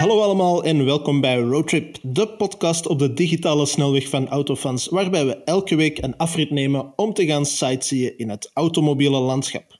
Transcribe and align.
Hallo 0.00 0.20
allemaal 0.20 0.64
en 0.64 0.84
welkom 0.84 1.20
bij 1.20 1.38
Roadtrip, 1.38 1.96
de 2.02 2.28
podcast 2.28 2.86
op 2.86 2.98
de 2.98 3.12
digitale 3.12 3.66
snelweg 3.66 4.08
van 4.08 4.28
Autofans, 4.28 4.88
waarbij 4.88 5.26
we 5.26 5.36
elke 5.44 5.76
week 5.76 6.02
een 6.02 6.16
afrit 6.16 6.50
nemen 6.50 6.92
om 6.96 7.12
te 7.12 7.26
gaan 7.26 7.46
sightseeën 7.46 8.18
in 8.18 8.28
het 8.28 8.50
automobiele 8.54 9.18
landschap. 9.18 9.78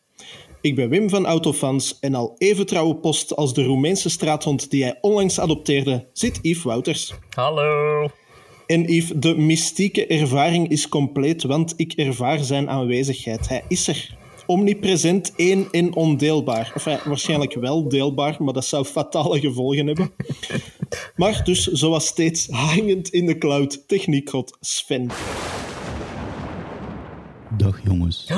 Ik 0.61 0.75
ben 0.75 0.89
Wim 0.89 1.09
van 1.09 1.27
Autofans 1.27 1.99
en 1.99 2.15
al 2.15 2.35
even 2.39 2.67
trouwe 2.67 2.97
post 2.97 3.37
als 3.37 3.55
de 3.55 3.65
Roemeense 3.65 4.11
straathond 4.11 4.71
die 4.71 4.83
hij 4.83 4.99
onlangs 5.01 5.41
adopteerde, 5.41 6.09
zit 6.13 6.39
Yves 6.43 6.63
Wouters. 6.63 7.15
Hallo. 7.35 8.09
En 8.67 8.93
Yves, 8.93 9.13
de 9.17 9.37
mystieke 9.37 10.07
ervaring 10.07 10.69
is 10.69 10.89
compleet, 10.89 11.43
want 11.43 11.75
ik 11.77 11.93
ervaar 11.93 12.39
zijn 12.39 12.71
aanwezigheid. 12.71 13.49
Hij 13.49 13.65
is 13.69 13.89
er. 13.89 14.19
Omnipresent, 14.51 15.33
één 15.37 15.69
en 15.71 15.95
ondeelbaar. 15.95 16.73
Enfin, 16.75 16.99
waarschijnlijk 17.05 17.55
wel 17.55 17.89
deelbaar, 17.89 18.37
maar 18.39 18.53
dat 18.53 18.65
zou 18.65 18.85
fatale 18.85 19.41
gevolgen 19.41 19.87
hebben. 19.87 20.11
Maar 21.17 21.45
dus, 21.45 21.67
zoals 21.67 22.07
steeds, 22.07 22.49
hangend 22.49 23.09
in 23.09 23.27
de 23.27 23.39
cloud, 23.39 23.89
techniekgrot 23.89 24.57
Sven. 24.61 25.11
Dag 27.57 27.81
jongens. 27.85 28.29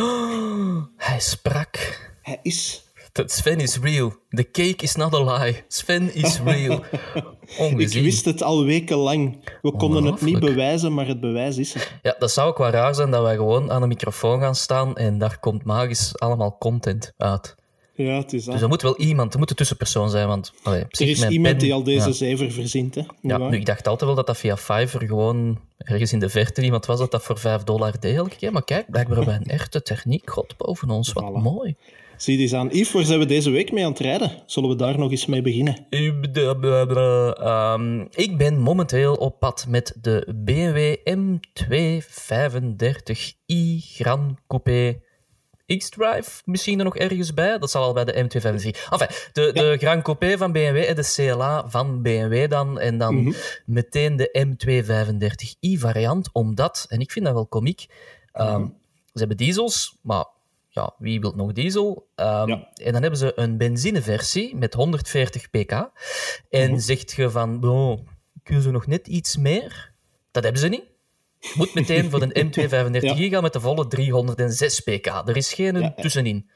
Hij 0.97 1.21
sprak. 1.21 2.01
Hij 2.23 2.39
is. 2.43 2.82
Dat 3.13 3.31
Sven 3.31 3.61
is 3.61 3.79
real. 3.79 4.13
The 4.31 4.51
cake 4.51 4.77
is 4.83 4.95
not 4.97 5.15
a 5.15 5.25
lie. 5.39 5.63
Sven 5.69 6.15
is 6.15 6.41
real. 6.45 6.81
Ik 7.77 7.89
wist 7.89 8.25
het 8.25 8.43
al 8.43 8.65
wekenlang. 8.65 9.51
We 9.63 9.73
konden 9.73 10.05
het 10.05 10.21
niet 10.21 10.39
bewijzen, 10.41 10.95
maar 10.95 11.07
het 11.07 11.21
bewijs 11.21 11.57
is 11.59 11.75
er. 11.75 11.99
Ja, 12.03 12.17
dat 12.19 12.31
zou 12.31 12.49
ook 12.49 12.59
wel 12.59 12.71
raar 12.71 12.95
zijn 12.95 13.11
dat 13.11 13.23
wij 13.23 13.37
gewoon 13.37 13.71
aan 13.73 13.83
een 13.83 13.89
microfoon 13.89 14.41
gaan 14.41 14.55
staan 14.55 14.97
en 14.97 15.19
daar 15.19 15.39
komt 15.41 15.65
magisch 15.65 16.19
allemaal 16.19 16.57
content 16.59 17.13
uit. 17.17 17.55
Ja, 17.95 18.17
het 18.17 18.33
is 18.33 18.45
Dus 18.45 18.61
er 18.61 18.69
moet 18.69 18.83
wel 18.83 18.97
iemand, 18.97 19.33
er 19.33 19.39
moet 19.39 19.51
een 19.51 19.57
tussenpersoon 19.57 20.11
zijn, 20.11 20.29
want... 20.29 20.53
allee, 20.63 20.81
Er 20.81 21.09
is 21.09 21.29
iemand 21.29 21.53
pen- 21.55 21.59
die 21.59 21.73
al 21.75 21.83
deze 21.83 22.07
Ja, 22.09 22.13
zever 22.15 22.51
verzint, 22.51 22.95
hè? 22.95 23.03
Ja 23.23 23.39
nu, 23.39 23.57
ik 23.57 23.67
dacht 23.67 23.87
altijd 23.89 24.07
wel 24.07 24.15
dat 24.15 24.27
dat 24.27 24.37
via 24.39 24.57
Fiverr 24.57 25.07
gewoon 25.07 25.61
ergens 25.79 26.13
in 26.13 26.19
de 26.19 26.29
verte 26.29 26.63
iemand 26.63 26.87
was 26.87 26.99
dat 26.99 27.11
dat 27.11 27.23
voor 27.23 27.39
5 27.39 27.63
dollar 27.63 28.01
deed 28.01 28.17
elke 28.17 28.37
keer. 28.37 28.53
Maar 28.53 28.65
kijk, 28.65 28.91
blijkbaar 28.91 29.17
hebben 29.17 29.35
we 29.35 29.41
een 29.45 29.51
echte 29.59 29.83
techniek 29.83 30.31
god 30.31 30.57
boven 30.57 30.91
ons. 30.91 31.13
Wat 31.13 31.25
Voilà. 31.25 31.43
mooi. 31.43 31.77
Zie 32.23 32.39
eens 32.39 32.55
aan. 32.55 32.69
Yves, 32.69 32.93
waar 32.93 33.05
zijn 33.05 33.19
we 33.19 33.27
deze 33.27 33.51
week 33.51 33.73
mee 33.73 33.85
aan 33.85 33.91
het 33.91 34.01
rijden? 34.01 34.43
Zullen 34.47 34.69
we 34.69 34.77
daar 34.77 34.99
nog 34.99 35.11
eens 35.11 35.27
mee 35.27 35.43
beginnen? 35.43 35.87
Ehm, 37.35 38.07
ik 38.11 38.37
ben 38.37 38.59
momenteel 38.59 39.15
op 39.15 39.39
pad 39.39 39.67
met 39.69 39.97
de 40.01 40.35
BMW 40.45 40.97
M235i 41.17 43.79
Gran 43.79 44.39
Coupé 44.47 45.01
X-Drive. 45.67 46.43
Misschien 46.45 46.79
er 46.79 46.85
nog 46.85 46.97
ergens 46.97 47.35
bij. 47.35 47.59
Dat 47.59 47.71
zal 47.71 47.83
al 47.83 47.93
bij 47.93 48.05
de 48.05 48.25
M235. 48.25 48.89
Enfin, 48.91 49.09
de, 49.33 49.53
de 49.53 49.77
Gran 49.79 50.03
Coupé 50.03 50.37
van 50.37 50.53
BMW 50.53 50.77
en 50.77 50.97
de 50.97 51.13
CLA 51.15 51.69
van 51.69 52.03
BMW 52.03 52.51
dan. 52.51 52.79
En 52.79 52.99
dan 52.99 53.35
meteen 53.67 54.17
de 54.17 54.47
M235i 54.47 55.79
variant. 55.79 56.33
Omdat, 56.33 56.87
en 56.89 57.01
ik 57.01 57.13
vind 57.13 57.25
dat 57.25 57.35
wel 57.35 57.47
komiek, 57.47 57.87
ehm, 58.33 58.67
ze 59.13 59.19
hebben 59.19 59.37
diesels, 59.37 59.99
maar 60.03 60.27
ja, 60.75 60.95
wie 60.99 61.21
wil 61.21 61.33
nog 61.37 61.53
diesel? 61.53 62.09
Ehm, 62.15 62.49
Ja. 62.49 62.69
En 62.75 62.93
dan 62.93 63.01
hebben 63.03 63.19
ze 63.19 63.33
een 63.35 63.57
benzineversie 63.59 64.57
met 64.57 64.75
140 64.75 65.51
pk. 65.51 65.91
En 66.51 66.81
zegt 66.81 67.13
je 67.13 67.31
van, 67.31 67.61
bon, 67.61 68.09
kunnen 68.43 68.63
ze 68.63 68.71
nog 68.71 68.87
net 68.87 69.07
iets 69.07 69.37
meer? 69.37 69.93
Dat 70.31 70.43
hebben 70.43 70.61
ze 70.63 70.69
niet. 70.69 70.85
Je 71.41 71.53
moet 71.55 71.75
meteen 71.75 72.11
voor 72.11 72.21
de 72.29 72.45
M235 72.45 73.01
Ja. 73.19 73.29
gaan 73.29 73.43
met 73.43 73.53
de 73.53 73.61
volle 73.61 73.87
306 73.87 74.81
pk. 74.81 75.07
Er 75.07 75.37
is 75.37 75.53
geen 75.53 75.81
ja. 75.81 75.93
tussenin. 75.97 76.51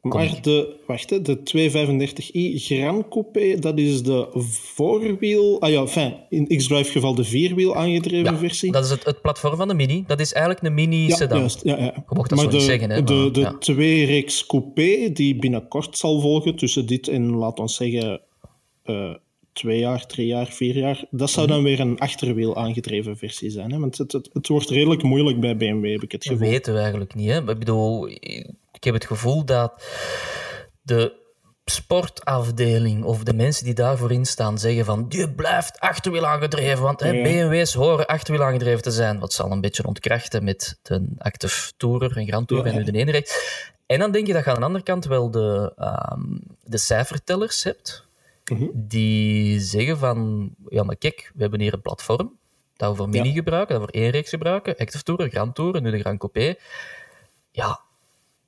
Maar 0.00 0.42
de, 0.42 0.76
wacht, 0.86 1.10
hè, 1.10 1.22
de 1.22 1.38
235i 1.38 2.62
Gran 2.62 3.08
Coupé, 3.08 3.58
dat 3.58 3.78
is 3.78 4.02
de 4.02 4.28
voorwiel... 4.74 5.60
Ah 5.60 5.70
ja, 5.70 5.80
enfin, 5.80 6.14
in 6.28 6.46
X-Drive 6.56 6.90
geval 6.90 7.14
de 7.14 7.24
vierwiel 7.24 7.76
aangedreven 7.76 8.32
Ja, 8.32 8.38
versie. 8.38 8.72
dat 8.72 8.84
is 8.84 8.90
het, 8.90 9.04
het 9.04 9.20
platform 9.20 9.56
van 9.56 9.68
de 9.68 9.74
Mini. 9.74 10.04
Dat 10.06 10.20
is 10.20 10.32
eigenlijk 10.32 10.64
een 10.64 10.68
ja, 10.68 10.86
mini-sedan. 10.86 11.38
juist. 11.38 11.60
Ja, 11.64 11.78
ja. 11.78 11.84
Je 11.84 12.02
mocht 12.08 12.28
dat 12.30 12.38
maar 12.38 12.44
zo 12.46 12.50
de, 12.50 12.56
niet 12.56 12.64
zeggen, 12.66 12.90
hè, 12.90 13.02
de, 13.02 13.14
maar, 13.14 13.32
de 13.32 13.40
ja. 13.40 13.58
twee-reeks 13.58 14.46
coupé, 14.46 15.12
die 15.12 15.36
binnenkort 15.36 15.98
zal 15.98 16.20
volgen, 16.20 16.56
tussen 16.56 16.86
dit 16.86 17.08
en, 17.08 17.30
laat 17.30 17.58
ons 17.58 17.76
zeggen, 17.76 18.20
eh, 18.82 19.14
twee 19.52 19.78
jaar, 19.78 20.06
drie 20.06 20.26
jaar, 20.26 20.46
vier 20.46 20.76
jaar, 20.76 21.04
dat 21.10 21.30
zou 21.30 21.46
dan 21.46 21.62
weer 21.62 21.80
een 21.80 21.98
achterwiel 21.98 22.56
aangedreven 22.56 23.16
versie 23.16 23.50
zijn. 23.50 23.72
Hè? 23.72 23.78
Want 23.78 23.98
het, 23.98 24.12
het, 24.12 24.30
het 24.32 24.48
wordt 24.48 24.70
redelijk 24.70 25.02
moeilijk 25.02 25.40
bij 25.40 25.56
BMW, 25.56 25.92
heb 25.92 26.02
ik 26.02 26.12
het 26.12 26.22
Dat 26.24 26.32
gevoel. 26.32 26.48
weten 26.48 26.72
we 26.72 26.78
eigenlijk 26.78 27.14
niet. 27.14 27.28
Hè? 27.28 27.38
Ik 27.50 27.58
bedoel, 27.58 28.08
ik 28.74 28.84
heb 28.84 28.94
het 28.94 29.06
gevoel 29.06 29.44
dat 29.44 29.84
de 30.82 31.22
sportafdeling 31.64 33.04
of 33.04 33.22
de 33.22 33.34
mensen 33.34 33.64
die 33.64 33.74
daarvoor 33.74 34.12
in 34.12 34.24
staan 34.26 34.58
zeggen 34.58 34.84
van 34.84 35.06
je 35.08 35.30
blijft 35.34 35.80
achterwiel 35.80 36.26
aangedreven, 36.26 36.82
want 36.82 37.00
hè. 37.00 37.22
BMW's 37.22 37.74
horen 37.74 38.06
achterwiel 38.06 38.42
aangedreven 38.44 38.82
te 38.82 38.90
zijn. 38.90 39.18
Wat 39.18 39.32
zal 39.32 39.50
een 39.50 39.60
beetje 39.60 39.86
ontkrachten 39.86 40.44
met 40.44 40.78
de 40.82 41.06
Active 41.18 41.72
Tourer 41.76 42.16
en 42.16 42.26
Grand 42.26 42.48
Tourer 42.48 42.66
Ja, 42.72 42.78
en 42.78 42.84
nu 42.84 42.90
de 42.92 42.98
ene 42.98 43.10
reeks. 43.10 43.62
En 43.86 43.98
dan 43.98 44.12
denk 44.12 44.26
je 44.26 44.32
dat 44.32 44.44
je 44.44 44.50
aan 44.50 44.58
de 44.60 44.64
andere 44.66 44.84
kant 44.84 45.04
wel 45.04 45.30
de, 45.30 45.72
ehm, 45.76 46.22
de 46.62 46.78
cijfertellers 46.78 47.62
hebt 47.64 48.02
Mhm. 48.50 48.64
die 48.74 49.60
zeggen 49.60 49.98
van 49.98 50.50
ja, 50.68 50.82
maar 50.82 50.96
kijk, 50.96 51.30
we 51.34 51.42
hebben 51.42 51.60
hier 51.60 51.72
een 51.72 51.80
platform 51.82 52.38
dat 52.76 52.90
we 52.90 52.96
voor 52.96 53.08
Mini 53.08 53.28
Ja. 53.28 53.34
gebruiken, 53.34 53.74
dat 53.78 53.84
we 53.84 53.92
voor 53.92 54.02
één 54.02 54.10
reeks 54.10 54.30
gebruiken, 54.30 54.76
Active 54.76 55.02
Tourer, 55.04 55.28
Grand 55.30 55.54
Tourer, 55.54 55.80
nu 55.82 55.90
de 55.90 56.00
Grand 56.00 56.18
Coupé. 56.18 56.54
Ja, 57.50 57.80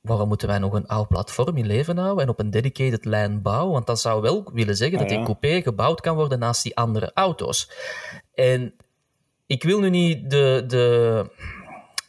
waarom 0.06 0.28
moeten 0.28 0.48
wij 0.48 0.58
nog 0.58 0.72
een 0.72 0.86
oud 0.86 1.08
platform 1.08 1.56
in 1.56 1.66
leven 1.66 1.98
houden 1.98 2.24
en 2.24 2.30
op 2.30 2.38
een 2.38 2.50
dedicated 2.50 3.04
lijn 3.04 3.42
bouwen? 3.42 3.72
Want 3.72 3.86
dat 3.86 4.00
zou 4.00 4.22
wel 4.22 4.50
willen 4.52 4.76
zeggen 4.76 4.98
dat 4.98 5.06
Ah, 5.06 5.12
die 5.12 5.18
ja. 5.18 5.24
coupé 5.24 5.62
gebouwd 5.62 6.00
kan 6.00 6.16
worden 6.16 6.38
naast 6.38 6.62
die 6.62 6.76
andere 6.76 7.10
auto's. 7.14 7.70
En 8.34 8.74
ik 9.46 9.62
wil 9.62 9.80
nu 9.80 9.90
niet 9.90 10.30
de, 10.30 10.64
de, 10.66 11.24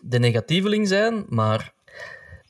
de 0.01 0.19
negatieveling 0.19 0.87
zijn, 0.87 1.25
maar 1.29 1.73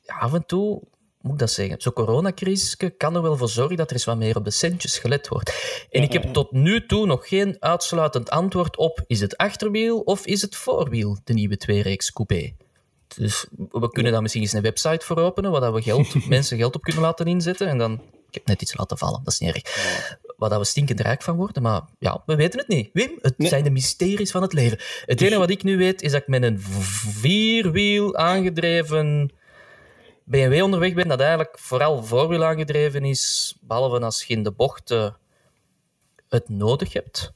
ja, 0.03 0.15
af 0.15 0.33
en 0.33 0.45
toe 0.45 0.81
moet 1.21 1.33
ik 1.33 1.39
dat 1.39 1.51
zeggen. 1.51 1.81
Zo'n 1.81 1.93
coronacrisis 1.93 2.77
kan 2.97 3.15
er 3.15 3.21
wel 3.21 3.37
voor 3.37 3.49
zorgen 3.49 3.77
dat 3.77 3.89
er 3.89 3.95
eens 3.95 4.05
wat 4.05 4.17
meer 4.17 4.35
op 4.35 4.43
de 4.43 4.51
centjes 4.51 4.97
gelet 4.97 5.27
wordt. 5.27 5.85
En 5.89 6.03
ik 6.03 6.13
heb 6.13 6.23
tot 6.23 6.51
nu 6.51 6.85
toe 6.85 7.05
nog 7.05 7.27
geen 7.27 7.55
uitsluitend 7.59 8.29
antwoord 8.29 8.77
op: 8.77 9.03
is 9.07 9.19
het 9.19 9.37
achterwiel 9.37 9.99
of 9.99 10.25
is 10.25 10.41
het 10.41 10.55
voorwiel, 10.55 11.17
de 11.23 11.33
nieuwe 11.33 11.57
tweereeks 11.57 12.13
coupé? 12.13 12.53
Dus 13.15 13.45
we 13.71 13.89
kunnen 13.89 14.11
daar 14.11 14.21
misschien 14.21 14.43
eens 14.43 14.53
een 14.53 14.61
website 14.61 15.05
voor 15.05 15.17
openen, 15.17 15.51
waar 15.51 15.73
we 15.73 15.81
geld, 15.81 16.27
mensen 16.29 16.57
geld 16.57 16.75
op 16.75 16.81
kunnen 16.81 17.01
laten 17.01 17.25
inzetten. 17.25 17.67
En 17.67 17.77
dan, 17.77 17.93
ik 18.27 18.33
heb 18.33 18.45
net 18.45 18.61
iets 18.61 18.77
laten 18.77 18.97
vallen, 18.97 19.23
dat 19.23 19.33
is 19.33 19.39
niet 19.39 19.55
erg. 19.55 19.63
Waar 20.37 20.49
dat 20.49 20.59
we 20.59 20.65
stinkend 20.65 20.99
rijk 20.99 21.21
van 21.21 21.35
worden, 21.35 21.61
maar 21.61 21.81
ja, 21.99 22.23
we 22.25 22.35
weten 22.35 22.59
het 22.59 22.67
niet. 22.67 22.89
Wim, 22.93 23.11
het 23.21 23.35
zijn 23.37 23.63
de 23.63 23.69
mysteries 23.69 24.31
van 24.31 24.41
het 24.41 24.53
leven. 24.53 24.79
Het 25.05 25.21
enige 25.21 25.39
wat 25.39 25.49
ik 25.49 25.63
nu 25.63 25.77
weet, 25.77 26.01
is 26.01 26.11
dat 26.11 26.21
ik 26.21 26.27
met 26.27 26.43
een 26.43 26.59
vierwiel 26.59 28.15
aangedreven 28.15 29.31
BMW 30.27 30.63
onderweg 30.63 30.93
ben, 30.93 31.07
dat 31.07 31.19
eigenlijk 31.19 31.59
vooral 31.59 32.03
voorwiel 32.03 32.43
aangedreven 32.43 33.05
is, 33.05 33.55
behalve 33.61 33.99
als 33.99 34.23
je 34.23 34.33
in 34.33 34.43
de 34.43 34.51
bochten 34.51 35.17
het 36.29 36.49
nodig 36.49 36.93
hebt. 36.93 37.33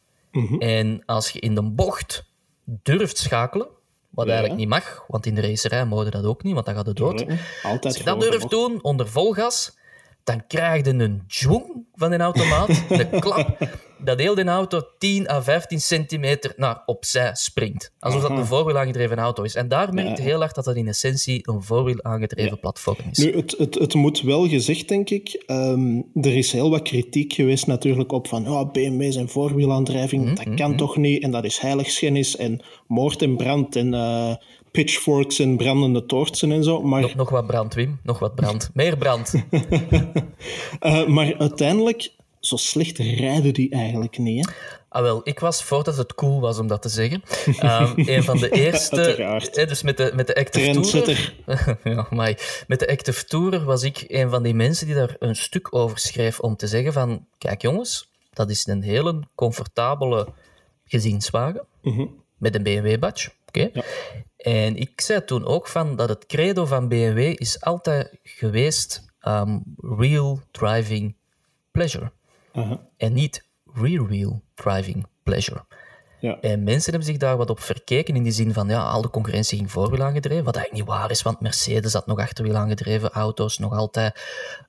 En 0.60 1.06
als 1.06 1.30
je 1.30 1.40
in 1.40 1.56
de 1.56 1.64
bocht 1.64 2.26
durft 2.66 3.18
schakelen, 3.18 3.68
wat 4.12 4.26
Ja. 4.26 4.32
eigenlijk 4.32 4.60
niet 4.60 4.70
mag, 4.70 5.04
want 5.08 5.26
in 5.26 5.36
de 5.36 5.42
racerij 5.42 5.86
mogen 5.86 6.12
dat 6.12 6.26
ook 6.26 6.44
niet, 6.44 6.54
want 6.54 6.66
dan 6.66 6.76
gaat 6.76 6.86
het 6.86 6.96
dood. 6.98 7.20
Ja, 7.20 7.26
Altijd 7.64 7.84
Als 7.86 7.98
je 7.98 8.04
dat 8.04 8.22
durft 8.22 8.50
doen, 8.50 8.80
onder 8.82 9.08
vol 9.08 9.32
gas, 9.34 9.78
dan 10.24 10.48
krijg 10.48 10.86
je 10.86 10.92
een 10.92 11.22
dwong 11.28 11.86
van 11.94 12.12
een 12.12 12.22
automaat, 12.22 12.70
een 12.90 13.20
klap, 13.20 13.58
dat 14.04 14.20
heel 14.20 14.36
de 14.36 14.44
auto 14.44 14.82
10 14.98 15.30
à 15.30 15.42
15 15.42 15.82
centimeter 15.82 16.54
naar 16.58 16.84
opzij 16.86 17.30
springt. 17.36 17.92
Alsof 18.00 18.22
dat 18.22 18.32
een 18.32 18.46
voorwiel 18.46 18.78
aangedreven 18.78 19.18
auto 19.18 19.44
is. 19.44 19.56
En 19.56 19.68
daar 19.68 19.94
merk 19.94 20.18
je 20.18 20.24
heel 20.24 20.40
hard 20.40 20.56
dat 20.56 20.66
dat 20.66 20.76
in 20.76 20.88
essentie 20.88 21.40
een 21.50 21.62
voorwiel 21.64 22.04
aangedreven 22.04 22.60
platform 22.60 22.98
is. 23.12 23.18
Nu, 23.18 23.36
het, 23.36 23.56
het, 23.58 23.76
het 23.76 23.94
moet 23.94 24.22
wel 24.22 24.48
gezegd, 24.48 24.88
denk 24.88 25.10
ik. 25.10 25.44
ehm, 25.46 26.02
er 26.22 26.38
is 26.38 26.52
heel 26.52 26.70
wat 26.70 26.82
kritiek 26.82 27.34
geweest 27.34 27.68
natuurlijk 27.68 28.12
op 28.12 28.28
van 28.28 28.48
oh, 28.48 28.72
BMW 28.72 29.12
zijn 29.12 29.30
voorwielaandrijving, 29.30 30.26
Mhm, 30.26 30.36
dat 30.36 30.54
kan 30.56 30.76
toch 30.78 30.98
niet 30.98 31.24
en 31.24 31.32
dat 31.32 31.44
is 31.44 31.58
heiligschennis 31.60 32.36
en 32.36 32.62
moord 32.88 33.22
en 33.22 33.36
brand 33.38 33.76
en 33.76 33.94
eh, 33.94 34.36
pitchforks 34.72 35.40
en 35.40 35.58
brandende 35.58 36.06
toortsen 36.06 36.52
en 36.52 36.64
zo. 36.64 36.82
Maar, 36.82 37.02
Nog, 37.02 37.16
nog 37.16 37.30
wat 37.30 37.48
brand, 37.48 37.74
Wim. 37.74 38.00
Nog 38.04 38.20
wat 38.20 38.36
brand. 38.36 38.70
Meer 38.74 38.98
brand. 38.98 39.34
eh, 40.80 41.08
maar 41.08 41.36
uiteindelijk, 41.38 42.12
zo 42.40 42.56
slecht 42.56 42.98
rijden 42.98 43.54
die 43.54 43.70
eigenlijk 43.70 44.18
niet. 44.18 44.46
Hè? 44.46 44.54
Ah, 44.90 45.02
wel, 45.02 45.22
ik 45.24 45.40
was, 45.40 45.64
voordat 45.64 45.98
het 45.98 46.16
cool 46.16 46.40
was 46.40 46.60
om 46.60 46.68
dat 46.68 46.82
te 46.82 46.90
zeggen, 46.90 47.24
ehm, 47.60 47.94
een 48.10 48.24
van 48.24 48.38
de 48.38 48.50
eerste... 48.50 49.16
Eh, 49.16 49.68
dus 49.68 49.82
met 49.82 49.98
de, 49.98 50.12
met 50.16 50.28
de 50.28 50.36
Active 50.36 50.80
Tourer... 50.80 51.36
Ja, 51.84 52.36
met 52.68 52.80
de 52.80 52.88
Active 52.88 53.26
Tourer 53.26 53.64
was 53.64 53.84
ik 53.84 54.06
een 54.08 54.30
van 54.30 54.44
die 54.44 54.54
mensen 54.54 54.86
die 54.86 54.96
daar 54.96 55.16
een 55.20 55.36
stuk 55.36 55.76
over 55.76 56.00
schreef 56.00 56.40
om 56.40 56.56
te 56.56 56.68
zeggen 56.68 56.94
van, 56.94 57.26
kijk 57.38 57.62
jongens, 57.62 58.10
dat 58.34 58.50
is 58.50 58.68
een 58.68 58.82
hele 58.82 59.20
comfortabele 59.36 60.28
gezinswagen 60.86 61.66
met 62.38 62.56
een 62.56 62.64
BMW-badge. 62.64 63.32
Oké. 63.52 63.72
En 64.38 64.76
ik 64.76 65.02
zei 65.02 65.26
toen 65.26 65.46
ook 65.46 65.68
van 65.68 65.96
dat 65.96 66.10
het 66.10 66.26
credo 66.26 66.66
van 66.66 66.88
BMW 66.88 67.18
is 67.18 67.62
altijd 67.62 68.20
geweest 68.24 69.06
ehm, 69.20 69.60
real 69.78 70.42
driving 70.52 71.16
pleasure. 71.72 72.12
En 72.98 73.14
niet 73.14 73.48
rear-wheel 73.74 74.42
driving 74.54 75.06
pleasure. 75.24 75.66
Ja. 76.20 76.40
En 76.40 76.64
mensen 76.64 76.90
hebben 76.92 77.10
zich 77.10 77.18
daar 77.18 77.38
wat 77.38 77.50
op 77.50 77.60
verkeken 77.60 78.16
in 78.16 78.24
die 78.24 78.32
zin 78.32 78.54
van, 78.54 78.68
ja, 78.68 78.90
al 78.90 79.02
de 79.02 79.10
concurrentie 79.10 79.58
ging 79.58 79.72
voorwiel 79.72 80.04
aangedreven, 80.04 80.44
wat 80.44 80.56
eigenlijk 80.56 80.86
niet 80.86 80.96
waar 80.96 81.12
is, 81.12 81.22
want 81.22 81.40
Mercedes 81.40 81.94
had 81.94 82.08
nog 82.08 82.20
achterwiel 82.20 82.56
aangedreven 82.56 83.10
auto's, 83.12 83.58
nog 83.58 83.74
altijd, 83.74 84.22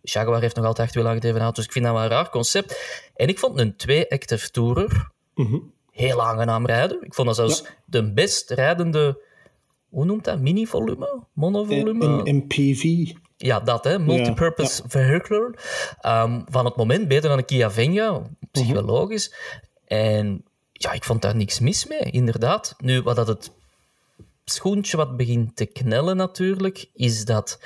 Jaguar 0.03 0.41
heeft 0.41 0.57
nog 0.57 0.65
altijd 0.65 0.87
achterwiel 0.87 1.11
aangedreven 1.11 1.41
auto's. 1.41 1.65
Ik 1.65 1.73
vind 1.73 1.85
dat 1.85 1.95
wel 1.95 2.03
een 2.03 2.09
raar 2.09 2.31
concept. 2.31 3.01
En 3.15 3.29
ik 3.29 3.39
vond 3.39 3.59
een 3.59 3.77
twee-active 3.77 4.51
tourer 4.51 5.11
Mhm. 5.35 5.59
Heel 5.93 6.23
aangenaam 6.23 6.67
rijden. 6.67 7.03
Ik 7.03 7.15
vond 7.15 7.27
dat 7.27 7.37
zelfs 7.37 7.65
de 7.85 8.13
best 8.13 8.51
rijdende, 8.51 9.23
hoe 9.89 10.05
noemt 10.05 10.25
dat, 10.25 10.41
mini-volume? 10.41 11.23
Monovolume? 11.33 12.33
MPV. 12.33 13.13
Ja, 13.37 13.61
dat, 13.61 13.85
hè. 13.85 13.99
Multipurpose 13.99 14.83
vehicle. 14.87 15.55
Ehm, 16.01 16.41
van 16.47 16.65
het 16.65 16.77
moment 16.77 17.09
beter 17.09 17.29
dan 17.29 17.39
een 17.39 17.45
Kia 17.45 17.71
Venga, 17.71 18.23
psychologisch. 18.51 19.35
En 19.87 20.45
ja, 20.73 20.93
ik 20.93 21.05
vond 21.05 21.23
daar 21.23 21.37
niks 21.37 21.61
mis 21.61 21.87
mee, 21.87 22.11
inderdaad. 22.11 22.75
Nu, 22.79 23.03
wat 23.03 23.17
dat 23.17 23.27
het 23.27 23.51
schoentje 24.45 24.97
wat 24.97 25.17
begint 25.17 25.57
te 25.57 25.67
knellen 25.67 26.17
natuurlijk, 26.17 26.89
is 26.95 27.25
dat... 27.25 27.61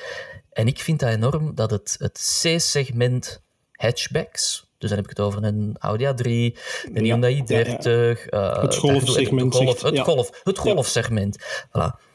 En 0.53 0.67
ik 0.67 0.79
vind 0.79 1.01
dat 1.01 1.11
enorm, 1.11 1.55
dat 1.55 1.71
het, 1.71 1.97
het 1.99 2.41
C-segment 2.43 3.43
hatchbacks... 3.73 4.66
Dus 4.79 4.89
dan 4.89 4.99
heb 4.99 5.11
ik 5.11 5.17
het 5.17 5.27
over 5.27 5.45
een 5.45 5.77
Audi 5.79 6.05
A3, 6.05 6.25
een 6.25 6.55
Ja, 6.93 7.01
Hyundai 7.03 7.43
ja, 7.47 7.59
ja. 7.59 7.65
i30... 7.65 8.27
eh, 8.27 8.63
Het 8.63 8.75
golfsegment, 8.77 9.55
Het, 9.55 9.63
golf, 9.63 9.83
het, 9.83 9.95
ja. 9.95 10.03
golf, 10.03 10.41
het 10.45 10.59
golfsegment. 10.59 11.39
Voilà 11.69 12.15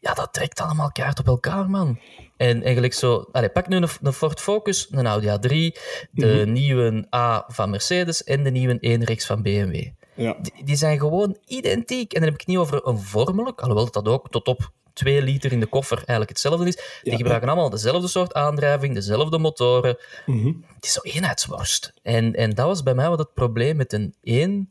ja, 0.00 0.14
dat 0.14 0.32
trekt 0.32 0.60
allemaal 0.60 0.92
kaart 0.92 1.18
op 1.18 1.26
elkaar, 1.26 1.70
man. 1.70 1.98
En 2.36 2.62
eigenlijk 2.62 2.94
zo... 2.94 3.28
Allee, 3.32 3.48
pak 3.48 3.68
nu 3.68 3.76
een, 3.76 3.88
een 4.02 4.12
Ford 4.12 4.40
Focus, 4.40 4.88
een 4.90 5.06
Audi 5.06 5.26
A3, 5.28 5.80
de 6.10 6.44
nieuwe 6.46 7.06
A 7.14 7.44
van 7.48 7.70
Mercedes 7.70 8.24
en 8.24 8.42
de 8.44 8.50
nieuwe 8.50 8.78
1 8.80 9.04
rechts 9.04 9.26
van 9.26 9.42
BMW. 9.42 9.86
Ja. 10.14 10.36
Die, 10.42 10.64
die 10.64 10.76
zijn 10.76 10.98
gewoon 10.98 11.36
identiek. 11.46 12.12
En 12.12 12.20
dan 12.20 12.28
heb 12.30 12.32
ik 12.32 12.46
het 12.46 12.48
niet 12.48 12.58
over 12.58 12.86
een 12.86 12.98
vormelijk, 12.98 13.60
alhoewel 13.60 13.90
dat 13.90 14.08
ook 14.08 14.30
tot 14.30 14.46
op 14.46 14.70
2 14.98 15.22
liter 15.22 15.52
in 15.52 15.60
de 15.60 15.66
koffer 15.66 15.96
eigenlijk 15.96 16.28
hetzelfde 16.28 16.66
is. 16.66 16.74
Die 16.76 17.12
Ja. 17.12 17.16
gebruiken 17.16 17.48
allemaal 17.48 17.70
dezelfde 17.70 18.08
soort 18.08 18.34
aandrijving, 18.34 18.94
dezelfde 18.94 19.38
motoren. 19.38 19.96
Mhm. 20.26 20.46
Het 20.74 20.84
is 20.84 20.92
zo 20.92 21.00
eenheidsworst. 21.02 21.92
En, 22.02 22.34
en 22.34 22.54
dat 22.54 22.66
was 22.66 22.82
bij 22.82 22.94
mij 22.94 23.08
wat 23.08 23.18
het 23.18 23.34
probleem 23.34 23.76
met 23.76 23.92
een 23.92 24.14
1. 24.22 24.70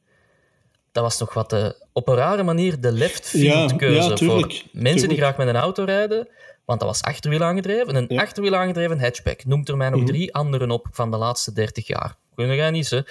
Dat 0.91 1.03
was 1.03 1.19
nog 1.19 1.33
wat 1.33 1.49
de, 1.49 1.85
op 1.93 2.07
een 2.07 2.15
rare 2.15 2.43
manier 2.43 2.81
de 2.81 2.91
left 2.91 3.27
field 3.27 3.75
keuze 3.75 4.09
ja, 4.09 4.15
tuurlijk, 4.15 4.53
voor 4.53 4.81
mensen 4.81 5.09
die 5.09 5.17
graag 5.17 5.37
met 5.37 5.47
een 5.47 5.55
auto 5.55 5.83
rijden. 5.83 6.27
Want 6.65 6.79
dat 6.79 6.89
was 6.89 7.01
achterwiel 7.01 7.43
aangedreven. 7.43 7.95
Een 7.95 8.05
Ja. 8.07 8.13
Mhm. 8.15 8.23
achterwiel 8.23 8.55
aangedreven 8.55 8.99
hatchback. 8.99 9.45
Noemt 9.45 9.69
er 9.69 9.77
mij 9.77 9.89
nog 9.89 10.03
drie 10.03 10.33
anderen 10.33 10.71
op 10.71 10.87
van 10.91 11.11
de 11.11 11.17
laatste 11.17 11.53
30 11.53 11.87
jaar. 11.87 12.15
Kunnen 12.35 12.55
jij 12.55 12.71
niet, 12.71 12.89
hè? 12.89 13.01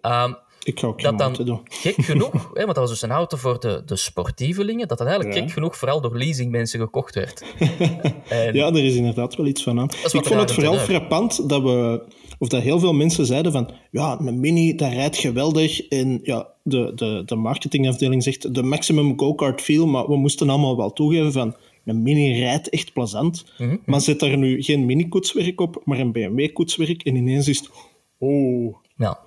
Ehm, 0.00 0.32
Ik 0.68 0.80
ga 0.80 0.86
ook 0.86 1.02
dat 1.02 1.18
dan 1.18 1.32
doen. 1.32 1.60
gek 1.64 1.94
genoeg, 2.10 2.32
hè, 2.32 2.64
want 2.64 2.66
dat 2.66 2.76
was 2.76 2.88
dus 2.90 3.02
een 3.02 3.10
auto 3.10 3.36
voor 3.36 3.60
de, 3.60 3.82
de 3.86 3.96
sportievelingen, 3.96 4.88
dat 4.88 4.98
dat 4.98 5.06
eigenlijk 5.06 5.36
Ja. 5.38 5.42
gek 5.42 5.52
genoeg 5.52 5.76
vooral 5.76 6.00
door 6.00 6.16
leasingmensen 6.16 6.80
gekocht 6.80 7.14
werd. 7.14 7.44
en, 8.28 8.54
Ja, 8.54 8.66
er 8.66 8.84
is 8.84 8.94
inderdaad 8.94 9.34
wel 9.36 9.46
iets 9.46 9.62
van 9.62 9.78
aan. 9.78 9.88
Ik 9.88 10.24
vond 10.26 10.40
het 10.40 10.52
vooral 10.52 10.78
frappant 10.78 11.48
dat 11.48 11.62
we, 11.62 12.02
of 12.38 12.48
dat 12.48 12.62
heel 12.62 12.78
veel 12.78 12.92
mensen 12.92 13.26
zeiden 13.26 13.52
van, 13.52 13.70
ja, 13.90 14.20
een 14.20 14.40
Mini, 14.40 14.74
dat 14.74 14.92
rijdt 14.92 15.16
geweldig. 15.16 15.88
En 15.88 16.20
ja, 16.22 16.48
de, 16.62 16.92
de, 16.94 17.22
de 17.24 17.36
marketingafdeling 17.36 18.22
zegt 18.22 18.54
de 18.54 18.62
maximum 18.62 19.18
go-kart 19.18 19.60
feel, 19.60 19.86
maar 19.86 20.06
we 20.06 20.16
moesten 20.16 20.48
allemaal 20.50 20.76
wel 20.76 20.92
toegeven 20.92 21.32
van, 21.32 21.56
een 21.84 22.02
Mini 22.02 22.38
rijdt 22.40 22.68
echt 22.68 22.92
plezant. 22.92 23.44
Mhm. 23.58 23.76
Maar 23.84 24.00
zet 24.00 24.20
daar 24.20 24.36
nu 24.36 24.62
geen 24.62 24.86
Mini-koetswerk 24.86 25.60
op, 25.60 25.82
maar 25.84 25.98
een 25.98 26.12
BMW-koetswerk. 26.12 27.02
En 27.02 27.16
ineens 27.16 27.48
is 27.48 27.58
het, 27.58 27.70
oh, 28.18 28.76
ja. 28.96 29.26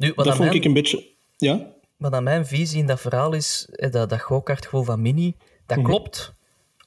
Nu, 0.00 0.12
wat 0.14 0.24
dat 0.24 0.34
vond 0.36 0.48
mijn- 0.48 0.60
ik 0.60 0.64
een 0.64 0.72
beetje, 0.72 1.06
ja, 1.36 1.66
wat 1.96 2.12
aan 2.12 2.22
mijn 2.22 2.46
visie 2.46 2.78
in 2.78 2.86
dat 2.86 3.00
verhaal 3.00 3.32
is, 3.32 3.66
hè, 3.70 3.88
dat, 3.88 4.08
dat 4.08 4.20
go-kartgevoel 4.20 4.82
van 4.82 5.02
Mini, 5.02 5.34
dat 5.66 5.76
Mhm. 5.78 5.86
klopt, 5.86 6.34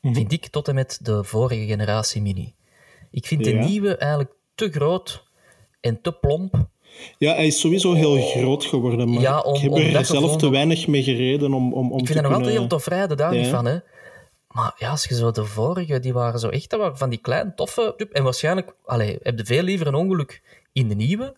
vind 0.01 0.31
ik, 0.31 0.47
tot 0.47 0.67
en 0.67 0.75
met 0.75 0.99
de 1.01 1.23
vorige 1.23 1.65
generatie 1.65 2.21
Mini. 2.21 2.53
Ik 3.11 3.25
vind 3.27 3.43
de 3.43 3.51
nieuwe 3.51 3.95
eigenlijk 3.97 4.31
te 4.55 4.69
groot 4.71 5.23
en 5.81 6.01
te 6.01 6.11
plomp. 6.11 6.67
Ja, 7.17 7.33
hij 7.33 7.47
is 7.47 7.59
sowieso 7.59 7.93
heel 7.93 8.21
groot 8.21 8.65
geworden, 8.65 9.09
maar 9.13 9.21
Ja, 9.21 9.39
om- 9.39 9.55
ik 9.55 9.61
heb 9.61 9.71
om 9.71 9.77
er 9.77 10.05
zelf 10.05 10.37
te 10.37 10.49
weinig 10.49 10.87
mee 10.87 11.03
gereden 11.03 11.53
om, 11.53 11.73
om, 11.73 11.91
om 11.91 11.99
Ik 11.99 12.05
te 12.05 12.11
vind 12.11 12.19
dat 12.19 12.23
nog 12.31 12.33
altijd 12.39 12.57
heel 12.57 12.67
tof 12.67 12.85
rijden, 12.87 13.17
daar 13.17 13.35
niet 13.35 13.47
van, 13.47 13.65
hè. 13.65 13.77
Maar 14.47 14.75
ja, 14.77 14.89
als 14.89 15.05
je 15.05 15.15
zo 15.15 15.31
de 15.31 15.45
vorige, 15.45 15.99
die 15.99 16.13
waren 16.13 16.39
zo 16.39 16.49
echt 16.49 16.69
dat 16.69 16.79
waren 16.79 16.97
van 16.97 17.09
die 17.09 17.19
kleine, 17.19 17.53
toffe... 17.55 18.07
En 18.11 18.23
waarschijnlijk 18.23 18.75
allee, 18.85 19.17
heb 19.21 19.37
je 19.37 19.45
veel 19.45 19.63
liever 19.63 19.87
een 19.87 19.95
ongeluk 19.95 20.41
in 20.71 20.87
de 20.87 20.95
nieuwe. 20.95 21.35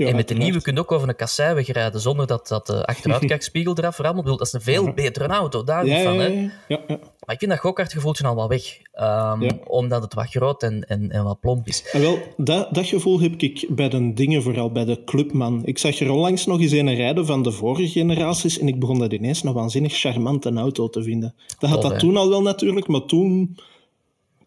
Ja, 0.00 0.06
en 0.06 0.16
met 0.16 0.28
de 0.28 0.34
nieuwe 0.34 0.62
kun 0.62 0.74
je 0.74 0.80
ook 0.80 0.92
over 0.92 1.08
een 1.08 1.16
kassei 1.16 1.62
rijden 1.62 2.00
zonder 2.00 2.26
dat, 2.26 2.48
dat 2.48 2.66
de 2.66 2.84
achteruitkijkspiegel 2.84 3.74
eraf 3.76 3.98
rammelt. 3.98 4.24
Bedoel, 4.24 4.38
Dat 4.38 4.46
is 4.46 4.52
een 4.52 4.60
veel 4.60 4.92
betere 4.92 5.26
auto, 5.26 5.64
daar 5.64 5.84
niet 5.84 5.92
Ja, 5.92 6.02
van, 6.02 6.14
ja, 6.14 6.20
hè. 6.20 6.28
ja, 6.28 6.50
ja, 6.68 6.80
ja. 6.86 6.98
Maar 7.26 7.34
ik 7.34 7.38
vind 7.38 7.50
dat 7.50 7.60
go-kartgevoeltje 7.60 8.26
al 8.26 8.34
wel 8.34 8.48
weg. 8.48 8.62
Ehm. 8.92 9.50
Omdat 9.64 10.02
het 10.02 10.14
wat 10.14 10.26
groot 10.26 10.62
en, 10.62 10.84
en, 10.88 11.10
en 11.10 11.24
wat 11.24 11.40
plomp 11.40 11.66
is. 11.66 11.84
En 11.92 12.00
wel, 12.00 12.18
dat, 12.36 12.74
dat 12.74 12.86
gevoel 12.86 13.20
heb 13.20 13.32
ik 13.36 13.66
bij 13.68 13.88
de 13.88 14.12
dingen, 14.12 14.42
vooral 14.42 14.72
bij 14.72 14.84
de 14.84 15.04
clubman. 15.04 15.60
Ik 15.64 15.78
zag 15.78 16.00
er 16.00 16.10
onlangs 16.10 16.46
nog 16.46 16.60
eens 16.60 16.72
een 16.72 16.94
rijden 16.94 17.26
van 17.26 17.42
de 17.42 17.52
vorige 17.52 17.88
generaties 17.88 18.58
en 18.58 18.68
ik 18.68 18.80
begon 18.80 18.98
dat 18.98 19.12
ineens 19.12 19.42
een 19.42 19.52
waanzinnig 19.52 19.98
charmante 19.98 20.52
auto 20.52 20.88
te 20.88 21.02
vinden. 21.02 21.34
Dat 21.58 21.70
had 21.70 21.82
dat 21.82 21.98
toen 21.98 22.16
al 22.16 22.28
wel 22.28 22.42
natuurlijk, 22.42 22.86
maar 22.86 23.04
toen 23.04 23.56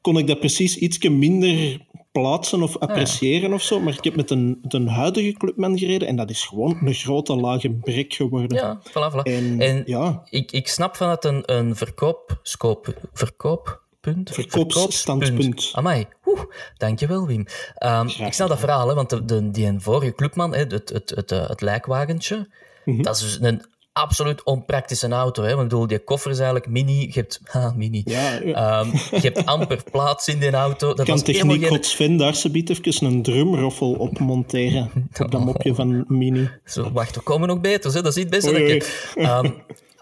kon 0.02 0.18
ik 0.18 0.28
dat 0.28 0.40
precies 0.40 0.78
ietsje 0.78 1.10
minder 1.10 1.80
plaatsen 2.14 2.62
of 2.62 2.78
appreciëren 2.78 3.54
of 3.54 3.62
zo. 3.62 3.80
Maar 3.80 3.94
ik 3.94 4.04
heb 4.04 4.16
met 4.16 4.30
een, 4.32 4.60
met 4.62 4.74
een 4.74 4.88
huidige 4.88 5.32
clubman 5.34 5.78
gereden 5.78 6.08
en 6.08 6.16
dat 6.16 6.30
is 6.30 6.44
gewoon 6.44 6.78
een 6.86 6.94
grote 6.94 7.36
lage 7.36 7.70
brek 7.72 8.14
geworden. 8.14 8.58
Ja, 8.58 8.82
voilà, 8.90 9.14
voilà. 9.14 9.22
En, 9.24 9.60
En 9.60 9.84
ja, 9.86 10.22
ik, 10.30 10.52
ik 10.52 10.68
snap 10.68 10.96
vanuit 10.96 11.26
een, 11.26 11.44
een 11.46 11.76
verkoopscoop, 11.76 12.94
verkooppunt? 13.14 14.32
Verkoopsstandpunt. 14.32 15.34
Verkoopspunt. 15.34 15.72
Amai, 15.76 16.06
Oeh, 16.26 16.42
dankjewel 16.78 17.28
Wim. 17.28 17.46
Ehm, 17.76 18.08
ik 18.08 18.34
snap 18.34 18.48
dat 18.50 18.60
verhaal, 18.60 18.88
hè, 18.88 18.94
want 18.94 19.10
de, 19.10 19.26
de, 19.26 19.52
die 19.52 19.66
een 19.66 19.82
vorige 19.82 20.14
clubman, 20.16 20.54
hè, 20.54 20.60
het, 20.60 20.72
het, 20.72 20.90
het, 20.90 21.10
het, 21.10 21.32
eh, 21.32 21.50
lijkwagentje, 21.56 22.48
Mhm. 22.86 23.02
dat 23.02 23.16
is 23.16 23.22
dus 23.22 23.38
een 23.42 23.62
absoluut 23.94 24.44
onpraktische 24.44 25.08
auto. 25.10 25.44
Hè? 25.44 25.50
Want 25.50 25.62
ik 25.62 25.70
bedoel, 25.70 25.88
die 25.88 26.00
koffer 26.00 26.32
is 26.32 26.38
eigenlijk 26.38 26.70
mini. 26.70 27.00
Je 27.00 27.12
hebt, 27.12 27.40
ha, 27.44 27.74
mini. 27.78 28.02
ja, 28.06 28.40
ja. 28.44 28.82
Ehm, 28.82 28.92
je 28.96 29.20
hebt 29.22 29.46
amper 29.46 29.84
plaats 29.92 30.28
in 30.28 30.40
die 30.40 30.52
auto. 30.52 30.94
Dat 30.94 31.06
kan 31.06 31.22
techniek 31.22 31.60
geen... 31.60 31.70
God 31.70 31.86
Sven 31.86 32.18
daar 32.18 32.36
subiet 32.36 32.70
even 32.70 33.06
een 33.06 33.22
drumroffel 33.22 33.92
op 33.92 34.20
monteren. 34.20 34.92
Op 35.24 35.32
dat 35.32 35.46
mopje 35.46 35.76
van 35.76 36.06
Mini. 36.08 36.50
Zo, 36.66 36.92
wacht, 36.92 37.16
er 37.16 37.22
komen 37.22 37.48
nog 37.48 37.62
beters. 37.62 37.94
Hè? 37.94 38.02
Dat 38.02 38.18
is 38.18 38.24
niet 38.24 38.34
het 38.34 38.44
beste. 38.44 38.60
Oei, 38.60 38.80
dat 38.80 38.88
Ehm, 39.16 39.46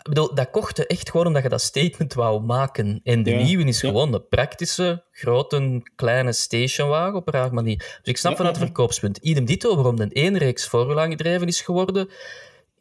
ik 0.03 0.07
bedoel, 0.09 0.35
dat 0.35 0.49
kocht 0.49 0.85
echt 0.85 1.09
gewoon 1.09 1.27
omdat 1.27 1.43
je 1.43 1.49
dat 1.49 1.61
statement 1.61 2.13
wou 2.13 2.41
maken. 2.41 2.99
En 3.03 3.23
de 3.23 3.29
Ja, 3.29 3.43
nieuwe 3.43 3.63
is 3.63 3.81
ja. 3.81 3.87
gewoon 3.87 4.11
de 4.11 4.19
praktische, 4.19 5.03
grote, 5.11 5.81
kleine 5.95 6.33
stationwagen 6.33 7.15
op 7.15 7.27
een 7.27 7.33
rare 7.33 7.53
manier. 7.53 7.77
Dus 7.77 7.99
ik 8.03 8.17
snap 8.17 8.31
Ja, 8.31 8.37
vanuit 8.37 8.55
het 8.55 8.65
verkoopspunt. 8.65 9.17
Idem 9.17 9.45
dito, 9.45 9.75
waarom 9.75 9.95
de 9.95 10.07
ene 10.07 10.37
reeks 10.37 10.67
voorwiel 10.67 10.99
aangedreven 10.99 11.47
is 11.47 11.61
geworden, 11.61 12.09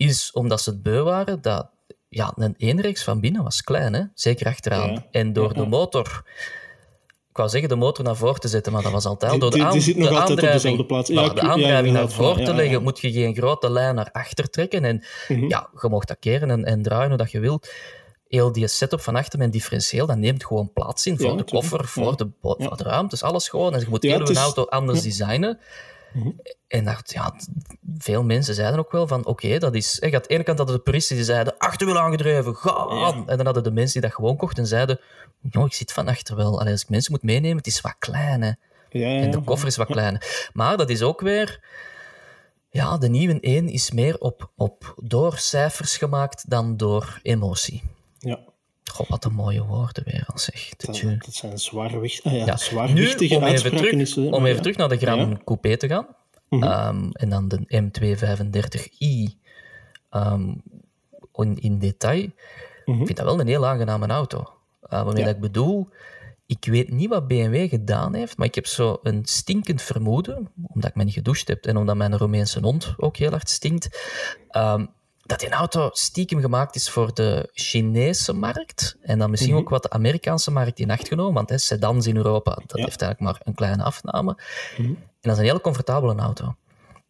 is 0.08 0.30
omdat 0.32 0.60
ze 0.60 0.70
het 0.70 0.82
beu 0.82 1.02
waren 1.02 1.42
dat 1.42 1.68
ja, 2.08 2.32
een 2.36 2.54
eenreeks 2.58 3.04
van 3.04 3.20
binnen 3.20 3.42
was 3.42 3.62
klein, 3.62 3.94
hè? 3.94 4.02
zeker 4.14 4.46
achteraan. 4.46 4.92
Ja. 4.92 5.06
En 5.10 5.32
door 5.32 5.54
de 5.54 5.66
motor... 5.66 6.22
Ik 7.30 7.36
wou 7.36 7.48
zeggen 7.48 7.68
de 7.68 7.74
motor 7.76 8.04
naar 8.04 8.16
voren 8.16 8.40
te 8.40 8.48
zetten, 8.48 8.72
maar 8.72 8.82
dat 8.82 8.92
was 8.92 9.04
altijd 9.04 9.32
al 9.32 9.38
door 9.38 9.50
de, 9.50 9.68
die- 9.70 9.80
zit 9.80 9.96
nog 9.96 10.08
de 10.08 10.14
altijd 10.14 10.42
op 10.42 10.52
dezelfde 10.52 10.84
plaats. 10.86 11.08
Ja, 11.08 11.28
de 11.28 11.40
ja, 11.42 11.48
aandrijving 11.48 11.94
naar 11.94 12.10
voren 12.10 12.44
te 12.44 12.54
leggen, 12.54 12.72
ja. 12.74 12.80
moet 12.80 13.00
je 13.00 13.12
geen 13.12 13.34
grote 13.34 13.70
lijn 13.70 13.94
naar 13.94 14.08
achter 14.12 14.50
trekken. 14.50 14.84
En 14.84 15.04
Mhm. 15.28 15.48
ja, 15.48 15.68
je 15.80 15.88
mocht 15.88 16.08
dat 16.08 16.16
keren 16.20 16.50
en, 16.50 16.64
en 16.64 16.82
draaien 16.82 17.08
hoe 17.08 17.16
dat 17.16 17.30
je 17.30 17.40
wilt. 17.40 17.72
Heel 18.28 18.52
die 18.52 18.66
setup 18.68 19.00
van 19.00 19.16
achter 19.16 19.38
met 19.38 19.52
differentieel, 19.52 20.06
dat 20.06 20.16
neemt 20.16 20.44
gewoon 20.46 20.72
plaats 20.72 21.06
in 21.06 21.18
voor 21.18 21.36
de 21.36 21.44
koffer, 21.44 21.84
voor, 21.88 22.16
de, 22.16 22.30
voor 22.40 22.56
de 22.76 22.82
ruimtes, 22.84 23.22
alles 23.22 23.48
gewoon. 23.48 23.74
En 23.74 23.80
je 23.80 23.86
moet 23.88 24.02
heel 24.02 24.28
je 24.32 24.38
auto 24.38 24.64
anders 24.64 25.02
designen. 25.02 25.58
En 26.68 26.84
dat, 26.84 27.12
ja, 27.12 27.34
veel 27.98 28.24
mensen 28.24 28.54
zeiden 28.54 28.78
ook 28.78 28.92
wel 28.92 29.06
van, 29.06 29.26
oké, 29.26 29.58
dat 29.58 29.74
is... 29.74 30.00
Had 30.00 30.14
aan 30.14 30.20
de 30.20 30.28
ene 30.28 30.42
kant 30.42 30.58
hadden 30.58 30.76
de 30.76 30.82
puristen 30.82 31.16
die 31.16 31.24
zeiden, 31.24 31.58
achterwiel 31.58 31.98
aangedreven, 31.98 32.56
gaan! 32.56 33.28
En 33.28 33.36
dan 33.36 33.44
hadden 33.46 33.62
de 33.62 33.70
mensen 33.70 34.00
die 34.00 34.08
dat 34.08 34.18
gewoon 34.18 34.36
kochten 34.36 34.62
en 34.62 34.68
zeiden, 34.68 35.00
joh, 35.40 35.64
ik 35.64 35.72
zit 35.72 35.92
van 35.92 36.08
achter 36.08 36.36
wel. 36.36 36.60
Allee, 36.60 36.72
als 36.72 36.82
ik 36.82 36.88
mensen 36.88 37.12
moet 37.12 37.22
meenemen, 37.22 37.56
het 37.56 37.66
is 37.66 37.80
wat 37.80 37.96
klein, 37.98 38.42
hè. 38.42 38.52
Ja, 38.90 39.08
ja, 39.08 39.22
En 39.22 39.30
de 39.30 39.42
koffer 39.42 39.68
is 39.68 39.76
wat 39.76 39.86
kleiner. 39.96 40.48
Maar 40.52 40.76
dat 40.76 40.90
is 40.90 41.02
ook 41.02 41.20
weer... 41.20 41.60
Ja, 42.72 42.98
de 42.98 43.08
nieuwe 43.08 43.40
1 43.40 43.68
is 43.68 43.90
meer 43.90 44.18
op, 44.18 44.50
op 44.56 44.94
door 44.96 45.36
cijfers 45.36 45.96
gemaakt 45.96 46.50
dan 46.50 46.76
door 46.76 47.18
emotie. 47.22 47.82
Ja, 48.18 48.40
God, 48.90 49.08
wat 49.08 49.24
een 49.24 49.32
mooie 49.32 49.64
woorden 49.64 50.04
weer 50.04 50.24
al 50.26 50.38
zeg. 50.38 50.68
dat, 50.76 50.96
zijn 51.30 51.58
zwaarwicht, 51.58 52.24
ah 52.24 52.32
ja, 52.32 52.38
Ja. 52.38 52.52
Nu, 52.52 52.58
zwaarwichtige 52.58 53.36
om 53.36 53.44
even, 53.44 53.76
terug, 53.76 54.14
hè, 54.14 54.22
om 54.22 54.44
even 54.44 54.56
ja. 54.56 54.60
terug 54.60 54.76
naar 54.76 54.88
de. 54.88 54.96
Mhm. 54.96 55.44
Coupé 55.44 55.76
te 55.76 55.88
gaan. 55.88 56.06
Ehm, 56.48 57.10
en 57.12 57.28
dan 57.28 57.48
de 57.48 57.60
M235i 57.66 59.34
ehm, 60.10 60.54
in, 61.32 61.60
in 61.60 61.78
detail. 61.78 62.28
Mhm. 62.84 63.00
Ik 63.00 63.06
vind 63.06 63.16
dat 63.18 63.26
wel 63.26 63.40
een 63.40 63.46
heel 63.46 63.66
aangename 63.66 64.06
auto. 64.06 64.38
Uh, 64.38 64.48
waarmee 65.04 65.24
dat 65.24 65.34
ik 65.34 65.40
bedoel, 65.40 65.88
ik 66.46 66.64
weet 66.64 66.90
niet 66.90 67.08
wat 67.08 67.26
BMW 67.26 67.68
gedaan 67.68 68.14
heeft, 68.14 68.36
maar 68.36 68.46
ik 68.46 68.54
heb 68.54 68.66
zo 68.66 68.98
een 69.02 69.24
stinkend 69.24 69.82
vermoeden, 69.82 70.50
omdat 70.66 70.90
ik 70.90 70.96
me 70.96 71.04
niet 71.04 71.14
gedoucht 71.14 71.48
heb 71.48 71.66
en 71.66 71.76
omdat 71.76 71.96
mijn 71.96 72.16
Romeinse 72.16 72.60
hond 72.60 72.94
ook 72.96 73.16
heel 73.16 73.30
hard 73.30 73.48
stinkt, 73.48 73.88
ehm, 74.48 74.86
dat 75.30 75.40
die 75.40 75.48
auto 75.50 75.88
stiekem 75.92 76.40
gemaakt 76.40 76.74
is 76.74 76.90
voor 76.90 77.14
de 77.14 77.48
Chinese 77.52 78.32
markt 78.32 78.96
en 79.00 79.18
dan 79.18 79.30
misschien 79.30 79.52
Mhm. 79.52 79.60
ook 79.62 79.68
wat 79.68 79.82
de 79.82 79.90
Amerikaanse 79.90 80.50
markt 80.50 80.78
in 80.78 80.90
acht 80.90 81.08
genomen, 81.08 81.34
want 81.34 81.48
hè, 81.50 81.58
sedans 81.58 82.06
in 82.06 82.16
Europa, 82.16 82.50
dat 82.66 82.78
Ja. 82.78 82.84
heeft 82.84 83.02
eigenlijk 83.02 83.20
maar 83.20 83.40
een 83.44 83.54
kleine 83.54 83.82
afname. 83.82 84.36
Mhm. 84.76 84.88
En 84.88 84.96
dat 85.20 85.32
is 85.32 85.38
een 85.38 85.44
hele 85.44 85.60
comfortabele 85.60 86.14
auto. 86.20 86.54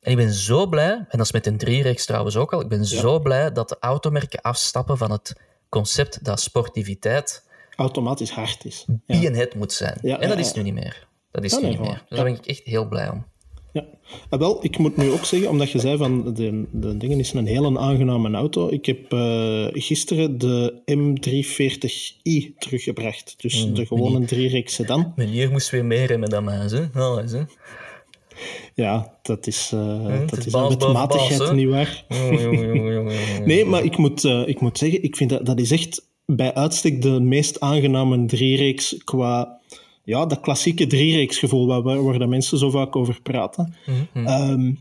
En 0.00 0.10
ik 0.10 0.16
ben 0.16 0.32
zo 0.32 0.66
blij, 0.66 0.90
en 0.92 1.06
dat 1.10 1.20
is 1.20 1.32
met 1.32 1.46
een 1.46 1.58
driereeks 1.58 2.06
trouwens 2.06 2.36
ook 2.36 2.52
al, 2.52 2.60
ik 2.60 2.68
ben 2.68 2.84
zo 2.86 3.20
blij 3.20 3.52
dat 3.52 3.68
de 3.68 3.76
automerken 3.80 4.40
afstappen 4.40 4.98
van 4.98 5.10
het 5.10 5.36
concept 5.68 6.24
dat 6.24 6.40
sportiviteit 6.40 7.48
Automatisch 7.76 8.30
hard 8.30 8.64
is. 8.64 8.86
Ja. 9.06 9.30
B&head 9.30 9.54
moet 9.54 9.72
zijn. 9.72 9.98
Ja, 10.02 10.18
en 10.18 10.28
dat 10.28 10.38
is 10.38 10.52
nu 10.52 10.62
niet 10.62 10.74
meer. 10.74 11.06
Dat 11.30 11.44
is 11.44 11.58
nu 11.58 11.68
niet 11.68 11.80
meer. 11.80 12.04
Dus 12.08 12.16
daar 12.18 12.24
ben 12.24 12.34
ik 12.34 12.46
echt 12.46 12.64
heel 12.64 12.88
blij 12.88 13.08
om. 13.08 13.26
Ja. 13.72 13.84
Ah, 14.28 14.38
wel, 14.38 14.64
ik 14.64 14.78
moet 14.78 14.96
nu 14.96 15.10
ook 15.10 15.24
zeggen, 15.24 15.50
omdat 15.50 15.70
je 15.70 15.78
zei 15.78 15.96
van 15.96 16.34
de, 16.34 16.66
de 16.72 16.96
dingen 16.96 17.18
is 17.18 17.32
een 17.32 17.46
hele 17.46 17.78
aangename 17.78 18.30
auto. 18.30 18.68
Ik 18.70 18.86
heb 18.86 19.12
eh, 19.12 19.66
gisteren 19.72 20.38
de 20.38 20.82
M340i 20.90 22.58
teruggebracht. 22.58 23.34
Dus 23.36 23.62
Hmm, 23.62 23.74
de 23.74 23.86
gewone 23.86 24.24
driereeks 24.24 24.74
sedan. 24.74 25.12
Meneer 25.16 25.50
moest 25.50 25.70
weer 25.70 25.84
meer 25.84 26.06
remmen 26.06 26.30
dan 26.30 26.44
mij, 26.44 26.56
hè? 26.56 27.00
Alles, 27.00 27.32
hè? 27.32 27.42
Ja, 28.74 29.18
dat 29.22 29.46
is, 29.46 29.70
het 29.70 30.30
dat 30.30 30.46
is 30.46 30.52
baas 30.52 30.76
baas, 30.76 31.28
hè? 31.28 31.54
niet 31.54 31.68
waar? 31.68 32.04
Jongen, 32.08 32.42
jongen, 32.42 32.66
jongen, 32.66 32.92
jongen, 32.92 33.14
jongen. 33.14 33.46
Nee, 33.46 33.64
maar 33.64 33.84
ik 33.84 33.96
moet, 33.96 34.24
eh, 34.24 34.42
ik 34.48 34.60
moet 34.60 34.78
zeggen, 34.78 35.02
ik 35.02 35.16
vind 35.16 35.30
dat, 35.30 35.46
dat 35.46 35.60
is 35.60 35.70
echt 35.70 36.08
bij 36.26 36.54
uitstek 36.54 37.02
de 37.02 37.20
meest 37.20 37.60
aangename 37.60 38.26
driereeks 38.26 38.96
qua 39.04 39.60
ja, 40.10 40.26
dat 40.26 40.40
klassieke 40.40 40.86
driereeksgevoel 40.86 41.66
waar, 41.66 41.82
waar, 41.82 42.04
waar 42.04 42.18
de 42.18 42.26
mensen 42.26 42.58
zo 42.58 42.70
vaak 42.70 42.96
over 42.96 43.22
praten. 43.22 43.74
Mhm. 43.86 44.26
Ehm, 44.26 44.72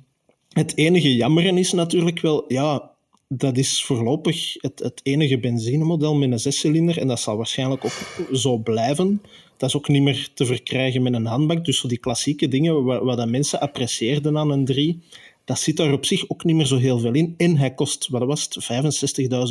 het 0.49 0.77
enige 0.77 1.15
jammeren 1.15 1.57
is 1.57 1.71
natuurlijk 1.71 2.19
wel, 2.19 2.45
ja, 2.47 2.91
dat 3.27 3.57
is 3.57 3.83
voorlopig 3.83 4.53
het, 4.61 4.79
het 4.79 4.99
enige 5.03 5.39
benzinemodel 5.39 6.15
met 6.15 6.31
een 6.31 6.39
zescilinder 6.39 6.97
en 6.97 7.07
dat 7.07 7.19
zal 7.19 7.37
waarschijnlijk 7.37 7.85
ook 7.85 8.27
zo 8.33 8.57
blijven. 8.57 9.21
Dat 9.57 9.69
is 9.69 9.75
ook 9.75 9.87
niet 9.87 10.01
meer 10.01 10.29
te 10.33 10.45
verkrijgen 10.45 11.01
met 11.01 11.13
een 11.13 11.25
handbak. 11.25 11.65
Dus 11.65 11.79
zo 11.79 11.87
die 11.87 11.97
klassieke 11.97 12.47
dingen 12.47 12.83
wat, 12.83 13.03
wat 13.03 13.17
dat 13.17 13.29
mensen 13.29 13.59
apprecieerden 13.59 14.37
aan 14.37 14.51
een 14.51 14.65
3, 14.65 15.01
dat 15.45 15.59
zit 15.59 15.77
daar 15.77 15.93
op 15.93 16.05
zich 16.05 16.29
ook 16.29 16.43
niet 16.43 16.55
meer 16.55 16.65
zo 16.65 16.77
heel 16.77 16.99
veel 16.99 17.13
in. 17.13 17.33
En 17.37 17.57
hij 17.57 17.73
kost, 17.73 18.07
wat 18.07 18.23
was 18.23 18.43
het, 18.43 18.57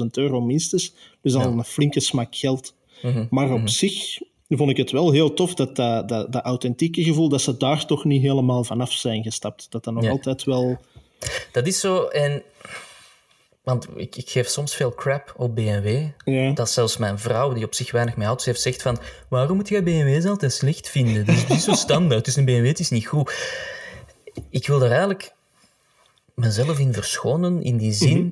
65.000 0.00 0.06
euro 0.10 0.40
minstens. 0.40 0.94
Dus 1.22 1.34
al 1.34 1.52
een 1.52 1.64
flinke 1.64 2.00
smak 2.00 2.36
geld. 2.36 2.74
Mhm. 3.02 3.26
Maar 3.30 3.52
op 3.52 3.68
zich 3.68 4.18
vond 4.56 4.70
ik 4.70 4.76
het 4.76 4.90
wel 4.90 5.12
heel 5.12 5.34
tof 5.34 5.54
dat 5.54 5.76
dat, 5.76 6.08
dat 6.08 6.32
dat 6.32 6.44
authentieke 6.44 7.02
gevoel, 7.02 7.28
dat 7.28 7.40
ze 7.40 7.56
daar 7.56 7.86
toch 7.86 8.04
niet 8.04 8.22
helemaal 8.22 8.64
vanaf 8.64 8.92
zijn 8.92 9.22
gestapt. 9.22 9.66
Dat 9.70 9.84
dat 9.84 9.94
nog 9.94 10.04
Ja. 10.04 10.10
altijd 10.10 10.44
wel... 10.44 10.78
Dat 11.52 11.66
is 11.66 11.80
zo, 11.80 12.04
en... 12.04 12.42
Want 13.62 13.86
ik, 13.96 14.16
ik 14.16 14.30
geef 14.30 14.48
soms 14.48 14.74
veel 14.74 14.94
crap 14.94 15.34
op 15.36 15.54
BMW. 15.54 16.06
Ja. 16.24 16.50
Dat 16.52 16.70
zelfs 16.70 16.96
mijn 16.96 17.18
vrouw, 17.18 17.52
die 17.52 17.64
op 17.64 17.74
zich 17.74 17.90
weinig 17.90 18.16
met 18.16 18.26
auto's 18.26 18.44
heeft, 18.44 18.60
zegt 18.60 18.82
van 18.82 18.98
waarom 19.28 19.56
moet 19.56 19.68
jij 19.68 19.82
BMW's 19.82 20.24
altijd 20.24 20.52
slecht 20.52 20.88
vinden? 20.88 21.26
Dat 21.26 21.34
is 21.34 21.46
niet 21.46 21.60
zo 21.60 21.72
standaard. 21.72 22.26
Is 22.26 22.36
een 22.36 22.44
BMW, 22.44 22.66
het 22.66 22.78
is 22.78 22.90
niet 22.90 23.06
goed. 23.06 23.32
Ik 24.50 24.66
wil 24.66 24.78
daar 24.78 24.90
eigenlijk 24.90 25.32
mezelf 26.34 26.78
in 26.78 26.92
verschonen, 26.92 27.62
in 27.62 27.76
die 27.76 27.92
zin... 27.92 28.18
Mhm. 28.18 28.28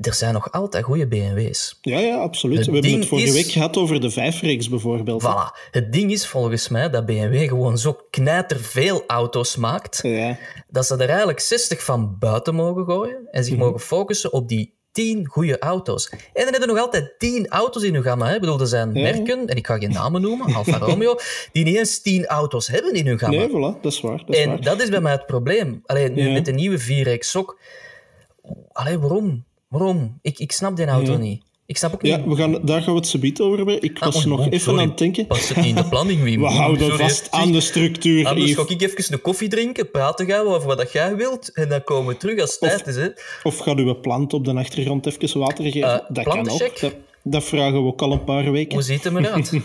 Er 0.00 0.14
zijn 0.14 0.32
nog 0.32 0.52
altijd 0.52 0.84
goede 0.84 1.06
BMW's. 1.06 1.78
Ja, 1.80 1.98
ja, 1.98 2.16
absoluut. 2.16 2.56
Het 2.58 2.66
We 2.66 2.72
hebben 2.72 2.92
het 2.92 3.06
vorige 3.08 3.26
is- 3.28 3.34
week 3.34 3.46
gehad 3.52 3.76
over 3.76 4.00
de 4.00 4.10
vijfreeks 4.10 4.68
bijvoorbeeld. 4.68 5.22
Voilà. 5.22 5.68
Het 5.70 5.92
ding 5.92 6.10
is 6.12 6.26
volgens 6.26 6.68
mij 6.68 6.90
dat 6.90 7.06
BMW 7.06 7.48
gewoon 7.48 7.78
zo 7.78 7.98
knijterveel 8.10 9.04
auto's 9.06 9.56
maakt, 9.56 9.98
Ja. 10.02 10.38
dat 10.68 10.86
ze 10.86 10.96
er 10.96 11.08
eigenlijk 11.08 11.40
60 11.40 11.82
van 11.84 12.16
buiten 12.18 12.54
mogen 12.54 12.84
gooien 12.84 13.28
en 13.30 13.44
zich 13.44 13.56
mogen 13.56 13.80
focussen 13.80 14.32
op 14.32 14.48
die 14.48 14.74
10 14.92 15.26
goede 15.26 15.58
auto's. 15.58 16.08
En 16.10 16.42
dan 16.44 16.50
hebben 16.50 16.68
nog 16.68 16.78
altijd 16.78 17.14
10 17.18 17.48
auto's 17.48 17.82
in 17.82 17.94
hun 17.94 18.02
gamma. 18.02 18.26
Hè? 18.28 18.34
Ik 18.34 18.40
bedoel, 18.40 18.60
er 18.60 18.66
zijn 18.66 18.94
Ja. 18.94 19.02
merken, 19.02 19.46
en 19.46 19.56
ik 19.56 19.66
ga 19.66 19.78
geen 19.78 19.92
namen 19.92 20.20
noemen, 20.20 20.54
Alfa 20.54 20.78
Romeo, 20.78 21.16
die 21.52 21.64
niet 21.64 21.76
eens 21.76 22.00
10 22.00 22.26
auto's 22.26 22.66
hebben 22.66 22.92
in 22.92 23.06
hun 23.06 23.18
gamma. 23.18 23.36
Nee, 23.36 23.48
voilà, 23.48 23.80
dat 23.80 23.92
is 23.92 24.00
waar. 24.00 24.18
Dat 24.26 24.28
is 24.36 24.38
En 24.42 24.48
waar. 24.48 24.60
dat 24.60 24.80
is 24.82 24.88
bij 24.88 25.00
mij 25.00 25.12
het 25.12 25.26
probleem. 25.26 25.80
Alleen 25.86 26.14
nu 26.14 26.26
Ja. 26.26 26.32
met 26.32 26.44
de 26.44 26.52
nieuwe 26.52 26.78
4X 26.78 27.36
ook. 27.36 27.58
Allee, 28.72 28.98
waarom? 28.98 29.44
Waarom? 29.74 30.18
Ik, 30.22 30.38
ik 30.38 30.52
snap 30.52 30.76
die 30.76 30.86
auto 30.86 31.12
Ja. 31.12 31.18
niet. 31.18 31.42
Ik 31.66 31.76
snap 31.76 31.94
ook 31.94 32.02
niet. 32.02 32.12
Ja, 32.12 32.24
we 32.28 32.36
gaan, 32.36 32.52
daar 32.64 32.82
gaan 32.82 32.92
we 32.92 32.98
het 32.98 33.08
subiet 33.08 33.40
over 33.40 33.56
hebben. 33.56 33.82
Ik 33.82 33.98
was 33.98 34.16
Ah, 34.16 34.24
nog 34.24 34.38
oh, 34.40 34.46
even 34.46 34.60
sorry. 34.60 34.80
aan 34.80 34.88
het 34.88 34.98
denken. 34.98 35.26
Past 35.26 35.48
het 35.48 35.56
niet 35.56 35.66
in 35.66 35.74
de 35.74 35.88
planning, 35.88 36.22
Wim? 36.22 36.40
We 36.46 36.46
houden 36.46 36.86
Sorry, 36.86 37.02
vast 37.02 37.30
aan 37.30 37.52
de 37.52 37.60
structuur, 37.60 38.26
Anders 38.26 38.54
ga 38.54 38.64
ik 38.68 38.80
even 38.82 39.12
een 39.12 39.20
koffie 39.20 39.48
drinken, 39.48 39.90
praten 39.90 40.26
gaan 40.26 40.46
over 40.46 40.66
wat 40.68 40.78
dat 40.78 40.92
jij 40.92 41.16
wilt, 41.16 41.52
en 41.52 41.68
dan 41.68 41.84
komen 41.84 42.12
we 42.12 42.16
terug 42.18 42.40
als 42.40 42.50
het 42.50 42.60
tijd 42.60 42.86
is. 42.86 42.96
Hè. 42.96 43.08
Of 43.42 43.58
gaat 43.58 43.78
uw 43.78 44.00
plant 44.00 44.32
op 44.32 44.44
de 44.44 44.54
achtergrond 44.54 45.06
even 45.06 45.38
water 45.38 45.64
geven? 45.64 45.92
Eh, 45.92 46.06
dat 46.08 46.24
kan 46.24 46.50
ook. 46.50 46.80
Dat, 46.80 46.94
dat 47.22 47.44
vragen 47.44 47.82
we 47.82 47.88
ook 47.88 48.02
al 48.02 48.12
een 48.12 48.24
paar 48.24 48.52
weken. 48.52 48.74
Hoe 48.74 48.82
ziet 48.82 49.04
het 49.04 49.14
eruit? 49.14 49.50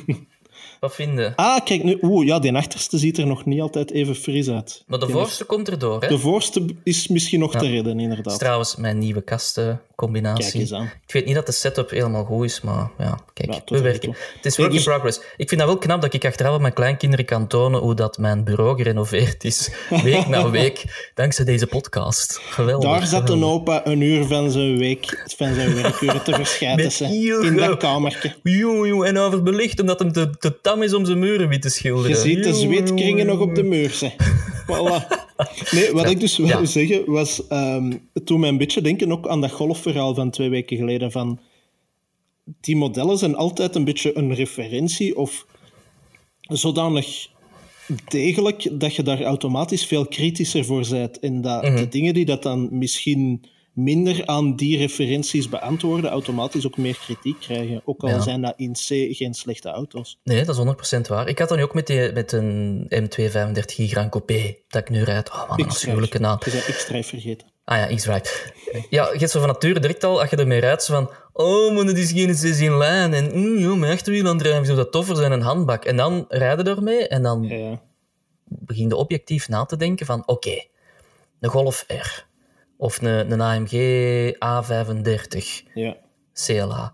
wat 0.85 0.95
vinden? 0.95 1.33
Ah, 1.35 1.63
kijk 1.65 1.83
nu. 1.83 1.97
Oeh, 2.01 2.25
ja, 2.27 2.39
die 2.39 2.53
achterste 2.55 2.97
ziet 2.97 3.17
er 3.17 3.27
nog 3.27 3.45
niet 3.45 3.61
altijd 3.61 3.91
even 3.91 4.15
fris 4.15 4.49
uit. 4.49 4.83
Maar 4.87 4.99
de 4.99 5.05
Die 5.05 5.15
voorste 5.15 5.43
komt 5.43 5.69
erdoor, 5.69 6.01
hè? 6.01 6.07
De 6.07 6.17
voorste 6.19 6.65
is 6.83 7.07
misschien 7.07 7.39
nog 7.39 7.51
te 7.51 7.57
redden, 7.67 7.83
Dat 7.83 7.95
is 7.95 8.01
inderdaad. 8.01 8.39
trouwens 8.39 8.75
mijn 8.75 8.97
nieuwe 8.97 9.21
kastencombinatie. 9.21 10.43
Kijk 10.43 10.53
eens 10.53 10.73
aan. 10.73 10.91
Ik 11.07 11.13
weet 11.13 11.25
niet 11.25 11.35
dat 11.35 11.45
de 11.45 11.51
setup 11.51 11.89
helemaal 11.89 12.23
goed 12.23 12.45
is, 12.45 12.61
maar 12.61 12.89
ja, 12.97 13.19
kijk, 13.33 13.53
Ja, 13.53 13.61
we 13.65 13.81
werken. 13.81 13.99
toe. 14.01 14.15
Het 14.35 14.45
is 14.45 14.57
work 14.57 14.73
in 14.73 14.83
progress. 14.83 15.19
Ik 15.37 15.47
vind 15.49 15.61
dat 15.61 15.69
wel 15.69 15.79
knap 15.79 16.01
dat 16.01 16.13
ik 16.13 16.25
achteraf 16.25 16.59
mijn 16.59 16.73
kleinkinderen 16.73 17.25
kan 17.25 17.47
tonen 17.47 17.79
hoe 17.81 17.93
dat 17.95 18.17
mijn 18.17 18.43
bureau 18.43 18.77
gerenoveerd 18.77 19.43
is, 19.43 19.69
week 20.03 20.27
na 20.27 20.49
week, 20.49 21.09
dankzij 21.13 21.45
deze 21.45 21.67
podcast. 21.67 22.39
Geweldig. 22.49 22.89
Daar 22.89 23.07
zat 23.07 23.29
een 23.29 23.43
opa 23.43 23.85
een 23.85 24.01
uur 24.01 24.25
van 24.25 24.51
zijn 24.51 24.77
week, 24.77 25.23
van 25.37 25.53
zijn 25.53 25.75
werkuren 25.75 26.23
te 26.23 26.33
verschijten. 26.43 27.09
In 27.43 27.55
dat 27.55 27.77
kamertje. 27.77 28.33
Joe, 28.43 28.87
joe, 28.87 29.05
en 29.05 29.17
overbelicht 29.17 29.79
omdat 29.79 29.99
hem 29.99 30.11
te, 30.11 30.29
te 30.39 30.51
is 30.83 30.93
om 30.93 31.05
zijn 31.05 31.19
muren 31.19 31.47
wit 31.49 31.61
te 31.61 31.69
schilderen. 31.69 32.09
Je 32.09 32.15
ziet 32.17 32.43
de 32.43 32.53
zweetkringen 32.53 33.25
nog 33.25 33.39
op 33.39 33.55
de 33.55 33.63
muur. 33.63 33.89
Ze. 33.89 34.11
Voilà. 34.71 35.23
Nee, 35.71 35.91
wat 35.91 36.09
ik 36.09 36.19
dus 36.19 36.37
wil 36.37 36.47
Ja. 36.47 36.65
zeggen 36.65 37.11
was... 37.11 37.47
ehm 37.47 37.91
toen 38.23 38.39
mij 38.39 38.49
een 38.49 38.57
beetje 38.57 38.81
denken 38.81 39.11
ook 39.11 39.27
aan 39.27 39.41
dat 39.41 39.51
golfverhaal 39.51 40.15
van 40.15 40.29
twee 40.29 40.49
weken 40.49 40.77
geleden. 40.77 41.11
Van, 41.11 41.39
die 42.61 42.75
modellen 42.75 43.17
zijn 43.17 43.35
altijd 43.35 43.75
een 43.75 43.83
beetje 43.83 44.17
een 44.17 44.33
referentie 44.33 45.17
of 45.17 45.45
zodanig 46.41 47.27
degelijk 48.07 48.79
dat 48.79 48.95
je 48.95 49.03
daar 49.03 49.21
automatisch 49.21 49.85
veel 49.85 50.05
kritischer 50.05 50.65
voor 50.65 50.85
bent. 50.89 51.19
En 51.19 51.41
dat 51.41 51.63
Mhm. 51.63 51.75
de 51.75 51.87
dingen 51.87 52.13
die 52.13 52.25
dat 52.25 52.43
dan 52.43 52.67
misschien 52.71 53.43
minder 53.75 54.25
aan 54.25 54.55
die 54.55 54.77
referenties 54.77 55.49
beantwoorden, 55.49 56.09
automatisch 56.11 56.65
ook 56.65 56.77
meer 56.77 56.97
kritiek 56.97 57.39
krijgen. 57.39 57.81
Ook 57.85 58.01
al 58.03 58.09
Ja. 58.09 58.19
zijn 58.19 58.41
dat 58.41 58.53
in 58.57 58.71
C 58.73 59.15
geen 59.15 59.33
slechte 59.33 59.69
auto's. 59.69 60.19
Nee, 60.23 60.45
dat 60.45 60.55
is 60.55 60.61
100% 60.97 61.07
waar. 61.07 61.27
Ik 61.27 61.39
had 61.39 61.49
dan 61.49 61.59
ook 61.59 61.73
met, 61.73 61.87
die, 61.87 62.11
met 62.11 62.31
een 62.31 62.85
M235 62.89 63.89
Grand 63.89 64.09
Coupé 64.11 64.55
dat 64.67 64.81
ik 64.81 64.89
nu 64.89 65.01
rijd. 65.03 65.31
Oh 65.31 65.49
man, 65.49 65.59
een 65.59 65.65
afschuwelijke 65.67 66.19
naam. 66.19 66.37
Je 66.45 66.51
bent 66.51 66.63
X-Drive 66.65 67.09
vergeten. 67.09 67.47
Ah 67.65 67.77
ja, 67.77 67.95
X-Ride. 67.95 68.29
Ja, 68.89 69.11
je 69.13 69.19
hebt 69.19 69.31
zo 69.31 69.39
van 69.39 69.47
nature 69.47 69.79
direct 69.79 70.03
al, 70.03 70.21
als 70.21 70.29
je 70.29 70.35
ermee 70.35 70.59
rijdt, 70.59 70.83
zo 70.83 70.93
van... 70.93 71.09
Oh, 71.33 71.75
maar 71.75 71.85
het 71.85 71.97
is 71.97 72.11
geen 72.11 72.35
6 72.35 72.59
in 72.59 72.77
lijn. 72.77 73.13
En 73.13 73.39
mm, 73.39 73.57
joh, 73.57 73.77
mijn 73.77 73.91
achterwielaandrijving 73.93 74.65
zou 74.65 74.77
dat 74.77 74.91
toffer 74.91 75.15
zijn, 75.15 75.31
een 75.31 75.41
handbak. 75.41 75.85
En 75.85 75.97
dan 75.97 76.25
rijden 76.29 76.67
ermee 76.67 77.07
en 77.07 77.23
dan 77.23 77.43
Ja. 77.43 77.81
begin 78.45 78.87
je 78.87 78.95
objectief 78.95 79.49
na 79.49 79.65
te 79.65 79.77
denken 79.77 80.05
van... 80.05 80.23
Oké, 80.27 80.63
een 81.39 81.49
Golf 81.49 81.85
R. 81.87 82.25
Of 82.77 83.01
een, 83.01 83.31
een 83.31 83.41
AMG 83.41 83.71
A35 84.33 85.71
Ja. 85.73 85.97
CLA. 86.33 86.93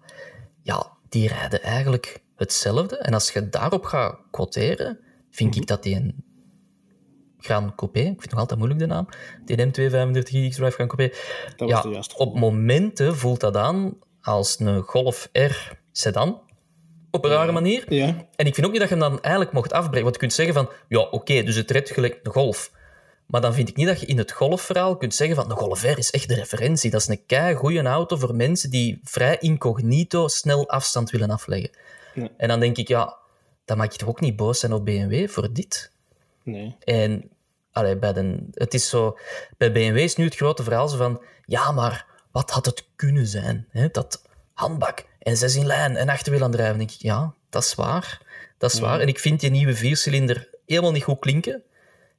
Ja, 0.62 0.88
die 1.10 1.28
rijden 1.28 1.62
eigenlijk 1.62 2.22
hetzelfde. 2.36 2.98
En 2.98 3.14
als 3.14 3.32
je 3.32 3.50
daarop 3.50 3.84
gaat 3.86 4.20
quoteren, 4.32 5.00
vind 5.30 5.56
ik 5.56 5.68
dat 5.68 5.84
die 5.84 5.96
een 5.96 6.24
Grand 7.38 7.76
Coupé, 7.76 8.00
ik 8.00 8.06
vind 8.06 8.22
het 8.22 8.32
nog 8.32 8.40
altijd 8.40 8.60
moeilijk 8.60 8.80
de 8.80 8.88
naam, 8.88 9.08
die 9.46 9.58
M235 9.58 10.50
X-Drive 10.50 10.72
Grand 10.72 10.94
Coupé, 10.96 11.08
Dat 11.56 11.70
was 11.70 11.70
ja, 11.70 11.82
de 11.82 11.90
juiste 11.90 12.18
op 12.18 12.40
momenten 12.40 13.18
voelt 13.18 13.40
dat 13.40 13.58
aan 13.58 13.98
als 14.22 14.60
een 14.60 14.82
Golf 14.82 15.30
R 15.32 15.78
sedan. 15.92 16.42
Op 17.12 17.26
een 17.26 17.32
rare 17.32 17.52
manier. 17.52 17.94
Ja, 17.94 18.28
En 18.36 18.46
ik 18.46 18.54
vind 18.54 18.66
ook 18.66 18.72
niet 18.72 18.82
dat 18.82 18.90
je 18.90 18.96
hem 18.96 19.10
dan 19.10 19.22
eigenlijk 19.22 19.54
mocht 19.54 19.74
afbreken. 19.74 20.02
Want 20.02 20.14
je 20.14 20.20
kunt 20.20 20.34
zeggen 20.34 20.54
van, 20.54 20.70
ja, 20.88 21.00
oké, 21.00 21.44
dus 21.44 21.56
het 21.56 21.72
redt 21.72 21.90
gelijk 21.92 22.20
een 22.24 22.32
Golf. 22.32 22.72
Maar 23.32 23.42
dan 23.42 23.54
vind 23.54 23.70
ik 23.70 23.76
niet 23.76 23.88
dat 23.88 24.00
je 24.00 24.06
in 24.06 24.18
het 24.18 24.32
golfverhaal 24.32 24.98
kunt 24.98 25.16
zeggen 25.16 25.36
van 25.36 25.50
de 25.50 25.56
Golf 25.56 25.84
R 25.84 25.98
is 25.98 26.12
echt 26.12 26.28
de 26.28 26.36
referentie. 26.36 26.92
Dat 26.92 27.02
is 27.02 27.08
een 27.08 27.26
kei 27.26 27.56
goede 27.56 27.82
auto 27.82 28.18
voor 28.18 28.36
mensen 28.36 28.70
die 28.70 29.00
vrij 29.04 29.38
incognito 29.40 30.28
snel 30.28 30.70
afstand 30.70 31.10
willen 31.10 31.30
afleggen. 31.30 31.70
En 32.38 32.48
dan 32.48 32.60
denk 32.60 32.78
ik, 32.78 32.88
ja, 32.88 33.18
dan 33.66 33.78
mag 33.78 33.92
je 33.92 33.98
toch 33.98 34.10
ook 34.10 34.20
niet 34.20 34.36
boos 34.36 34.60
zijn 34.60 34.74
op 34.74 34.86
BMW 34.86 35.30
voor 35.30 35.54
dit? 35.54 35.92
nee. 36.44 36.76
En 36.84 37.30
allee, 37.72 37.98
bij 37.98 38.14
de, 38.14 38.48
het 38.54 38.74
is 38.74 38.90
zo, 38.90 39.18
bij 39.58 39.72
BMW 39.72 39.98
is 39.98 40.16
nu 40.16 40.26
het 40.26 40.36
grote 40.36 40.64
verhaal 40.64 40.88
zo 40.88 40.98
van, 40.98 41.22
ja, 41.46 41.72
maar 41.72 42.06
wat 42.32 42.52
had 42.52 42.66
het 42.66 42.86
kunnen 42.96 43.28
zijn? 43.28 43.68
Hè? 43.70 43.88
Dat 43.92 44.22
handbak 44.54 45.06
en 45.20 45.38
zes 45.38 45.56
in 45.56 45.66
lijn 45.66 45.96
en 45.96 46.10
achterwielaandrijven. 46.10 46.78
denk 46.78 46.92
ik, 46.92 47.02
ja, 47.02 47.34
dat 47.50 47.64
is 47.64 47.76
waar. 47.76 48.22
dat 48.58 48.74
is 48.74 48.80
waar. 48.80 49.00
En 49.00 49.08
ik 49.08 49.20
vind 49.20 49.40
die 49.40 49.50
nieuwe 49.50 49.76
viercilinder 49.76 50.50
helemaal 50.66 50.92
niet 50.92 51.04
goed 51.04 51.20
klinken. 51.20 51.64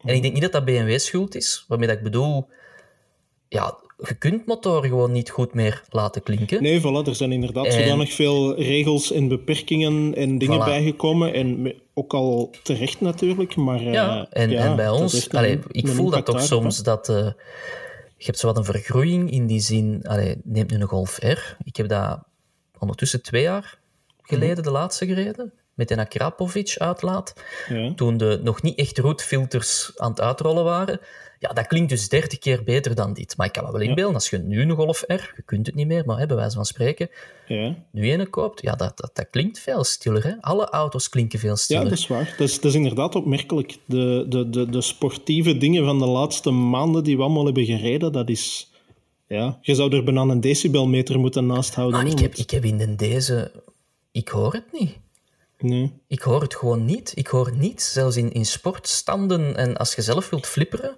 En 0.04 0.14
ik 0.14 0.23
denk 0.23 0.32
niet 0.35 0.42
dat 0.42 0.52
dat 0.52 0.64
BMW 0.64 0.99
schuld 0.99 1.35
is. 1.35 1.64
Waarmee 1.68 1.88
dat 1.88 1.97
ik 1.97 2.02
bedoel, 2.02 2.49
ja, 3.49 3.78
je 3.99 4.14
kunt 4.14 4.47
motoren 4.47 4.88
gewoon 4.88 5.12
niet 5.12 5.30
goed 5.30 5.54
meer 5.54 5.82
laten 5.90 6.23
klinken. 6.23 6.62
Nee, 6.62 6.80
voilà, 6.80 7.06
er 7.06 7.14
zijn 7.14 7.32
inderdaad 7.32 7.66
En- 7.66 7.73
zodanig 7.73 8.12
veel 8.12 8.54
regels 8.61 9.12
en 9.12 9.28
beperkingen 9.28 10.14
en 10.14 10.38
dingen 10.38 10.61
Voilà. 10.61 10.64
bijgekomen. 10.64 11.35
En 11.35 11.75
ook 11.94 12.14
al 12.14 12.50
terecht 12.62 13.00
natuurlijk, 13.00 13.56
maar... 13.56 13.80
eh, 13.80 13.92
Ja, 13.92 14.26
en, 14.30 14.50
ja, 14.50 14.64
en 14.64 14.76
bij 14.76 14.88
ons, 14.90 15.26
een- 15.28 15.38
allee, 15.38 15.59
ik 15.71 15.88
voel 15.88 16.11
dat 16.11 16.26
toch 16.26 16.37
hè. 16.38 16.42
soms 16.47 16.82
dat 16.82 17.09
eh, 17.09 17.16
je 18.16 18.25
hebt 18.28 18.38
zo 18.38 18.47
wat 18.47 18.56
een 18.56 18.64
vergroeiing 18.64 19.30
in 19.30 19.47
die 19.47 19.61
zin. 19.61 20.00
Allee, 20.06 20.37
neemt 20.44 20.71
nu 20.71 20.76
een 20.80 20.87
Golf 20.88 21.18
R. 21.18 21.56
Ik 21.64 21.76
heb 21.76 21.88
dat 21.88 22.18
ondertussen 22.78 23.23
twee 23.23 23.42
jaar 23.42 23.78
geleden 24.23 24.54
Mhm. 24.56 24.62
de 24.62 24.71
laatste 24.71 25.06
gereden. 25.06 25.52
Met 25.75 25.91
een 25.91 25.99
Akrapovic 25.99 26.75
uitlaat. 26.79 27.35
Ja. 27.69 27.95
Toen 27.95 28.17
de 28.17 28.41
nog 28.43 28.62
niet 28.62 28.79
echt 28.79 28.99
roetfilters 28.99 29.93
aan 29.97 30.11
het 30.11 30.21
uitrollen 30.21 30.64
waren. 30.64 31.00
Ja, 31.38 31.49
dat 31.49 31.67
klinkt 31.67 31.88
dus 31.88 32.09
30 32.09 32.38
keer 32.38 32.62
beter 32.64 32.95
dan 32.95 33.12
dit. 33.12 33.37
Maar 33.37 33.47
ik 33.47 33.52
kan 33.52 33.64
me 33.64 33.73
wel 33.73 33.81
inbeelden, 33.81 34.14
als 34.14 34.31
je 34.31 34.38
nu 34.38 34.61
een 34.62 34.71
Golf 34.71 35.05
R, 35.07 35.12
je 35.12 35.43
kunt 35.45 35.67
het 35.67 35.75
niet 35.75 35.87
meer, 35.87 36.02
maar 36.07 36.19
hè, 36.19 36.26
bij 36.26 36.37
wijze 36.37 36.55
van 36.57 36.64
spreken, 36.64 37.11
Ja. 37.47 37.76
nu 37.93 38.11
een 38.11 38.31
koopt, 38.31 38.62
ja, 38.62 38.75
dat, 38.75 38.97
dat, 38.97 39.11
dat 39.12 39.26
klinkt 39.31 39.59
veel 39.59 39.85
stiller. 39.85 40.25
Hè? 40.25 40.33
Alle 40.41 40.69
auto's 40.69 41.09
klinken 41.09 41.38
veel 41.38 41.50
ja, 41.50 41.57
stiller. 41.57 41.85
dat 41.85 41.93
is 41.93 42.07
waar. 42.07 42.35
Dat 42.38 42.49
is, 42.49 42.55
dat 42.55 42.64
is 42.64 42.75
inderdaad 42.75 43.14
opmerkelijk. 43.14 43.79
De, 43.85 44.26
de, 44.29 44.50
de, 44.50 44.71
de 44.71 44.81
sportieve 44.81 45.59
dingen 45.59 45.85
van 45.85 45.99
de 45.99 46.07
laatste 46.07 46.50
maanden 46.50 47.05
die 47.05 47.17
we 47.17 47.23
allemaal 47.23 47.45
hebben 47.45 47.64
gereden, 47.64 48.12
dat 48.12 48.29
is... 48.29 48.71
Ja, 49.26 49.59
je 49.61 49.75
zou 49.75 49.97
er 49.97 50.05
bijna 50.05 50.21
een 50.21 50.41
decibelmeter 50.41 51.19
moeten 51.19 51.47
naast 51.47 51.75
houden. 51.75 52.02
Maar 52.02 52.12
ik 52.12 52.19
heb, 52.19 52.35
ik 52.35 52.50
heb 52.50 52.64
in 52.64 52.79
de 52.79 52.95
deze... 52.95 53.52
Ik 54.12 54.29
hoor 54.29 54.52
het 54.52 54.73
niet. 54.73 54.99
Nee. 55.62 55.92
Ik 56.09 56.21
hoor 56.21 56.40
het 56.40 56.54
gewoon 56.54 56.85
niet. 56.85 57.12
Ik 57.14 57.26
hoor 57.26 57.52
niets. 57.57 57.92
Zelfs 57.92 58.16
in, 58.16 58.33
in 58.33 58.47
sportstanden 58.47 59.57
en 59.57 59.76
als 59.76 59.95
je 59.95 60.02
zelf 60.02 60.31
wilt 60.31 60.47
flipperen. 60.47 60.97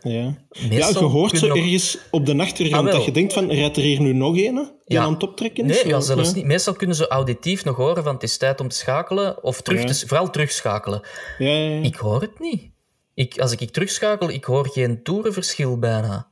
Ja. 0.00 0.34
ja, 0.50 0.88
je 0.88 0.94
hoort 0.98 1.38
zo 1.38 1.46
nog- 1.46 1.56
ergens 1.56 1.98
op 2.10 2.26
de 2.26 2.38
achtergrond 2.38 2.86
Ah, 2.88 2.94
dat 2.94 3.04
je 3.04 3.12
denkt 3.12 3.32
van, 3.32 3.50
rijdt 3.50 3.76
er 3.76 3.82
hier 3.82 4.00
nu 4.00 4.12
nog 4.12 4.36
een 4.36 4.54
die 4.54 4.70
Ja. 4.84 5.02
aan 5.02 5.12
het 5.12 5.22
optrekken 5.22 5.70
is? 5.70 5.82
Nee, 5.82 5.92
ja, 5.92 6.00
zelfs 6.00 6.28
ja. 6.28 6.34
niet. 6.34 6.44
Meestal 6.44 6.74
kunnen 6.74 6.96
ze 6.96 7.08
auditief 7.08 7.64
nog 7.64 7.76
horen 7.76 8.02
van 8.04 8.14
het 8.14 8.22
is 8.22 8.36
tijd 8.36 8.60
om 8.60 8.68
te 8.68 8.76
schakelen. 8.76 9.42
Of 9.42 9.60
terug 9.60 9.84
te, 9.84 10.06
vooral 10.06 10.30
terugschakelen. 10.30 11.00
Ja. 11.38 11.80
Ik 11.82 11.94
hoor 11.96 12.20
het 12.20 12.38
niet. 12.38 12.70
Ik, 13.14 13.38
als 13.40 13.52
ik, 13.52 13.60
ik 13.60 13.70
terugschakel, 13.70 14.30
ik 14.30 14.44
hoor 14.44 14.68
geen 14.68 15.02
toerenverschil 15.02 15.78
bijna. 15.78 16.26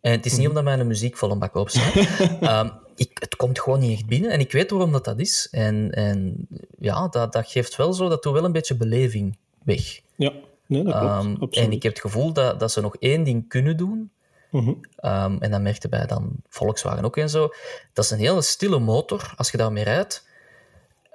En 0.00 0.12
het 0.12 0.26
is 0.26 0.36
niet 0.36 0.48
omdat 0.48 0.64
mijn 0.64 0.86
muziek 0.86 1.16
vol 1.16 1.30
een 1.30 1.38
bak 1.38 1.54
op 1.54 1.68
staat. 1.70 1.94
Ehm, 2.40 2.68
ik, 3.00 3.16
het 3.20 3.36
komt 3.36 3.60
gewoon 3.60 3.80
niet 3.80 3.92
echt 3.92 4.06
binnen. 4.06 4.30
En 4.30 4.40
ik 4.40 4.52
weet 4.52 4.70
waarom 4.70 4.92
dat, 4.92 5.04
dat 5.04 5.18
is. 5.18 5.48
En, 5.50 5.90
en 5.90 6.46
ja, 6.78 7.08
dat, 7.08 7.32
dat 7.32 7.50
geeft 7.50 7.76
wel 7.76 7.92
zo, 7.92 8.08
dat 8.08 8.22
doet 8.22 8.32
wel 8.32 8.44
een 8.44 8.52
beetje 8.52 8.76
beleving 8.76 9.36
weg. 9.64 10.00
Ja, 10.14 10.32
nee, 10.66 10.82
dat 10.82 10.98
klopt. 10.98 11.14
Absoluut. 11.14 11.56
en 11.56 11.72
ik 11.72 11.82
heb 11.82 11.92
het 11.92 12.00
gevoel 12.00 12.32
dat, 12.32 12.60
dat 12.60 12.72
ze 12.72 12.80
nog 12.80 12.96
één 12.96 13.24
ding 13.24 13.48
kunnen 13.48 13.76
doen. 13.76 14.10
Mhm. 14.50 14.72
Ehm, 14.96 15.36
en 15.38 15.50
dat 15.50 15.60
merkte 15.60 15.88
bij 15.88 16.06
dan 16.06 16.32
Volkswagen 16.48 17.04
ook 17.04 17.16
en 17.16 17.30
zo. 17.30 17.48
Dat 17.92 18.04
is 18.04 18.10
een 18.10 18.18
hele 18.18 18.42
stille 18.42 18.78
motor 18.78 19.32
als 19.36 19.50
je 19.50 19.56
daarmee 19.56 19.84
rijdt. 19.84 20.28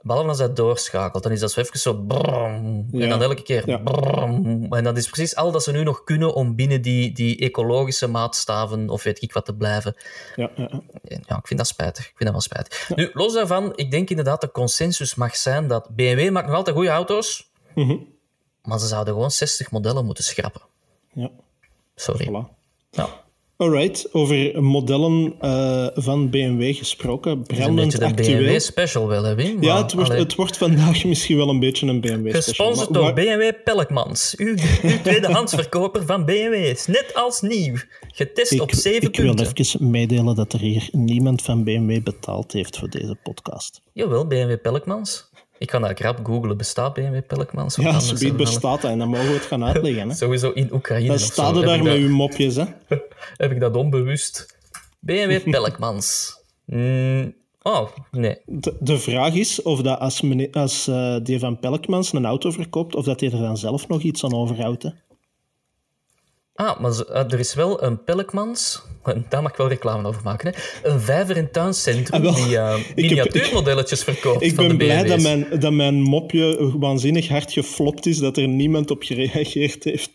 Behalve 0.05 0.29
als 0.29 0.37
dat 0.37 0.55
doorschakelt, 0.55 1.23
dan 1.23 1.31
is 1.31 1.39
dat 1.39 1.51
zo 1.51 1.59
even 1.59 1.79
zo. 1.79 2.05
Ja. 2.07 2.45
En 3.03 3.09
dan 3.09 3.21
elke 3.21 3.41
keer. 3.41 3.69
Ja. 3.69 3.81
en 4.69 4.83
dat 4.83 4.97
is 4.97 5.09
precies 5.09 5.35
al 5.35 5.51
dat 5.51 5.63
ze 5.63 5.71
nu 5.71 5.83
nog 5.83 6.03
kunnen 6.03 6.33
om 6.33 6.55
binnen 6.55 6.81
die, 6.81 7.11
die 7.11 7.37
ecologische 7.37 8.07
maatstaven 8.07 8.89
of 8.89 9.03
weet 9.03 9.21
ik 9.21 9.33
wat 9.33 9.45
te 9.45 9.55
blijven. 9.55 9.95
Ja, 10.35 10.51
ja, 10.55 10.81
ja. 11.25 11.37
Ik 11.37 11.47
vind 11.47 11.59
dat 11.59 11.67
spijtig. 11.67 12.03
Ik 12.03 12.13
vind 12.17 12.19
dat 12.23 12.31
wel 12.31 12.41
spijtig. 12.41 12.89
Nu, 12.95 13.09
los 13.13 13.33
daarvan, 13.33 13.71
ik 13.75 13.91
denk 13.91 14.09
inderdaad 14.09 14.41
dat 14.41 14.53
de 14.53 14.59
consensus 14.59 15.15
mag 15.15 15.35
zijn 15.35 15.67
dat 15.67 15.95
BMW 15.95 16.29
maakt 16.31 16.47
nog 16.47 16.55
altijd 16.55 16.75
goede 16.75 16.91
auto's, 16.91 17.51
Mhm. 17.75 17.97
maar 18.63 18.79
ze 18.79 18.87
zouden 18.87 19.13
gewoon 19.13 19.31
60 19.31 19.71
modellen 19.71 20.05
moeten 20.05 20.23
schrappen. 20.23 20.61
ja. 21.13 21.29
Sorry. 21.95 22.25
Voilà. 22.27 22.53
Ja. 22.91 23.23
Alright, 23.57 24.07
over 24.11 24.63
modellen 24.63 25.33
eh, 25.39 25.87
van 25.93 26.29
BMW 26.29 26.75
gesproken. 26.75 27.39
Het 27.39 27.51
is 27.51 27.57
een 27.57 27.63
Brandend 27.63 27.91
beetje 27.91 27.97
de 27.97 28.21
actueel. 28.21 28.37
BMW 28.37 28.59
special 28.59 29.07
wel, 29.07 29.23
hè, 29.23 29.35
Wim? 29.35 29.63
ja, 29.63 29.81
het 29.81 29.93
wordt, 29.93 30.09
allee, 30.09 30.23
het 30.23 30.35
wordt 30.35 30.57
vandaag 30.57 31.03
misschien 31.05 31.37
wel 31.37 31.49
een 31.49 31.59
beetje 31.59 31.87
een 31.87 32.01
BMW 32.01 32.29
special. 32.29 32.41
Gesponsord 32.41 32.93
door 32.93 33.13
BMW 33.13 33.51
Pelkmans. 33.63 34.33
Uw, 34.37 34.55
uw 34.83 35.01
tweedehandsverkoper 35.03 36.05
van 36.05 36.25
BMW's. 36.25 36.85
Net 36.87 37.11
als 37.13 37.41
nieuw. 37.41 37.75
Getest 38.11 38.59
op 38.59 38.71
Ik, 38.71 38.75
7 38.79 39.07
ik 39.07 39.15
wil 39.15 39.33
punten. 39.33 39.53
even 39.57 39.89
meedelen 39.89 40.35
dat 40.35 40.53
er 40.53 40.59
hier 40.59 40.89
niemand 40.91 41.41
van 41.41 41.63
BMW 41.63 42.03
betaald 42.03 42.51
heeft 42.51 42.77
voor 42.77 42.89
deze 42.89 43.15
podcast. 43.23 43.81
Jawel, 43.95 44.27
BMW 44.27 44.57
Pelkmans. 44.61 45.29
Ik 45.57 45.71
ga 45.71 45.79
dat 45.79 45.93
krap 45.93 46.19
googlen. 46.23 46.57
Bestaat 46.57 46.93
BMW 46.93 47.19
Pelkmans? 47.27 47.75
Ja, 47.75 47.99
we 47.99 48.33
bestaat 48.33 48.83
en 48.83 48.97
dan 48.97 49.09
mogen 49.09 49.27
we 49.27 49.33
het 49.33 49.45
gaan 49.45 49.63
uitleggen. 49.63 50.09
Hè. 50.09 50.15
Sowieso 50.15 50.51
in 50.51 50.73
Oekraïne 50.73 51.07
Dan 51.07 51.19
staan 51.19 51.57
er 51.57 51.65
daar 51.65 51.83
met 51.83 51.93
uw 51.93 52.09
mopjes. 52.09 52.55
Hè. 52.55 52.63
Heb 53.43 53.51
ik 53.51 53.59
dat 53.59 53.75
onbewust? 53.75 54.57
BMW 54.99 55.49
Pelkmans. 55.51 56.37
Mm, 56.65 57.35
oh, 57.61 57.87
nee. 58.11 58.37
De, 58.45 58.77
de 58.79 58.97
vraag 58.97 59.33
is 59.33 59.61
of 59.61 59.81
dat 59.81 59.99
als, 59.99 60.21
meneer, 60.21 60.51
als 60.51 60.87
eh, 60.87 61.15
die 61.23 61.39
van 61.39 61.59
Pelkmans 61.59 62.13
een 62.13 62.25
auto 62.25 62.51
verkoopt, 62.51 62.95
of 62.95 63.05
dat 63.05 63.19
hij 63.19 63.31
er 63.31 63.39
dan 63.39 63.57
zelf 63.57 63.87
nog 63.87 64.01
iets 64.01 64.23
aan 64.23 64.33
overhoudt. 64.33 64.83
Hè. 64.83 64.89
Ah, 66.55 66.79
maar 66.79 66.91
eh, 66.99 67.31
er 67.33 67.39
is 67.39 67.53
wel 67.53 67.83
een 67.83 68.03
Pelkmans. 68.03 68.81
Daar 69.29 69.41
mag 69.41 69.51
ik 69.51 69.57
wel 69.57 69.67
reclame 69.67 70.07
over 70.07 70.21
maken. 70.23 70.53
Hè. 70.53 70.89
Een 70.89 70.99
vijver- 70.99 71.37
en 71.37 71.51
tuincentrum 71.51 72.25
Ah, 72.25 72.35
die 72.35 72.57
heb- 72.57 72.95
miniatuurmodelletjes 72.95 74.03
verkoopt 74.03 74.41
Ik 74.41 74.55
van 74.55 74.67
ben 74.67 74.77
de 74.77 74.83
blij 74.83 75.03
dat 75.03 75.21
mijn, 75.21 75.47
dat 75.59 75.71
mijn 75.71 76.01
mopje 76.01 76.71
waanzinnig 76.79 77.27
hard 77.27 77.51
geflopt 77.51 78.05
is, 78.05 78.17
dat 78.17 78.37
er 78.37 78.47
niemand 78.47 78.91
op 78.91 79.03
gereageerd 79.03 79.83
heeft. 79.83 80.11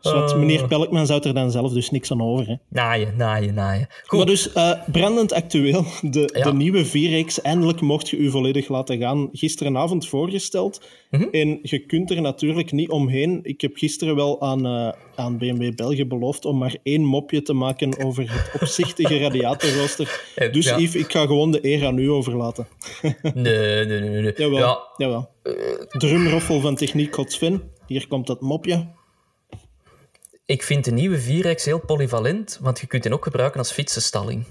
Dus 0.00 0.12
wat, 0.12 0.32
Oh. 0.32 0.38
meneer 0.38 0.66
Pelkman 0.66 1.06
zou 1.06 1.20
er 1.22 1.34
dan 1.34 1.50
zelf 1.50 1.72
dus 1.72 1.90
niks 1.90 2.10
aan 2.10 2.22
over. 2.22 2.46
Hè. 2.46 2.54
Naaien, 2.68 3.14
naaien, 3.16 3.54
naaien. 3.54 3.86
Goed, 4.06 4.18
Maar 4.18 4.26
dus, 4.26 4.52
eh, 4.52 4.70
brandend 4.92 5.32
actueel, 5.32 5.84
de, 6.02 6.30
Ja. 6.34 6.44
de 6.44 6.52
nieuwe 6.54 6.84
4X, 6.84 7.40
eindelijk 7.40 7.80
mocht 7.80 8.08
je 8.08 8.16
u 8.16 8.30
volledig 8.30 8.68
laten 8.68 8.98
gaan. 8.98 9.28
Gisteravond 9.32 10.08
voorgesteld. 10.08 10.80
Mhm. 11.10 11.22
En 11.30 11.58
je 11.62 11.78
kunt 11.78 12.10
er 12.10 12.20
natuurlijk 12.20 12.72
niet 12.72 12.90
omheen. 12.90 13.40
Ik 13.42 13.60
heb 13.60 13.76
gisteren 13.76 14.16
wel 14.16 14.40
aan, 14.42 14.66
eh, 14.66 14.92
aan 15.14 15.38
BMW 15.38 15.74
België 15.74 16.06
beloofd 16.06 16.44
om 16.44 16.58
maar 16.58 16.76
één 16.82 17.04
mopje 17.04 17.42
te 17.42 17.52
maken 17.52 18.04
over 18.04 18.24
het 18.32 18.60
opzichtige 18.62 19.18
radiatorrooster. 19.18 20.02
Eh, 20.34 20.52
Dus 20.52 20.64
ja. 20.64 20.78
Yves, 20.78 20.94
ik 21.02 21.12
ga 21.12 21.26
gewoon 21.26 21.50
de 21.50 21.58
eer 21.66 21.86
aan 21.86 21.98
u 21.98 22.10
overlaten. 22.10 22.66
nee, 23.34 23.84
nee, 23.84 24.00
nee. 24.00 24.20
nee. 24.22 24.32
Jawel, 24.36 24.58
Ja, 24.58 24.78
jawel. 24.96 25.28
Drumroffel 25.88 26.60
van 26.60 26.74
Techniek 26.74 27.14
God 27.14 27.32
Sven. 27.32 27.62
Hier 27.86 28.08
komt 28.08 28.26
dat 28.26 28.40
mopje. 28.40 28.86
ik 30.46 30.62
vind 30.62 30.84
de 30.84 30.90
nieuwe 30.92 31.18
4X 31.22 31.62
heel 31.64 31.78
polyvalent, 31.80 32.58
want 32.62 32.80
je 32.80 32.86
kunt 32.86 33.02
die 33.02 33.12
ook 33.12 33.24
gebruiken 33.24 33.58
als 33.58 33.72
fietsenstalling. 33.72 34.44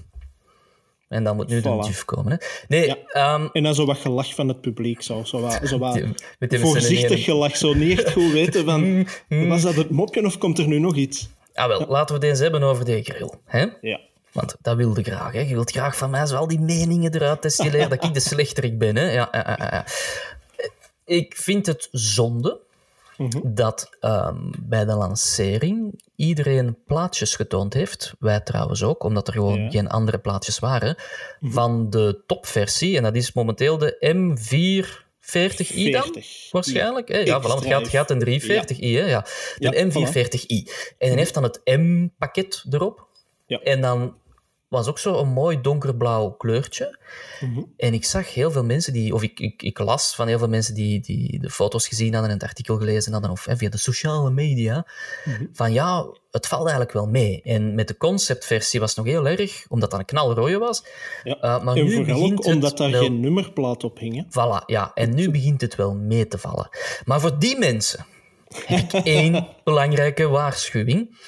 En 1.08 1.24
dan 1.24 1.36
moet 1.36 1.48
nu 1.48 1.60
de 1.60 1.68
juf 1.86 2.04
komen. 2.04 2.32
Hè. 2.32 2.38
Nee, 2.68 2.86
Ja. 2.86 2.96
ehm, 3.06 3.48
En 3.52 3.62
dan 3.62 3.74
zo 3.74 3.86
wat 3.86 3.98
gelach 3.98 4.34
van 4.34 4.48
het 4.48 4.60
publiek. 4.60 5.02
Zo, 5.02 5.24
zo 5.24 5.40
wat, 5.40 5.60
zo 5.64 5.78
wat 5.78 5.94
Die- 6.38 6.58
voorzichtig 6.58 7.24
gelach. 7.24 7.56
Zo 7.56 7.74
niet 7.74 7.98
echt 8.02 8.12
goed 8.12 8.32
weten 8.32 8.64
van... 8.64 8.82
Mm, 9.28 9.48
Was 9.48 9.62
dat 9.62 9.74
het 9.74 9.90
mopje 9.90 10.24
of 10.24 10.38
komt 10.38 10.58
er 10.58 10.66
nu 10.66 10.78
nog 10.78 10.96
iets? 10.96 11.28
ah, 11.54 11.66
wel, 11.66 11.86
laten 11.88 12.14
we 12.14 12.20
het 12.20 12.30
eens 12.30 12.40
hebben 12.40 12.62
over 12.62 12.84
de 12.84 13.02
grill. 13.02 13.30
Hè? 13.44 13.66
Ja. 13.80 14.00
Want 14.32 14.56
dat 14.60 14.76
wilde 14.76 15.02
graag. 15.02 15.32
Hè? 15.32 15.40
Je 15.40 15.54
wilt 15.54 15.70
graag 15.70 15.96
van 15.96 16.10
mij 16.10 16.26
zo 16.26 16.36
al 16.36 16.46
die 16.48 16.60
meningen 16.60 17.14
eruit 17.14 17.42
destilleren 17.42 17.90
dat 17.90 18.04
ik 18.04 18.14
de 18.14 18.20
slechterik 18.30 18.78
ben. 18.78 18.96
Hè? 18.96 19.10
Ja, 19.12 19.28
ja, 19.32 19.56
ja, 19.58 19.68
ja. 19.72 19.84
Ik 21.04 21.36
vind 21.36 21.66
het 21.66 21.88
zonde 21.90 22.60
dat 23.46 23.90
ehm, 24.00 24.50
bij 24.62 24.84
de 24.84 24.94
lancering 24.94 26.02
iedereen 26.16 26.78
plaatjes 26.86 27.34
getoond 27.36 27.74
heeft. 27.74 28.14
Wij 28.18 28.40
trouwens 28.40 28.82
ook, 28.82 29.02
omdat 29.04 29.26
er 29.26 29.32
gewoon 29.32 29.60
Ja. 29.62 29.70
geen 29.70 29.88
andere 29.88 30.18
plaatjes 30.18 30.58
waren. 30.58 30.96
Van 31.40 31.90
de 31.90 32.22
topversie. 32.26 32.96
En 32.96 33.02
dat 33.02 33.14
is 33.16 33.32
momenteel 33.32 33.78
de 33.78 33.96
M440i 34.00 35.90
dan? 35.90 36.02
40. 36.02 36.48
Waarschijnlijk. 36.50 37.08
Hè? 37.08 37.18
Ja, 37.18 37.40
voilà, 37.40 37.46
want 37.46 37.60
het 37.64 37.72
gaat, 37.72 37.88
gaat 37.88 38.10
een 38.10 38.20
340i. 38.24 38.78
Hè? 38.78 39.04
Ja. 39.06 39.26
Ja, 39.58 39.70
De 39.70 39.84
M440i. 39.92 40.70
En 40.98 41.08
hij 41.08 41.16
heeft 41.16 41.34
dan 41.34 41.42
het 41.42 41.60
M-pakket 41.64 42.64
erop. 42.70 43.06
Ja. 43.46 43.58
En 43.60 43.80
dan 43.80 44.14
was 44.74 44.88
ook 44.88 44.98
zo 44.98 45.18
een 45.18 45.28
mooi 45.28 45.60
donkerblauw 45.60 46.30
kleurtje. 46.30 46.98
Mhm. 47.40 47.62
En 47.76 47.94
ik 47.94 48.04
zag 48.04 48.34
heel 48.34 48.50
veel 48.50 48.64
mensen 48.64 48.92
die, 48.92 49.14
of 49.14 49.22
ik, 49.22 49.40
ik, 49.40 49.62
ik 49.62 49.78
las 49.78 50.14
van 50.14 50.26
heel 50.28 50.38
veel 50.38 50.48
mensen 50.48 50.74
die, 50.74 51.00
die 51.00 51.40
de 51.40 51.50
foto's 51.50 51.88
gezien 51.88 52.12
hadden 52.12 52.30
en 52.30 52.36
het 52.36 52.46
artikel 52.48 52.76
gelezen 52.78 53.12
hadden, 53.12 53.30
of 53.30 53.44
hè, 53.44 53.56
via 53.56 53.68
de 53.68 53.78
sociale 53.78 54.30
media, 54.30 54.86
Mhm. 55.24 55.44
van 55.52 55.72
ja, 55.72 56.06
het 56.30 56.46
valt 56.46 56.62
eigenlijk 56.62 56.92
wel 56.92 57.06
mee. 57.06 57.42
En 57.42 57.74
met 57.74 57.88
de 57.88 57.96
conceptversie 57.96 58.80
was 58.80 58.94
het 58.94 59.04
nog 59.04 59.14
heel 59.14 59.26
erg, 59.26 59.64
omdat 59.68 59.90
dat 59.90 59.98
een 60.00 60.04
knalrooie 60.06 60.58
was. 60.58 60.84
Ja. 61.24 61.36
Uh, 61.36 61.62
maar 61.64 61.76
En 61.76 61.84
nu 61.84 61.92
vooral 61.94 62.22
ook 62.32 62.44
omdat 62.44 62.76
daar 62.76 62.90
wel- 62.90 63.02
geen 63.02 63.20
nummerplaat 63.20 63.84
op 63.84 63.98
hing. 63.98 64.16
hè. 64.16 64.22
Voilà, 64.28 64.64
ja. 64.66 64.90
En 64.94 65.14
nu 65.14 65.30
begint 65.30 65.60
het 65.60 65.74
wel 65.74 65.94
mee 65.94 66.26
te 66.28 66.38
vallen. 66.38 66.68
Maar 67.04 67.20
voor 67.20 67.38
die 67.38 67.58
mensen 67.58 68.06
heb 68.66 68.92
ik 68.92 69.04
één 69.04 69.46
belangrijke 69.64 70.28
waarschuwing. 70.28 71.18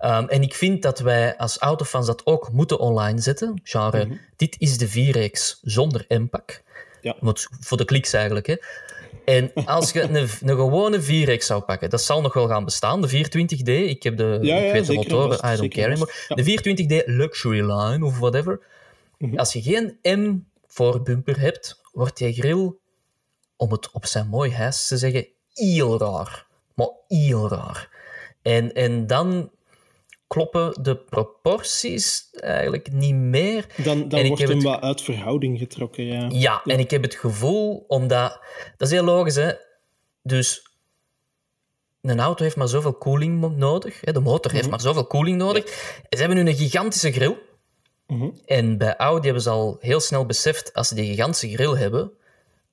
Um, 0.00 0.28
en 0.28 0.42
ik 0.42 0.54
vind 0.54 0.82
dat 0.82 0.98
wij 0.98 1.36
als 1.36 1.58
autofans 1.58 2.06
dat 2.06 2.26
ook 2.26 2.52
moeten 2.52 2.78
online 2.78 3.20
zetten. 3.20 3.60
Genre, 3.62 4.18
dit 4.36 4.56
is 4.58 4.78
de 4.78 4.88
4X 4.88 5.60
zonder 5.60 6.04
M-pak. 6.08 6.62
Ja. 7.00 7.16
Voor 7.60 7.76
de 7.76 7.84
kliks 7.84 8.12
eigenlijk. 8.12 8.46
Hè. 8.46 8.56
En 9.24 9.52
als 9.64 9.92
je 9.92 10.02
een, 10.02 10.14
een 10.14 10.28
gewone 10.56 11.02
4X 11.02 11.44
zou 11.44 11.62
pakken, 11.62 11.90
dat 11.90 12.02
zal 12.02 12.20
nog 12.20 12.34
wel 12.34 12.48
gaan 12.48 12.64
bestaan, 12.64 13.00
de 13.00 13.08
420D. 13.08 13.68
Ik 13.68 14.02
heb 14.02 14.16
de, 14.16 14.38
Ja, 14.42 14.56
ja, 14.56 14.66
ik 14.66 14.72
weet 14.72 14.86
de 14.86 14.94
motoren, 14.94 15.52
I 15.52 15.56
don't 15.56 15.74
care 15.74 15.86
anymore. 15.86 16.12
De 16.28 16.44
420D 16.44 17.06
Luxury 17.06 17.60
Line 17.60 18.04
of 18.04 18.18
whatever. 18.18 18.60
Mhm. 19.18 19.38
Als 19.38 19.52
je 19.52 19.62
geen 19.62 19.98
M 20.02 20.38
voorbumper 20.66 21.40
hebt, 21.40 21.80
wordt 21.92 22.18
je 22.18 22.32
grill, 22.32 22.72
om 23.56 23.72
het 23.72 23.90
op 23.90 24.06
zijn 24.06 24.28
mooi 24.28 24.52
huis 24.52 24.86
te 24.86 24.96
zeggen, 24.96 25.26
heel 25.52 25.98
raar. 25.98 26.46
Maar 26.74 26.88
heel 27.08 27.48
raar. 27.48 27.88
En, 28.42 28.72
en 28.72 29.06
dan 29.06 29.50
kloppen 30.26 30.82
de 30.82 30.96
proporties 30.96 32.28
eigenlijk 32.32 32.92
niet 32.92 33.14
meer. 33.14 33.66
Dan, 33.84 34.08
dan 34.08 34.26
wordt 34.26 34.42
hem 34.42 34.50
het- 34.50 34.62
wat 34.62 34.80
uit 34.80 35.02
verhouding 35.02 35.58
getrokken, 35.58 36.04
ja. 36.04 36.28
Ja, 36.32 36.62
en 36.64 36.78
ik 36.78 36.90
heb 36.90 37.02
het 37.02 37.14
gevoel, 37.14 37.84
omdat... 37.88 38.40
Dat 38.76 38.88
is 38.88 38.94
heel 38.94 39.04
logisch, 39.04 39.34
hè. 39.34 39.52
Dus 40.22 40.70
een 42.00 42.20
auto 42.20 42.42
heeft 42.42 42.56
maar 42.56 42.68
zoveel 42.68 42.94
koeling 42.94 43.56
nodig. 43.56 44.00
Hè. 44.00 44.12
De 44.12 44.20
motor 44.20 44.52
heeft 44.52 44.70
maar 44.70 44.80
zoveel 44.80 45.06
koeling 45.06 45.36
nodig. 45.36 45.64
En 46.08 46.18
ze 46.18 46.24
hebben 46.24 46.44
nu 46.44 46.50
een 46.50 46.56
gigantische 46.56 47.12
grill. 47.12 47.38
Mhm. 48.06 48.28
En 48.46 48.78
bij 48.78 48.96
Audi 48.96 49.24
hebben 49.24 49.42
ze 49.42 49.50
al 49.50 49.76
heel 49.80 50.00
snel 50.00 50.26
beseft, 50.26 50.72
als 50.74 50.88
ze 50.88 50.94
die 50.94 51.06
gigantische 51.06 51.48
grill 51.48 51.76
hebben, 51.76 52.12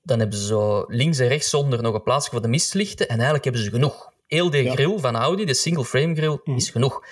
dan 0.09 0.19
hebben 0.19 0.37
ze 0.37 0.45
zo 0.45 0.83
links 0.87 1.19
en 1.19 1.27
rechts 1.27 1.49
zonder 1.49 1.81
nog 1.81 1.93
een 1.93 2.03
plaatsje 2.03 2.31
voor 2.31 2.41
de 2.41 2.47
mistlichten. 2.47 3.07
En 3.07 3.13
eigenlijk 3.15 3.43
hebben 3.43 3.63
ze 3.63 3.69
genoeg. 3.69 4.11
Heel 4.27 4.49
die 4.49 4.63
Ja. 4.63 4.71
grill 4.73 4.97
van 4.99 5.15
Audi, 5.15 5.45
de 5.45 5.53
single 5.53 5.85
frame 5.85 6.15
grill, 6.15 6.39
is 6.55 6.69
genoeg. 6.69 7.03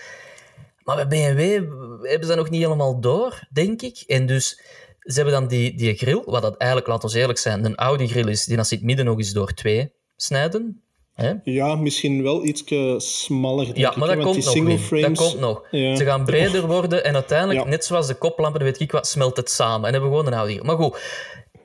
Maar 0.84 0.96
bij 0.96 1.08
BMW 1.08 1.40
hebben 2.02 2.22
ze 2.22 2.28
dat 2.28 2.36
nog 2.38 2.50
niet 2.50 2.62
helemaal 2.62 3.00
door, 3.00 3.40
denk 3.50 3.82
ik. 3.82 4.04
En 4.08 4.26
dus 4.26 4.62
ze 5.00 5.14
hebben 5.14 5.34
dan 5.34 5.48
die, 5.48 5.76
die 5.78 5.96
grill, 5.96 6.22
wat 6.26 6.42
dat 6.42 6.58
eigenlijk, 6.58 6.90
laten 6.92 7.10
we 7.10 7.20
eerlijk 7.20 7.40
zijn, 7.40 7.66
een 7.66 7.76
Audi 7.76 8.08
grill 8.08 8.30
is, 8.30 8.46
die 8.46 8.58
als 8.58 8.68
ze 8.68 8.76
het 8.76 8.84
midden 8.84 9.06
nog 9.06 9.18
eens 9.18 9.32
door 9.34 9.54
twee 9.54 9.92
snijden. 10.16 10.82
Hè? 11.14 11.34
Ja, 11.44 11.76
misschien 11.76 12.24
wel 12.24 12.46
iets 12.46 12.64
smaller. 12.98 13.66
denk 13.66 13.78
Ja, 13.78 13.94
maar 13.96 14.08
dat 14.08 14.18
want 14.18 14.30
komt 14.30 14.54
die 14.54 14.62
nog. 14.64 14.70
Wim. 14.70 14.78
Dat 14.78 14.86
frames. 14.88 15.20
komt 15.20 15.40
nog. 15.40 15.64
Ja. 15.72 15.96
Ze 15.96 16.06
gaan 16.06 16.26
breder 16.26 16.68
worden 16.68 17.04
en 17.04 17.14
uiteindelijk, 17.14 17.60
Ja. 17.60 17.66
net 17.66 17.86
zoals 17.86 18.08
de 18.08 18.16
koplampen, 18.16 18.64
weet 18.64 18.80
ik 18.80 18.92
wat, 18.92 19.08
smelt 19.08 19.38
het 19.38 19.50
samen. 19.52 19.86
En 19.88 19.92
hebben 19.94 20.10
we 20.12 20.18
gewoon 20.18 20.32
een 20.34 20.40
Audi. 20.40 20.60
Maar 20.62 20.76
goed. 20.76 20.98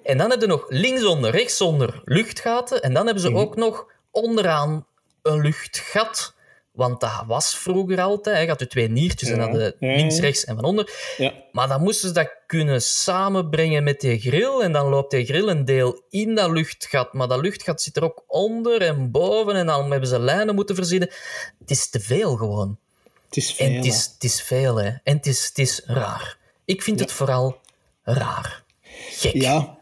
En 0.05 0.19
dan 0.19 0.31
hebben 0.31 0.49
ze 0.49 0.55
nog 0.57 0.65
linksonder, 0.69 1.31
rechtsonder 1.31 2.01
luchtgaten. 2.05 2.83
En 2.83 2.95
dan 2.95 3.05
hebben 3.05 3.23
ze 3.23 3.31
Mhm. 3.31 3.38
ook 3.38 3.57
nog 3.57 3.87
onderaan 4.11 4.87
een 5.23 5.41
luchtgat. 5.41 6.35
Want 6.73 7.01
dat 7.01 7.23
was 7.27 7.57
vroeger 7.57 8.01
altijd. 8.01 8.43
Je 8.43 8.49
had 8.49 8.61
je 8.61 8.67
twee 8.67 8.88
niertjes 8.88 9.29
en 9.29 9.38
dan 9.38 9.53
de 9.53 9.77
links, 9.81 10.19
rechts 10.19 10.45
en 10.45 10.55
van 10.55 10.65
onder. 10.65 11.15
Ja. 11.17 11.33
Maar 11.53 11.69
dan 11.69 11.83
moesten 11.83 12.09
ze 12.09 12.15
dat 12.15 12.35
kunnen 12.47 12.83
samenbrengen 12.83 13.85
met 13.85 14.01
die 14.01 14.21
grill. 14.21 14.61
En 14.61 14.73
dan 14.73 14.88
loopt 14.88 15.11
die 15.11 15.25
grill 15.25 15.49
een 15.49 15.65
deel 15.65 16.03
in 16.11 16.35
dat 16.35 16.51
luchtgat. 16.51 17.12
Maar 17.12 17.29
dat 17.29 17.41
luchtgat 17.41 17.83
zit 17.83 17.97
er 17.97 18.05
ook 18.05 18.25
onder 18.27 18.83
en 18.83 19.11
boven. 19.11 19.55
En 19.55 19.67
dan 19.67 19.91
hebben 19.91 20.09
ze 20.09 20.19
lijnen 20.19 20.55
moeten 20.55 20.75
verzinnen. 20.75 21.11
Het 21.59 21.71
is 21.71 21.91
te 21.91 22.01
veel 22.01 22.37
gewoon. 22.37 22.79
Het 23.27 23.37
is 23.37 23.53
veel. 23.53 23.67
En 23.67 23.75
het 23.75 23.85
is, 23.85 24.11
het 24.15 24.25
is 24.25 24.43
veel, 24.43 24.77
hè. 24.77 24.91
En 25.05 25.17
het 25.17 25.27
is, 25.27 25.47
het 25.47 25.59
is 25.59 25.83
raar. 25.87 26.37
Ik 26.65 26.83
vind 26.83 27.01
het 27.01 27.12
vooral 27.12 27.61
raar. 28.03 28.62
Gek. 29.11 29.35
Ja, 29.35 29.79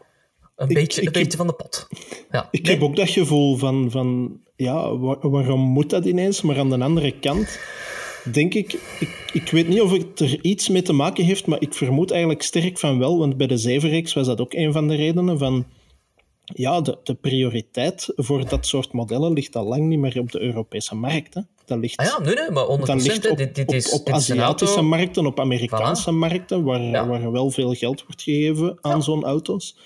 een 0.61 0.69
ik- 0.69 0.73
beetje, 0.75 1.01
ik 1.01 1.07
een 1.07 1.13
heb- 1.13 1.23
beetje 1.23 1.37
van 1.37 1.47
de 1.47 1.53
pot. 1.53 1.87
Ja. 2.31 2.47
ik 2.51 2.61
Nee, 2.63 2.73
heb 2.73 2.83
ook 2.83 2.95
dat 2.95 3.09
gevoel 3.09 3.57
van, 3.57 3.91
van 3.91 4.39
ja, 4.55 4.97
wa- 4.97 5.17
waarom 5.29 5.59
moet 5.61 5.89
dat 5.89 6.05
ineens? 6.05 6.41
Maar 6.41 6.57
aan 6.59 6.69
de 6.69 6.79
andere 6.79 7.11
kant 7.19 7.59
denk 8.31 8.53
ik, 8.53 8.73
ik, 8.99 9.29
ik 9.33 9.51
weet 9.51 9.67
niet 9.67 9.81
of 9.81 9.91
het 9.91 10.19
er 10.19 10.39
iets 10.41 10.69
mee 10.69 10.81
te 10.81 10.93
maken 10.93 11.23
heeft, 11.23 11.45
maar 11.47 11.61
ik 11.61 11.73
vermoed 11.73 12.11
eigenlijk 12.11 12.41
sterk 12.41 12.79
van 12.79 12.99
wel, 12.99 13.17
want 13.19 13.37
bij 13.37 13.47
de 13.47 13.57
7X 14.03 14.13
was 14.13 14.27
dat 14.27 14.41
ook 14.41 14.53
een 14.53 14.73
van 14.73 14.87
de 14.87 14.95
redenen 14.95 15.37
van 15.37 15.65
ja, 16.53 16.81
de, 16.81 16.97
de 17.03 17.13
prioriteit 17.13 18.13
voor 18.15 18.49
dat 18.49 18.65
soort 18.67 18.91
modellen 18.93 19.33
ligt 19.33 19.55
al 19.55 19.65
lang 19.65 19.87
niet 19.87 19.99
meer 19.99 20.19
op 20.19 20.31
de 20.31 20.39
Europese 20.41 20.95
markt. 20.95 21.33
Hè. 21.33 21.41
Dat 21.65 21.79
ligt, 21.79 21.97
Ah 21.97 22.05
ja, 22.05 22.19
nee, 22.19 22.35
nee, 22.35 22.49
maar 22.51 22.65
100%. 22.65 22.81
dat 22.85 23.01
ligt 23.07 23.29
op, 23.29 23.37
dit, 23.37 23.55
dit 23.55 23.71
is, 23.71 23.91
op 23.91 24.05
dit 24.05 24.15
Aziatische 24.15 24.75
auto. 24.75 24.89
markten, 24.89 25.25
op 25.25 25.39
Amerikaanse 25.39 26.11
markten, 26.11 26.63
waar, 26.63 26.81
Ja. 26.81 27.07
waar 27.07 27.31
wel 27.31 27.49
veel 27.51 27.73
geld 27.73 28.03
wordt 28.05 28.21
gegeven 28.21 28.77
aan 28.81 29.03
zo'n 29.03 29.23
auto's. 29.23 29.77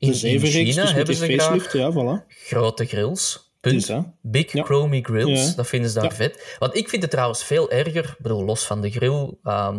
In- 0.00 0.08
in 0.08 0.40
7X, 0.40 0.50
China 0.50 0.82
dus 0.82 0.92
hebben 0.92 1.14
ze 1.16 1.24
graag- 1.26 1.40
facelift, 1.46 1.72
ja, 1.72 1.92
voilà. 1.92 2.26
Grote 2.28 2.84
grills. 2.84 3.48
Punt. 3.60 3.86
Dus. 3.86 3.96
Big 4.22 4.52
Ja. 4.52 4.62
chromy 4.64 5.00
grills, 5.02 5.44
Ja. 5.48 5.52
dat 5.56 5.66
vinden 5.66 5.90
ze 5.90 5.94
daar 6.00 6.04
Ja. 6.04 6.14
vet. 6.14 6.56
Want 6.58 6.76
ik 6.76 6.88
vind 6.88 7.02
het 7.02 7.10
trouwens 7.10 7.44
veel 7.44 7.70
erger, 7.70 8.04
ik 8.04 8.14
bedoel, 8.18 8.44
los 8.44 8.64
van 8.66 8.80
de 8.80 8.90
grill, 8.90 9.30
ehm, 9.44 9.78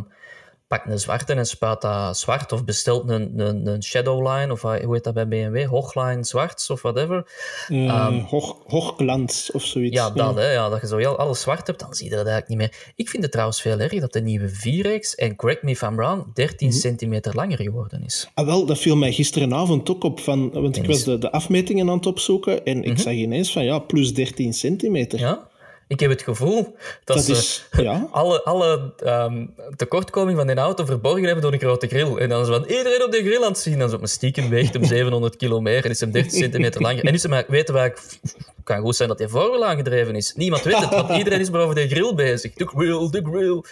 pak 0.72 0.86
een 0.86 1.00
zwarte 1.00 1.34
en 1.34 1.46
spuit 1.46 1.82
dat 1.82 2.18
zwart, 2.18 2.52
of 2.52 2.66
bestelt 2.66 3.10
een, 3.10 3.40
een, 3.40 3.68
een 3.68 3.84
shadowline, 3.84 4.52
of 4.52 4.64
eh, 4.64 4.84
hoe 4.84 4.94
heet 4.94 5.04
dat 5.04 5.14
bij 5.14 5.28
BMW, 5.28 5.66
hoogline 5.66 6.24
zwarts, 6.24 6.70
of 6.70 6.82
whatever. 6.82 7.26
Eh, 7.68 8.26
hoog, 8.26 8.58
hoogglans 8.68 9.52
of 9.52 9.64
zoiets. 9.64 9.96
Ja, 9.96 10.10
dat, 10.10 10.36
hè, 10.36 10.52
ja, 10.52 10.70
dat 10.70 10.82
je 10.82 10.88
zo 10.88 10.98
heel 10.98 11.18
alles 11.18 11.42
zwart 11.42 11.68
hebt, 11.68 11.80
dan 11.80 11.94
zie 11.94 12.10
je 12.10 12.16
dat 12.16 12.26
eigenlijk 12.26 12.48
niet 12.48 12.58
meer. 12.58 12.94
Ik 12.96 13.10
vind 13.10 13.24
het 13.24 13.32
trouwens 13.32 13.62
veel 13.62 13.80
erger 13.80 14.00
dat 14.00 14.14
de 14.14 14.22
nieuwe 14.22 14.50
4X, 14.50 15.16
en 15.16 15.36
correct 15.36 15.64
me 15.64 15.72
if 15.72 15.82
I'm 15.82 15.96
wrong, 15.96 16.34
13 16.34 16.68
Mhm. 16.68 16.78
centimeter 16.78 17.36
langer 17.36 17.58
geworden 17.58 18.04
is. 18.06 18.30
Ah, 18.34 18.46
wel, 18.46 18.66
dat 18.66 18.80
viel 18.80 18.96
mij 18.96 19.12
gisteravond 19.12 19.90
ook 19.90 20.04
op, 20.04 20.20
van, 20.20 20.52
want 20.52 20.78
ik 20.78 20.86
was 20.86 21.04
de, 21.04 21.18
de 21.18 21.32
afmetingen 21.32 21.90
aan 21.90 21.96
het 21.96 22.06
opzoeken 22.06 22.66
en 22.66 22.84
ik 22.84 23.00
zag 23.00 23.14
ineens 23.14 23.52
van 23.52 23.64
ja, 23.64 23.80
plus 23.80 24.14
13 24.14 24.54
centimeter. 24.54 25.20
Mhm. 25.20 25.28
Ja? 25.28 25.50
Ik 25.92 26.00
heb 26.00 26.10
het 26.10 26.22
gevoel 26.22 26.76
dat, 27.04 27.16
Dat 27.16 27.26
ze 27.26 27.32
is, 27.32 27.66
ja. 27.88 28.08
alle, 28.12 28.44
alle 28.44 28.94
ehm, 28.98 29.46
tekortkoming 29.76 30.38
van 30.38 30.48
die 30.48 30.56
auto 30.56 30.86
verborgen 30.86 31.24
hebben 31.24 31.42
door 31.42 31.54
een 31.54 31.60
grote 31.60 31.88
grill. 31.88 32.18
En 32.18 32.30
dan 32.30 32.42
is 32.42 32.48
van 32.48 32.64
iedereen 32.64 33.04
op 33.04 33.12
de 33.12 33.18
grill 33.18 33.44
aan 33.44 33.52
het 33.52 33.58
zien. 33.58 33.78
Dan 33.78 33.88
is 33.88 33.94
op 33.94 34.00
mijn 34.00 34.12
stiekem 34.12 34.50
weegt 34.50 34.74
hem 34.74 34.84
700 34.96 35.36
kilo 35.36 35.62
meer 35.62 35.86
en 35.86 35.90
is 35.90 36.00
hem 36.00 36.12
13 36.12 36.32
centimeter 36.32 36.82
langer. 36.82 37.06
En 37.06 37.14
is 37.14 37.24
hem, 37.24 37.44
weten 37.48 37.74
wij, 37.74 37.84
het 37.84 38.36
kan 38.64 38.82
goed 38.82 38.96
zijn 38.96 39.10
dat 39.10 39.20
hij 39.20 39.28
voorwiel 39.28 39.66
aangedreven 39.66 40.16
is. 40.16 40.34
Niemand 40.36 40.64
weet 40.64 40.80
het, 40.80 40.90
want 40.90 41.10
iedereen 41.18 41.40
is 41.40 41.50
maar 41.50 41.62
over 41.62 41.76
de 41.76 41.88
grill 41.88 42.14
bezig. 42.14 42.54
De 42.54 42.68
grill, 42.68 43.10
de 43.10 43.22
grill. 43.24 43.64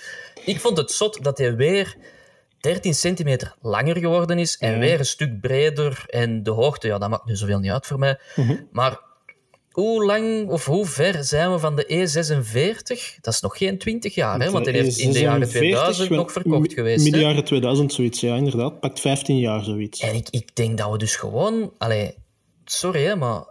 Ik 0.46 0.60
vond 0.60 0.78
het 0.78 0.92
zot 0.92 1.24
dat 1.24 1.38
hij 1.38 1.56
weer 1.56 1.96
13 2.60 2.94
centimeter 2.94 3.56
langer 3.62 3.98
geworden 3.98 4.40
is 4.40 4.58
en 4.58 4.80
weer 4.80 5.00
een 5.00 5.06
stuk 5.06 5.42
breder. 5.42 6.04
En 6.08 6.44
de 6.44 6.52
hoogte, 6.52 6.88
ja, 6.88 6.98
dat 6.98 7.10
maakt 7.10 7.26
nu 7.26 7.36
zoveel 7.36 7.60
niet 7.60 7.72
uit 7.72 7.86
voor 7.86 8.00
mij. 8.00 8.20
Mhm. 8.36 8.56
Maar 8.72 9.00
hoe 9.80 10.06
lang 10.06 10.50
of 10.50 10.66
hoe 10.66 10.86
ver 10.86 11.24
zijn 11.24 11.52
we 11.52 11.60
van 11.60 11.76
de 11.76 11.84
E46? 11.84 13.22
Dat 13.22 13.34
is 13.34 13.42
nog 13.42 13.58
geen 13.58 13.78
20 13.78 14.16
jaar, 14.16 14.40
hè? 14.40 14.52
want 14.52 14.66
die 14.66 14.74
heeft 14.74 14.98
in 14.98 15.12
de 15.12 15.20
jaren 15.20 15.50
2000 15.50 16.10
nog 16.10 16.32
verkocht 16.32 16.74
geweest. 16.74 17.04
Midden 17.04 17.22
jaren 17.22 17.44
2000 17.44 17.94
zoiets, 17.94 18.20
ja, 18.20 18.36
inderdaad. 18.36 18.80
Pakt 18.80 19.00
15 19.00 19.38
jaar 19.38 19.64
zoiets. 19.64 20.00
En 20.00 20.16
ik, 20.16 20.28
ik 20.30 20.56
denk 20.56 20.78
dat 20.78 20.92
we 20.92 20.98
dus 20.98 21.16
gewoon... 21.16 21.74
Allee, 21.78 22.16
sorry, 22.66 23.04
hè, 23.04 23.16
maar 23.16 23.44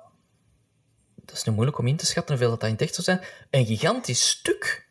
dat 1.24 1.36
is 1.36 1.44
nu 1.44 1.52
moeilijk 1.52 1.78
om 1.78 1.86
in 1.86 1.96
te 1.96 2.06
schatten 2.06 2.34
hoeveel 2.34 2.50
dat, 2.50 2.60
dat 2.60 2.68
in 2.68 2.74
het 2.74 2.84
echt 2.84 2.94
zou 2.94 3.06
zijn. 3.06 3.28
Een 3.50 3.66
gigantisch 3.66 4.28
stuk 4.28 4.86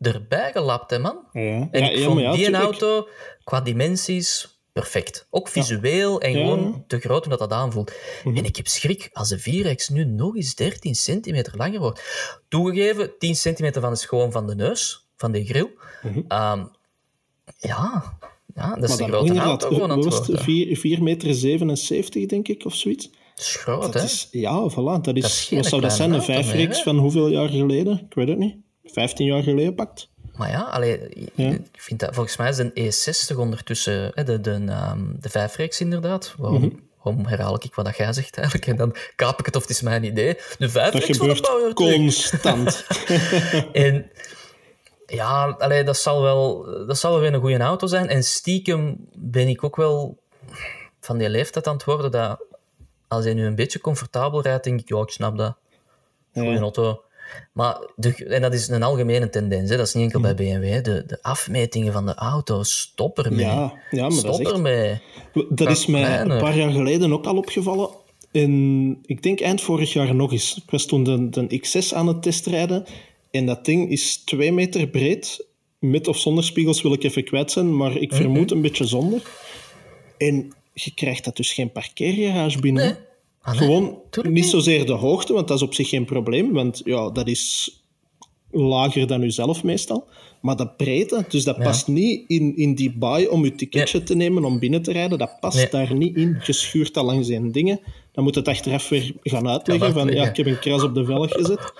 erbij 0.00 0.52
gelapt, 0.52 0.90
hè, 0.90 0.98
man. 0.98 1.18
Ja, 1.32 1.68
En 1.70 1.82
ik 1.82 1.96
ja, 1.96 2.04
vond 2.04 2.20
ja, 2.20 2.32
die 2.32 2.54
auto 2.54 3.08
qua 3.44 3.60
dimensies 3.60 4.59
perfect. 4.72 5.26
Ook 5.30 5.48
visueel 5.48 6.20
en 6.20 6.32
gewoon. 6.32 6.60
Mhm. 6.60 6.78
te 6.86 6.98
groot 6.98 7.24
omdat 7.24 7.38
dat 7.38 7.52
aanvoelt. 7.52 7.92
En 8.24 8.44
ik 8.44 8.56
heb 8.56 8.66
schrik 8.66 9.10
als 9.12 9.28
de 9.28 9.38
4X 9.38 9.88
nu 9.88 10.04
nog 10.04 10.36
eens 10.36 10.54
13 10.54 10.94
centimeter 10.94 11.56
langer 11.56 11.80
wordt. 11.80 12.02
Toegegeven, 12.48 13.12
10 13.18 13.34
centimeter 13.36 13.80
van 13.80 13.92
is 13.92 14.04
gewoon 14.04 14.32
van 14.32 14.46
de 14.46 14.54
neus, 14.54 15.08
van 15.16 15.32
de 15.32 15.44
grill. 15.44 15.70
Ehm, 16.28 16.64
ja, 17.58 18.18
ja, 18.54 18.74
dat 18.74 18.90
is 18.90 18.96
Mhm. 18.96 19.10
Maar 19.10 19.18
een 19.20 19.26
dan 19.26 19.36
grote 19.36 19.38
auto 19.38 19.68
gewoon 19.68 19.90
aan 19.90 19.96
wat 19.96 20.04
het 20.04 20.14
was 20.14 20.16
het? 20.18 20.26
worden. 20.26 20.44
4 20.44 20.76
4 20.76 21.02
meter 21.02 21.34
77, 21.34 22.26
denk 22.26 22.48
ik, 22.48 22.64
of 22.64 22.74
zoiets. 22.74 23.10
Dat 23.10 23.44
is 23.48 23.56
groot, 23.56 23.82
Dat 23.82 23.94
hè? 23.94 24.02
is, 24.02 24.28
ja, 24.30 24.70
voilà. 24.70 25.00
Dat 25.02 25.16
is, 25.16 25.50
wat 25.50 25.66
zou 25.66 25.80
dat 25.80 25.92
zijn? 25.92 26.08
Een 26.12 26.18
auto 26.18 26.32
5 26.32 26.46
meer, 26.46 26.56
reeks 26.56 26.76
hè? 26.76 26.82
van 26.82 26.98
hoeveel 26.98 27.28
jaar 27.28 27.48
geleden? 27.48 28.06
Ik 28.08 28.14
weet 28.14 28.28
het 28.28 28.38
niet. 28.38 28.56
15 28.84 29.26
jaar 29.26 29.42
geleden 29.42 29.74
pakt. 29.74 30.10
Maar 30.40 30.50
ja, 30.50 30.60
allee, 30.62 31.08
ik 31.34 31.62
vind 31.72 32.00
dat, 32.00 32.14
volgens 32.14 32.36
mij 32.36 32.48
is 32.48 32.58
een 32.58 32.70
E60 33.32 33.36
ondertussen 33.38 34.10
hè, 34.14 34.24
de, 34.24 34.40
de, 34.40 34.64
ehm, 34.68 35.04
de 35.20 35.28
5-reeks 35.30 35.80
inderdaad. 35.80 36.34
Waarom, 36.38 36.62
Mhm. 36.62 36.74
waarom 37.02 37.26
herhaal 37.26 37.54
ik 37.54 37.74
wat 37.74 37.96
jij 37.96 38.12
zegt 38.12 38.36
eigenlijk? 38.36 38.66
En 38.66 38.76
dan 38.76 38.94
kaap 39.16 39.38
ik 39.38 39.46
het 39.46 39.56
of 39.56 39.62
het 39.62 39.70
is 39.70 39.80
mijn 39.80 40.04
idee. 40.04 40.34
De 40.34 40.40
Dat 40.58 40.70
5-reeks 40.70 41.18
van 41.18 41.28
de 41.28 41.40
Power 41.40 41.72
constant. 41.74 42.86
En 43.72 44.10
ja, 45.06 45.44
allee, 45.58 45.84
dat, 45.84 45.96
zal 45.96 46.22
wel, 46.22 46.64
dat 46.86 46.98
zal 46.98 47.10
wel 47.12 47.20
weer 47.20 47.34
een 47.34 47.40
goede 47.40 47.58
auto 47.58 47.86
zijn. 47.86 48.08
En 48.08 48.24
stiekem 48.24 48.96
ben 49.14 49.48
ik 49.48 49.64
ook 49.64 49.76
wel 49.76 50.18
van 51.00 51.18
die 51.18 51.28
leeftijd 51.30 51.66
aan 51.66 51.74
het 51.74 51.84
worden 51.84 52.10
dat 52.10 52.40
als 53.08 53.24
hij 53.24 53.34
nu 53.34 53.46
een 53.46 53.54
beetje 53.54 53.80
comfortabel 53.80 54.42
rijdt, 54.42 54.64
denk 54.64 54.80
ik, 54.80 54.88
ja, 54.88 55.00
ik 55.00 55.10
snap 55.10 55.36
dat. 55.38 55.56
Goeie 56.32 56.50
Ja. 56.50 56.60
auto. 56.60 57.02
Maar, 57.52 57.90
de, 57.96 58.14
en 58.24 58.42
dat 58.42 58.54
is 58.54 58.68
een 58.68 58.82
algemene 58.82 59.28
tendens, 59.30 59.70
hè. 59.70 59.76
dat 59.76 59.86
is 59.86 59.94
niet 59.94 60.04
enkel 60.04 60.20
bij 60.20 60.32
Mhm. 60.32 60.42
BMW. 60.60 60.70
hè. 60.72 60.80
De, 60.80 61.04
de 61.06 61.18
afmetingen 61.22 61.92
van 61.92 62.06
de 62.06 62.14
auto, 62.14 62.62
stop 62.62 63.18
ermee. 63.18 63.44
Ja, 63.44 63.72
ja, 63.90 64.08
maar 64.08 64.22
dat 64.22 64.40
is 64.40 64.46
ermee. 64.46 65.00
Dat 65.48 65.70
is 65.70 65.86
mij 65.86 66.20
een 66.20 66.38
paar 66.38 66.56
jaar 66.56 66.70
geleden 66.70 67.12
ook 67.12 67.26
al 67.26 67.36
opgevallen. 67.36 67.90
En 68.32 68.98
ik 69.02 69.22
denk 69.22 69.40
eind 69.40 69.60
vorig 69.60 69.92
jaar 69.92 70.14
nog 70.14 70.32
eens. 70.32 70.56
Ik 70.64 70.70
was 70.70 70.86
toen 70.86 71.04
de, 71.04 71.28
de 71.28 71.62
X6 71.66 71.94
aan 71.94 72.06
het 72.06 72.22
testrijden. 72.22 72.84
En 73.30 73.46
dat 73.46 73.64
ding 73.64 73.90
is 73.90 74.16
twee 74.16 74.52
meter 74.52 74.86
breed. 74.88 75.46
Met 75.78 76.08
of 76.08 76.18
zonder 76.18 76.44
spiegels 76.44 76.82
wil 76.82 76.92
ik 76.92 77.02
even 77.02 77.24
kwijt 77.24 77.50
zijn, 77.50 77.76
maar 77.76 77.96
ik 77.96 78.14
vermoed 78.14 78.50
een 78.50 78.60
beetje 78.60 78.84
zonder. 78.86 79.22
En 80.18 80.52
je 80.74 80.94
krijgt 80.94 81.24
dat 81.24 81.36
dus 81.36 81.52
geen 81.52 81.72
parkeergarage 81.72 82.60
binnen. 82.60 82.84
Nee. 82.84 82.94
Ah, 83.42 83.52
nee, 83.54 83.62
Gewoon 83.62 83.98
tuurlijk 84.10 84.34
niet 84.34 84.46
zozeer 84.46 84.86
de 84.86 84.92
hoogte, 84.92 85.32
want 85.32 85.48
dat 85.48 85.56
is 85.56 85.62
op 85.62 85.74
zich 85.74 85.88
geen 85.88 86.04
probleem, 86.04 86.52
want 86.52 86.80
ja, 86.84 87.10
dat 87.10 87.28
is 87.28 87.74
lager 88.50 89.06
dan 89.06 89.22
u 89.22 89.30
zelf 89.30 89.62
meestal. 89.64 90.08
Maar 90.40 90.56
de 90.56 90.68
breedte, 90.68 91.24
dus 91.28 91.44
dat 91.44 91.58
past 91.58 91.88
niet 91.88 92.24
in, 92.26 92.56
in 92.56 92.74
die 92.74 92.92
baai 92.96 93.28
om 93.28 93.42
uw 93.44 93.54
ticketje 93.54 94.02
te 94.02 94.14
nemen 94.16 94.44
om 94.44 94.58
binnen 94.58 94.82
te 94.82 94.92
rijden. 94.92 95.18
Dat 95.18 95.36
past 95.40 95.56
Nee. 95.56 95.68
daar 95.70 95.94
niet 95.94 96.16
in. 96.16 96.40
Je 96.44 96.52
schuurt 96.52 96.94
dat 96.94 97.04
langs 97.04 97.26
zijn 97.26 97.52
dingen. 97.52 97.80
Dan 98.12 98.24
moet 98.24 98.34
het 98.34 98.48
achteraf 98.48 98.88
weer 98.88 99.12
gaan 99.22 99.48
uitleggen 99.48 99.92
van 99.92 100.08
ja, 100.08 100.28
ik 100.28 100.36
heb 100.36 100.46
een 100.46 100.58
kras 100.58 100.82
op 100.82 100.94
de 100.94 101.04
velg 101.04 101.30
gezet. 101.30 101.72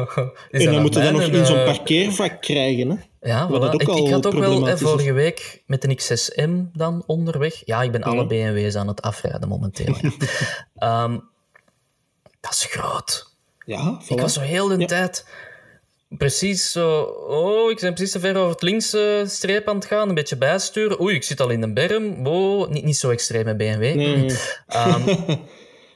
En 0.50 0.64
dan 0.72 0.82
moet 0.82 0.94
je 0.94 1.00
dat 1.00 1.12
nog 1.12 1.22
in 1.22 1.46
zo'n 1.46 1.64
parkeervak 1.64 2.40
krijgen. 2.40 2.90
Hè? 2.90 2.96
Ja, 3.26 3.48
voilà. 3.48 3.72
ik, 3.76 4.10
had 4.10 4.26
ook 4.26 4.34
wel 4.34 4.68
eh, 4.68 4.76
vorige 4.76 5.12
week 5.12 5.62
met 5.66 5.84
een 5.84 5.96
XSM 5.96 6.62
dan 6.72 7.02
onderweg. 7.06 7.62
Ja, 7.64 7.82
ik 7.82 7.92
ben 7.92 8.02
alle 8.02 8.16
Ja. 8.34 8.50
BMW's 8.52 8.74
aan 8.74 8.88
het 8.88 9.02
afrijden 9.02 9.48
momenteel. 9.48 9.96
ja. 10.00 10.10
Ehm, 11.04 11.18
dat 12.40 12.52
is 12.52 12.66
groot. 12.70 13.34
Ja, 13.66 14.00
voilà. 14.02 14.06
Ik 14.08 14.20
was 14.20 14.32
zo 14.32 14.40
heel 14.40 14.68
de 14.68 14.78
Ja. 14.78 14.86
tijd 14.86 15.26
precies 16.08 16.72
zo... 16.72 17.00
Oh, 17.28 17.70
ik 17.70 17.80
ben 17.80 17.94
precies 17.94 18.12
te 18.12 18.20
ver 18.20 18.36
over 18.36 18.50
het 18.50 18.62
linkse 18.62 19.24
streep 19.26 19.68
aan 19.68 19.74
het 19.74 19.84
gaan. 19.84 20.08
Een 20.08 20.14
beetje 20.14 20.36
bijsturen. 20.36 21.00
Oei, 21.00 21.14
ik 21.14 21.22
zit 21.22 21.40
al 21.40 21.48
in 21.50 21.60
de 21.60 21.72
berm. 21.72 22.24
Wow, 22.24 22.70
niet, 22.70 22.84
niet 22.84 22.96
zo 22.96 23.10
extreem 23.10 23.44
met 23.44 23.56
BMW. 23.56 23.94
Nee. 23.94 24.36
Ehm, 24.66 25.04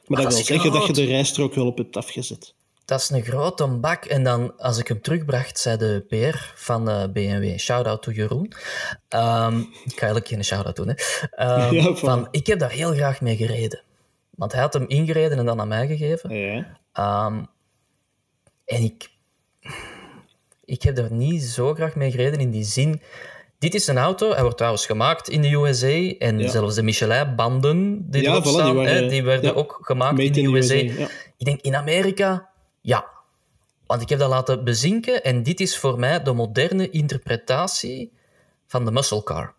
Maar 0.07 0.23
dat 0.23 0.31
dat 0.31 0.35
wil 0.35 0.45
zeggen 0.45 0.73
dat 0.73 0.87
je 0.87 0.93
de 0.93 1.05
rijstrook 1.05 1.55
wel 1.55 1.67
op 1.67 1.77
hebt 1.79 1.97
afgezet. 1.97 2.55
Dat 2.91 3.01
is 3.01 3.11
een 3.11 3.23
grote 3.23 3.67
bak. 3.67 4.05
En 4.05 4.23
dan, 4.25 4.57
als 4.59 4.79
ik 4.79 4.89
hem 4.89 5.01
terugbracht, 5.01 5.59
zei 5.59 5.77
de 5.77 6.05
PR 6.09 6.39
van 6.55 6.89
eh, 6.91 7.03
BMW, 7.13 7.59
shout-out 7.59 8.03
to 8.03 8.11
Jeroen. 8.13 8.53
Ehm, 9.09 9.59
ik 9.59 9.93
ga 9.95 10.01
eigenlijk 10.01 10.29
geen 10.29 10.45
shout-out 10.45 10.77
doen, 10.77 10.89
hè. 10.89 10.95
Ehm, 11.31 11.75
Ja, 11.75 11.95
van, 11.95 12.29
ik 12.31 12.47
heb 12.47 12.59
daar 12.59 12.71
heel 12.71 12.93
graag 12.93 13.21
mee 13.21 13.37
gereden. 13.37 13.83
Want 14.31 14.53
hij 14.53 14.61
had 14.61 14.73
hem 14.73 14.85
ingereden 14.89 15.39
en 15.39 15.47
dan 15.47 15.61
aan 15.61 15.69
mij 15.69 15.87
gegeven. 15.87 16.37
Ja. 16.37 16.79
Ehm, 16.93 17.45
en 18.65 18.83
ik, 18.83 19.11
ik 20.65 20.83
heb 20.83 20.99
er 20.99 21.13
niet 21.13 21.43
zo 21.43 21.75
graag 21.75 21.95
mee 21.95 22.11
gereden 22.11 22.41
in 22.41 22.51
die 22.51 22.65
zin. 22.65 23.03
Dit 23.59 23.75
is 23.75 23.87
een 23.87 23.99
auto, 23.99 24.31
hij 24.33 24.43
wordt 24.43 24.57
trouwens 24.57 24.87
gemaakt 24.87 25.29
in 25.29 25.43
de 25.43 25.53
USA. 25.55 26.15
En 26.19 26.39
Ja. 26.39 26.49
zelfs 26.49 26.75
de 26.75 26.83
Michelin-banden 26.83 28.11
die 28.11 28.23
Ja, 28.23 28.31
erop 28.31 28.43
voilà, 28.43 28.45
die 28.47 28.53
staan, 28.53 28.75
waren- 28.75 28.95
hè, 28.95 29.09
die 29.09 29.23
werden 29.23 29.51
ja, 29.51 29.57
ook 29.57 29.79
gemaakt 29.83 30.19
in 30.19 30.33
de 30.33 30.41
in 30.41 30.55
USA. 30.55 30.75
Ik 30.75 31.45
denk 31.47 31.61
in 31.61 31.77
Amerika, 31.77 32.50
ja. 32.81 33.07
Want 33.87 34.03
ik 34.03 34.09
heb 34.09 34.19
dat 34.19 34.29
laten 34.29 34.65
bezinken 34.65 35.25
en 35.25 35.43
dit 35.43 35.61
is 35.61 35.79
voor 35.79 35.99
mij 35.99 36.23
de 36.23 36.33
moderne 36.33 36.91
interpretatie 36.91 38.13
van 38.67 38.85
de 38.85 38.91
muscle 38.91 39.23
car. 39.23 39.55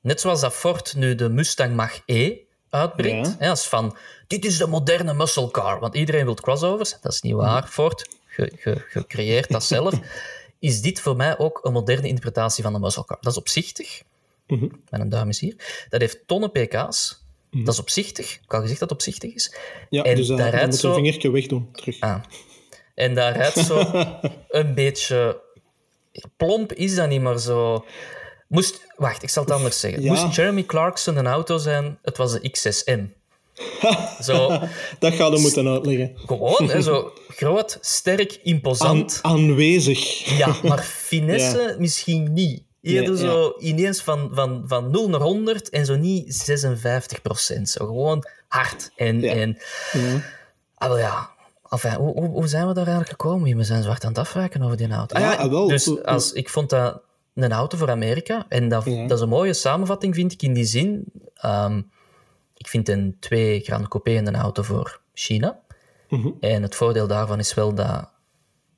Net 0.00 0.20
zoals 0.20 0.40
dat 0.40 0.52
Ford 0.54 0.94
nu 0.94 1.14
de 1.14 1.28
Mustang 1.28 1.74
Mach-E 1.74 2.36
uitbrengt. 2.70 3.26
Ja. 3.28 3.34
Hè, 3.38 3.48
als 3.48 3.68
van, 3.68 3.96
dit 4.26 4.44
is 4.44 4.58
de 4.58 4.66
moderne 4.66 5.14
muscle 5.14 5.50
car. 5.50 5.80
Want 5.80 5.94
iedereen 5.94 6.24
wil 6.24 6.34
crossovers. 6.34 6.96
Dat 7.00 7.12
is 7.12 7.20
niet 7.20 7.34
waar, 7.34 7.66
Ford. 7.66 8.08
Creëert 9.06 9.50
dat 9.50 9.64
zelf. 9.64 9.94
Is 10.58 10.80
dit 10.80 11.00
voor 11.00 11.16
mij 11.16 11.38
ook 11.38 11.60
een 11.62 11.72
moderne 11.72 12.08
interpretatie 12.08 12.62
van 12.62 12.72
de 12.72 12.78
muscle 12.78 13.04
car. 13.04 13.18
Dat 13.20 13.32
is 13.32 13.38
opzichtig. 13.38 14.02
Mhm. 14.46 14.68
Mijn 14.90 15.08
duim 15.08 15.28
is 15.28 15.40
hier. 15.40 15.86
Dat 15.88 16.00
heeft 16.00 16.18
tonnen 16.26 16.50
pk's. 16.50 17.24
Dat 17.50 17.74
is 17.74 17.78
opzichtig. 17.80 18.32
Ik 18.34 18.40
had 18.40 18.52
al 18.54 18.60
gezegd 18.60 18.80
dat 18.80 18.90
het 18.90 18.98
opzichtig 18.98 19.34
is. 19.34 19.54
Ja, 19.90 20.02
En 20.02 20.16
dus 20.16 20.28
uh, 20.28 20.36
daar 20.36 20.50
dan 20.50 20.64
moet 20.64 20.72
je 20.72 20.78
zo- 20.80 20.88
een 20.88 20.94
vingertje 20.94 21.30
wegdoen. 21.30 21.68
Terug. 21.72 22.00
Ah. 22.00 22.22
En 23.02 23.14
daar 23.14 23.36
rijdt 23.36 23.58
zo 23.58 23.90
een 24.48 24.74
beetje... 24.74 25.40
Plomp 26.36 26.72
is 26.72 26.94
dat 26.94 27.08
niet, 27.08 27.20
maar 27.20 27.38
zo... 27.38 27.84
Moest... 28.48 28.80
Wacht, 28.96 29.22
ik 29.22 29.28
zal 29.28 29.42
het 29.42 29.52
anders 29.52 29.80
zeggen. 29.80 30.02
Ja. 30.02 30.12
Moest 30.12 30.36
Jeremy 30.36 30.64
Clarkson 30.64 31.16
een 31.16 31.26
auto 31.26 31.58
zijn, 31.58 31.98
het 32.02 32.16
was 32.16 32.32
de 32.32 32.50
XSM. 32.50 33.04
zo, 34.28 34.48
Dat 34.98 35.14
ga 35.14 35.26
je 35.26 35.38
moeten 35.38 35.68
uitleggen. 35.68 36.12
gewoon, 36.26 36.68
hè, 36.68 36.82
zo 36.82 37.12
groot, 37.28 37.78
sterk, 37.80 38.32
Aan, 38.32 38.38
imposant. 38.42 39.18
aanwezig. 39.22 40.24
Ja, 40.38 40.56
maar 40.62 40.82
finesse 41.08 41.76
misschien 41.78 42.32
niet. 42.32 42.62
Eerder 42.82 43.14
Nee, 43.14 43.24
zo 43.24 43.54
ineens 43.58 44.02
van, 44.02 44.30
van, 44.32 44.62
van 44.66 44.90
0 44.90 45.08
naar 45.08 45.20
100 45.20 45.68
en 45.68 45.86
zo 45.86 45.96
niet 45.96 46.34
56 46.34 47.22
procent. 47.22 47.68
Zo 47.68 47.86
gewoon 47.86 48.24
hard. 48.48 48.90
En, 48.96 49.24
en 49.24 49.58
Ja. 49.92 50.22
Ah, 50.74 50.98
ja. 50.98 51.30
Enfin, 51.72 51.94
hoe, 51.94 52.12
hoe, 52.12 52.28
hoe 52.28 52.46
zijn 52.46 52.66
we 52.66 52.74
daar 52.74 52.86
eigenlijk 52.86 53.20
gekomen? 53.22 53.56
We 53.56 53.64
zijn 53.64 53.82
zwart 53.82 54.02
aan 54.04 54.08
het 54.10 54.18
afwijken 54.18 54.62
over 54.62 54.76
die 54.76 54.90
auto. 54.92 55.18
Ja, 55.18 55.34
Ah, 55.34 55.50
wel. 55.50 55.68
Dus 55.68 56.04
als, 56.04 56.32
ik 56.32 56.48
vond 56.48 56.70
dat 56.70 57.00
een 57.34 57.52
auto 57.52 57.76
voor 57.78 57.90
Amerika. 57.90 58.44
En 58.48 58.68
dat, 58.68 58.84
Ja. 58.84 59.06
dat 59.06 59.16
is 59.16 59.20
een 59.22 59.28
mooie 59.28 59.52
samenvatting, 59.52 60.14
vind 60.14 60.32
ik, 60.32 60.42
in 60.42 60.52
die 60.52 60.64
zin. 60.64 61.04
Ehm, 61.34 61.82
ik 62.56 62.68
vind 62.68 62.88
een 62.88 63.16
2 63.20 63.60
Grand 63.60 63.88
Coupé 63.88 64.10
een 64.16 64.34
auto 64.36 64.62
voor 64.62 65.00
China. 65.14 65.58
Mhm. 66.08 66.28
En 66.40 66.62
het 66.62 66.74
voordeel 66.74 67.06
daarvan 67.06 67.38
is 67.38 67.54
wel 67.54 67.74
dat 67.74 68.10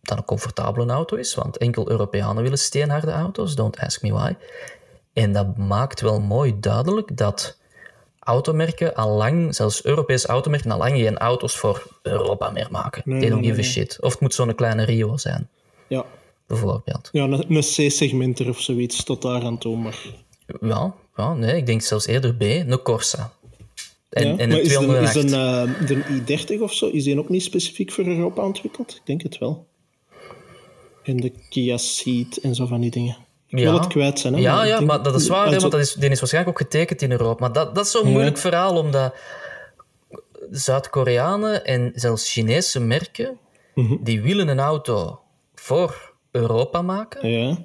dat 0.03 0.19
een 0.19 0.25
comfortabele 0.25 0.93
auto 0.93 1.17
is. 1.17 1.35
Want 1.35 1.57
enkel 1.57 1.91
Europeanen 1.91 2.43
willen 2.43 2.59
steenharde 2.59 3.11
auto's. 3.13 3.55
Don't 3.55 3.79
ask 3.79 4.03
me 4.03 4.13
why. 4.13 4.33
En 5.13 5.33
dat 5.33 5.57
maakt 5.57 6.01
wel 6.01 6.21
mooi 6.21 6.61
duidelijk 6.61 7.17
dat 7.17 7.59
automerken 8.25 8.95
al 8.95 9.17
lang, 9.17 9.55
zelfs 9.55 9.85
Europese 9.85 10.27
automerken, 10.27 10.71
al 10.71 10.79
lang 10.79 10.97
geen 10.97 11.19
auto's 11.19 11.57
voor 11.57 11.87
Europa 12.03 12.51
meer 12.51 12.69
maken. 12.71 13.03
Nee, 13.05 13.21
They 13.21 13.29
don't 13.29 13.45
give 13.47 13.61
a 13.61 13.63
shit. 13.63 13.99
Of 14.01 14.13
het 14.13 14.21
moet 14.21 14.35
zo'n 14.35 14.55
kleine 14.55 14.85
Rio 14.85 15.17
zijn, 15.17 15.49
Ja. 15.89 16.05
bijvoorbeeld. 16.47 17.09
Ja, 17.13 17.25
een, 17.25 17.45
een 17.55 17.61
C-segmenter 17.61 18.49
of 18.49 18.61
zoiets 18.61 19.05
tot 19.05 19.23
daar 19.23 19.43
aan 19.43 19.59
toe. 19.59 19.77
Maar, 19.77 19.99
Ja, 20.61 20.95
ja, 21.17 21.35
nee, 21.35 21.57
ik 21.57 21.67
denk 21.67 21.83
zelfs 21.83 22.07
eerder 22.07 22.35
B, 22.35 22.41
een 22.43 22.83
Corsa. 22.83 23.33
En, 24.11 24.27
ja. 24.27 24.37
en 24.37 24.49
maar 24.49 24.59
een 24.59 24.65
is 24.65 24.73
208. 24.73 25.17
is 25.17 25.23
een, 25.23 25.35
eh, 25.35 25.87
de 25.87 26.57
i30 26.59 26.61
of 26.63 26.73
zo, 26.73 26.89
is 26.89 27.05
die 27.05 27.19
ook 27.19 27.29
niet 27.29 27.43
specifiek 27.43 27.93
voor 27.93 28.05
Europa 28.05 28.45
ontwikkeld? 28.45 28.95
Ik 28.95 29.01
denk 29.05 29.23
het 29.23 29.39
wel. 29.39 29.67
En 31.03 31.17
de 31.17 31.33
Kia 31.49 31.77
Ceed 31.77 32.37
en 32.37 32.55
zo 32.55 32.67
van 32.67 32.81
die 32.81 32.91
dingen. 32.91 33.17
Ik 33.49 33.59
wil 33.59 33.73
Ja. 33.73 33.79
het 33.79 33.87
kwijt 33.87 34.19
zijn. 34.19 34.35
Hè, 34.35 34.41
Ja, 34.41 34.63
ik 34.63 34.69
ja, 34.69 34.77
denk- 34.77 34.91
maar 34.91 35.03
dat 35.03 35.15
is 35.15 35.29
waar, 35.29 35.51
want 35.51 35.61
dat 35.73 35.75
is, 35.81 35.95
die 35.95 36.11
is 36.11 36.19
waarschijnlijk 36.21 36.61
ook 36.61 36.67
getekend 36.67 37.03
in 37.03 37.11
Europa. 37.11 37.41
Maar 37.41 37.53
dat, 37.53 37.75
dat 37.75 37.85
is 37.85 37.91
zo'n 37.91 38.11
moeilijk 38.11 38.39
verhaal, 38.39 38.77
omdat 38.77 39.15
Zuid-Koreanen 40.51 41.65
en 41.65 41.93
zelfs 41.95 42.33
Chinese 42.33 42.81
merken, 42.81 43.39
Mhm. 43.75 43.97
die 44.01 44.23
willen 44.23 44.49
een 44.49 44.59
auto 44.61 45.21
voor 45.55 46.13
Europa 46.31 46.83
maken, 46.83 47.29
Ja, 47.29 47.57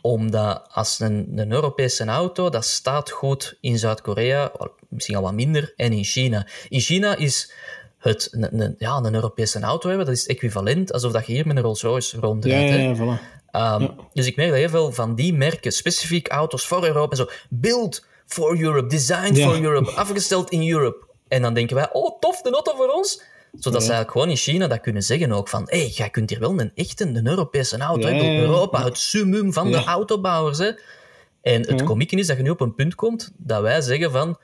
omdat 0.00 0.68
als 0.72 1.00
een, 1.00 1.32
een 1.36 1.52
Europese 1.52 2.04
auto, 2.04 2.48
dat 2.50 2.64
staat 2.64 3.10
goed 3.10 3.58
in 3.60 3.78
Zuid-Korea, 3.78 4.52
misschien 4.88 5.16
al 5.16 5.22
wat 5.22 5.32
minder, 5.32 5.72
en 5.76 5.92
in 5.92 6.04
China. 6.04 6.46
In 6.68 6.80
China 6.80 7.16
is 7.16 7.52
het 7.98 8.28
een, 8.30 8.60
een- 8.60 8.74
ja, 8.78 8.96
een 8.96 9.14
Europese 9.14 9.60
auto 9.60 9.88
hebben, 9.88 10.06
dat 10.06 10.14
is 10.14 10.26
equivalent 10.26 10.92
alsof 10.92 11.12
dat 11.12 11.26
je 11.26 11.32
hier 11.32 11.46
met 11.46 11.56
een 11.56 11.62
Rolls-Royce 11.62 12.20
rondrijdt. 12.20 12.98
ja, 13.00 13.04
voilà. 13.04 13.35
Um, 13.56 13.90
Dus 14.12 14.26
ik 14.26 14.36
merk 14.36 14.48
dat 14.48 14.58
heel 14.58 14.68
veel 14.68 14.92
van 14.92 15.14
die 15.14 15.34
merken, 15.34 15.72
specifiek 15.72 16.28
auto's 16.28 16.66
voor 16.66 16.84
Europa, 16.86 17.10
en 17.10 17.16
zo, 17.16 17.28
build 17.50 18.06
for 18.26 18.60
Europe, 18.60 18.86
designed 18.86 19.36
Ja. 19.36 19.48
for 19.48 19.62
Europe, 19.62 19.90
afgesteld 19.90 20.50
in 20.50 20.70
Europe. 20.70 21.06
En 21.28 21.42
dan 21.42 21.54
denken 21.54 21.76
wij, 21.76 21.88
oh 21.92 22.18
tof, 22.20 22.42
de 22.42 22.50
auto 22.50 22.74
voor 22.76 22.88
ons. 22.88 23.22
Zodat 23.52 23.80
ze 23.82 23.88
eigenlijk 23.88 24.10
gewoon 24.10 24.28
in 24.30 24.36
China 24.36 24.66
dat 24.66 24.80
kunnen 24.80 25.02
zeggen 25.02 25.32
ook 25.32 25.48
van, 25.48 25.62
hé, 25.70 25.78
hey, 25.78 25.88
jij 25.88 26.10
kunt 26.10 26.30
hier 26.30 26.40
wel 26.40 26.60
een 26.60 26.72
echte, 26.74 27.04
een 27.04 27.26
Europese 27.26 27.78
auto 27.78 28.00
Ja, 28.00 28.06
hebben. 28.14 28.26
ja, 28.26 28.32
ja. 28.32 28.40
Europa, 28.40 28.84
het 28.84 28.98
summum 28.98 29.52
van 29.52 29.70
de 29.72 29.78
Ja. 29.78 29.84
autobouwers. 29.84 30.58
Hè. 30.58 30.70
En 31.42 31.66
het 31.66 31.82
komieke 31.82 32.16
is 32.16 32.26
dat 32.26 32.36
je 32.36 32.42
nu 32.42 32.50
op 32.50 32.60
een 32.60 32.74
punt 32.74 32.94
komt 32.94 33.30
dat 33.36 33.62
wij 33.62 33.80
zeggen 33.80 34.10
van, 34.10 34.38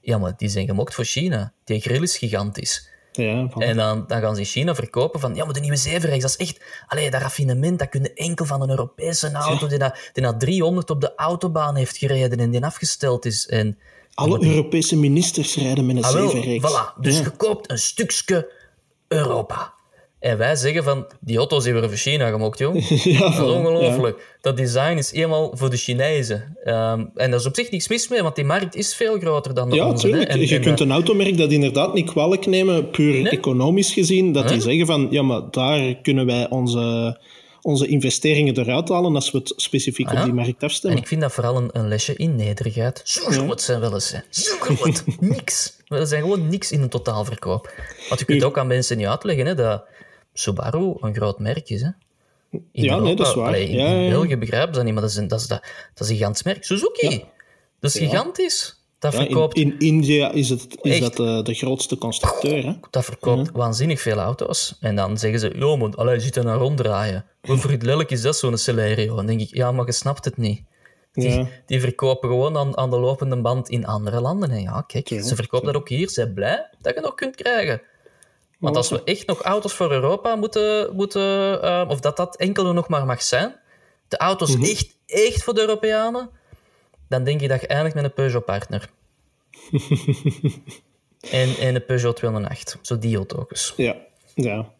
ja, 0.00 0.18
maar 0.18 0.32
die 0.36 0.48
zijn 0.48 0.66
gemokt 0.66 0.94
voor 0.94 1.04
China. 1.04 1.52
Die 1.64 1.80
grill 1.80 2.02
is 2.02 2.18
gigantisch. 2.18 2.88
Ja, 3.16 3.48
voilà. 3.48 3.52
En 3.62 3.76
dan, 3.76 4.04
dan 4.06 4.20
gaan 4.20 4.34
ze 4.34 4.40
in 4.40 4.46
China 4.46 4.74
verkopen 4.74 5.20
van, 5.20 5.34
ja, 5.34 5.44
maar 5.44 5.54
de 5.54 5.60
nieuwe 5.60 5.76
zevenrechts, 5.76 6.22
dat 6.22 6.30
is 6.30 6.46
echt... 6.48 6.60
Allee, 6.86 7.10
dat 7.10 7.20
raffinement, 7.20 7.78
dat 7.78 7.88
kun 7.88 8.02
je 8.02 8.12
enkel 8.12 8.44
van 8.44 8.62
een 8.62 8.70
Europese 8.70 9.32
auto 9.32 9.66
die, 9.66 9.78
dat, 9.78 10.10
die 10.12 10.22
dat 10.22 10.40
300 10.40 10.90
op 10.90 11.00
de 11.00 11.12
autobaan 11.16 11.76
heeft 11.76 11.96
gereden 11.96 12.38
en 12.38 12.50
die 12.50 12.64
afgesteld 12.64 13.24
is. 13.24 13.46
En, 13.46 13.78
Alle 14.14 14.44
Europese 14.44 14.96
ministers 14.96 15.56
rijden 15.56 15.86
met 15.86 15.96
een 15.96 16.04
ah, 16.04 16.10
zevenreeks. 16.10 16.70
voilà. 16.70 17.00
Dus 17.00 17.16
Ja. 17.18 17.22
je 17.24 17.30
koopt 17.30 17.70
een 17.70 17.78
stukje 17.78 18.52
Europa. 19.08 19.74
En 20.26 20.38
wij 20.38 20.56
zeggen 20.56 20.84
van, 20.84 21.06
die 21.20 21.36
auto's 21.38 21.62
die 21.64 21.72
worden 21.72 21.90
voor 21.90 21.98
China 21.98 22.30
gemokt, 22.30 22.58
jong. 22.58 22.88
ja, 22.88 23.18
Dat 23.18 23.32
is 23.32 23.38
voilà. 23.38 23.42
ongelooflijk. 23.42 24.36
Dat 24.40 24.56
design 24.56 24.96
is 24.96 25.12
eenmaal 25.12 25.50
voor 25.56 25.70
de 25.70 25.76
Chinezen. 25.76 26.56
Ehm, 26.64 27.00
en 27.14 27.30
daar 27.30 27.38
is 27.40 27.46
op 27.46 27.54
zich 27.54 27.70
niks 27.70 27.88
mis 27.88 28.08
mee, 28.08 28.22
want 28.22 28.34
die 28.36 28.44
markt 28.44 28.74
is 28.74 28.94
veel 28.94 29.18
groter 29.18 29.54
dan 29.54 29.70
de 29.70 29.76
Ja, 29.76 29.88
onze. 29.88 30.06
tuurlijk. 30.08 30.28
En- 30.30 30.40
je 30.40 30.54
en, 30.54 30.60
kunt 30.60 30.80
eh, 30.80 30.86
een 30.86 30.92
automerk 30.92 31.36
dat 31.38 31.50
inderdaad 31.50 31.94
niet 31.94 32.10
kwalijk 32.10 32.46
nemen, 32.46 32.90
puur 32.90 33.26
economisch 33.26 33.92
gezien, 33.92 34.32
dat 34.32 34.48
die 34.48 34.60
zeggen 34.60 34.86
van, 34.86 35.06
ja, 35.10 35.22
maar 35.22 35.42
daar 35.50 35.94
kunnen 36.02 36.26
wij 36.26 36.48
onze, 36.50 37.18
onze 37.62 37.86
investeringen 37.86 38.58
eruit 38.58 38.88
halen 38.88 39.14
als 39.14 39.30
we 39.30 39.38
het 39.38 39.52
specifiek 39.56 40.12
op 40.12 40.22
die 40.24 40.32
markt 40.32 40.48
En 40.62 40.68
afstemmen. 40.68 41.00
ik 41.00 41.06
vind 41.06 41.20
dat 41.20 41.32
vooral 41.32 41.56
een, 41.56 41.68
een 41.72 41.88
lesje 41.88 42.14
in 42.16 42.36
nederigheid. 42.36 43.00
Zo 43.04 43.24
groot 43.24 43.60
zijn 43.62 43.80
wel 43.80 43.94
eens. 43.94 44.14
Zo 44.30 44.54
groot. 44.60 45.04
niks. 45.20 45.76
We 45.88 46.06
zijn 46.06 46.22
gewoon 46.22 46.48
niks 46.48 46.72
in 46.72 46.82
een 46.82 46.88
totaalverkoop. 46.88 47.72
Want 48.08 48.20
je 48.20 48.26
kunt 48.26 48.44
ook 48.44 48.58
aan 48.58 48.66
mensen 48.66 48.96
niet 48.96 49.06
uitleggen 49.06 49.46
hè, 49.46 49.54
dat 49.54 49.82
Subaru 50.38 50.94
een 51.00 51.14
groot 51.14 51.38
merk 51.38 51.68
is. 51.70 51.82
Hè. 51.82 51.88
In 52.50 52.62
Ja, 52.72 52.98
nee, 52.98 53.16
dat 53.16 53.26
is 53.26 53.34
waar. 53.34 53.46
allee, 53.46 53.68
in, 53.68 53.76
Ja, 53.76 53.86
in 53.86 53.94
ja, 53.96 54.00
ja. 54.02 54.10
België 54.10 54.36
begrijpen 54.36 54.68
ze 54.68 54.74
dat 54.74 54.84
niet, 54.84 54.92
maar 54.92 55.02
dat 55.02 55.10
is 55.10 55.16
een, 55.16 55.28
dat 55.28 55.40
is, 55.40 55.46
dat, 55.46 55.60
dat 55.94 56.06
is 56.06 56.08
een 56.08 56.16
gigantisch 56.16 56.42
merk. 56.42 56.64
Suzuki. 56.64 57.24
Dat 57.80 57.94
is 57.94 58.00
gigantisch. 58.00 58.84
Dat 58.98 59.14
in, 59.14 59.20
verkoopt, 59.20 59.56
in 59.56 59.78
India 59.78 60.30
is, 60.32 60.48
het, 60.48 60.78
is 60.82 60.92
Echt? 60.92 61.00
dat 61.00 61.16
de, 61.16 61.40
de 61.42 61.54
grootste 61.54 61.98
constructeur. 61.98 62.64
Hè? 62.64 62.72
dat 62.90 63.04
verkoopt 63.04 63.50
waanzinnig 63.52 64.00
veel 64.00 64.16
auto's. 64.18 64.76
En 64.80 64.96
dan 64.96 65.18
zeggen 65.18 65.40
ze, 65.40 65.52
joh 65.58 65.78
man, 65.78 65.94
allee, 65.94 66.14
je 66.14 66.20
zit 66.20 66.36
er 66.36 66.44
naar 66.44 66.56
ronddraaien. 66.58 67.24
Hoe 67.40 67.58
vriendelijk 67.66 68.10
is 68.10 68.22
dat, 68.22 68.36
zo'n 68.36 68.58
Celerio? 68.58 69.16
Dan 69.16 69.26
denk 69.26 69.40
ik, 69.40 69.54
ja, 69.54 69.72
maar 69.72 69.86
je 69.86 69.92
snapt 69.92 70.24
het 70.24 70.36
niet. 70.36 70.62
Die, 71.12 71.30
Ja. 71.30 71.46
die 71.66 71.80
verkopen 71.80 72.28
gewoon 72.28 72.56
aan, 72.56 72.76
aan 72.76 72.90
de 72.90 72.98
lopende 72.98 73.40
band 73.40 73.68
in 73.68 73.86
andere 73.86 74.20
landen. 74.20 74.50
En 74.50 74.60
ja, 74.62 74.80
kijk, 74.86 75.08
Ja, 75.08 75.22
ze 75.22 75.34
verkopen 75.34 75.66
dat 75.66 75.76
ook 75.76 75.88
hier. 75.88 76.06
Ze 76.08 76.14
zijn 76.14 76.34
blij 76.34 76.68
dat 76.80 76.94
je 76.94 77.00
nog 77.00 77.14
kunt 77.14 77.36
krijgen. 77.36 77.82
Want 78.58 78.76
als 78.76 78.88
we 78.88 79.02
echt 79.04 79.26
nog 79.26 79.42
auto's 79.42 79.72
voor 79.72 79.92
Europa 79.92 80.36
moeten, 80.36 80.94
moeten 80.94 81.62
eh, 81.62 81.84
of 81.88 82.00
dat 82.00 82.16
dat 82.16 82.36
enkel 82.36 82.72
nog 82.72 82.88
maar 82.88 83.06
mag 83.06 83.22
zijn, 83.22 83.54
de 84.08 84.16
auto's 84.16 84.54
echt, 84.58 84.98
echt 85.06 85.42
voor 85.42 85.54
de 85.54 85.60
Europeanen, 85.60 86.30
dan 87.08 87.24
denk 87.24 87.40
ik 87.40 87.48
dat 87.48 87.60
je 87.60 87.66
eindigt 87.66 87.94
met 87.94 88.04
een 88.04 88.12
Peugeot 88.12 88.44
Partner. 88.44 88.90
en, 91.30 91.56
en 91.56 91.74
een 91.74 91.84
Peugeot 91.84 92.16
208, 92.16 92.78
zo 92.82 92.98
die 92.98 93.16
auto's. 93.16 93.72
Ja, 93.76 93.96
ja. 94.34 94.74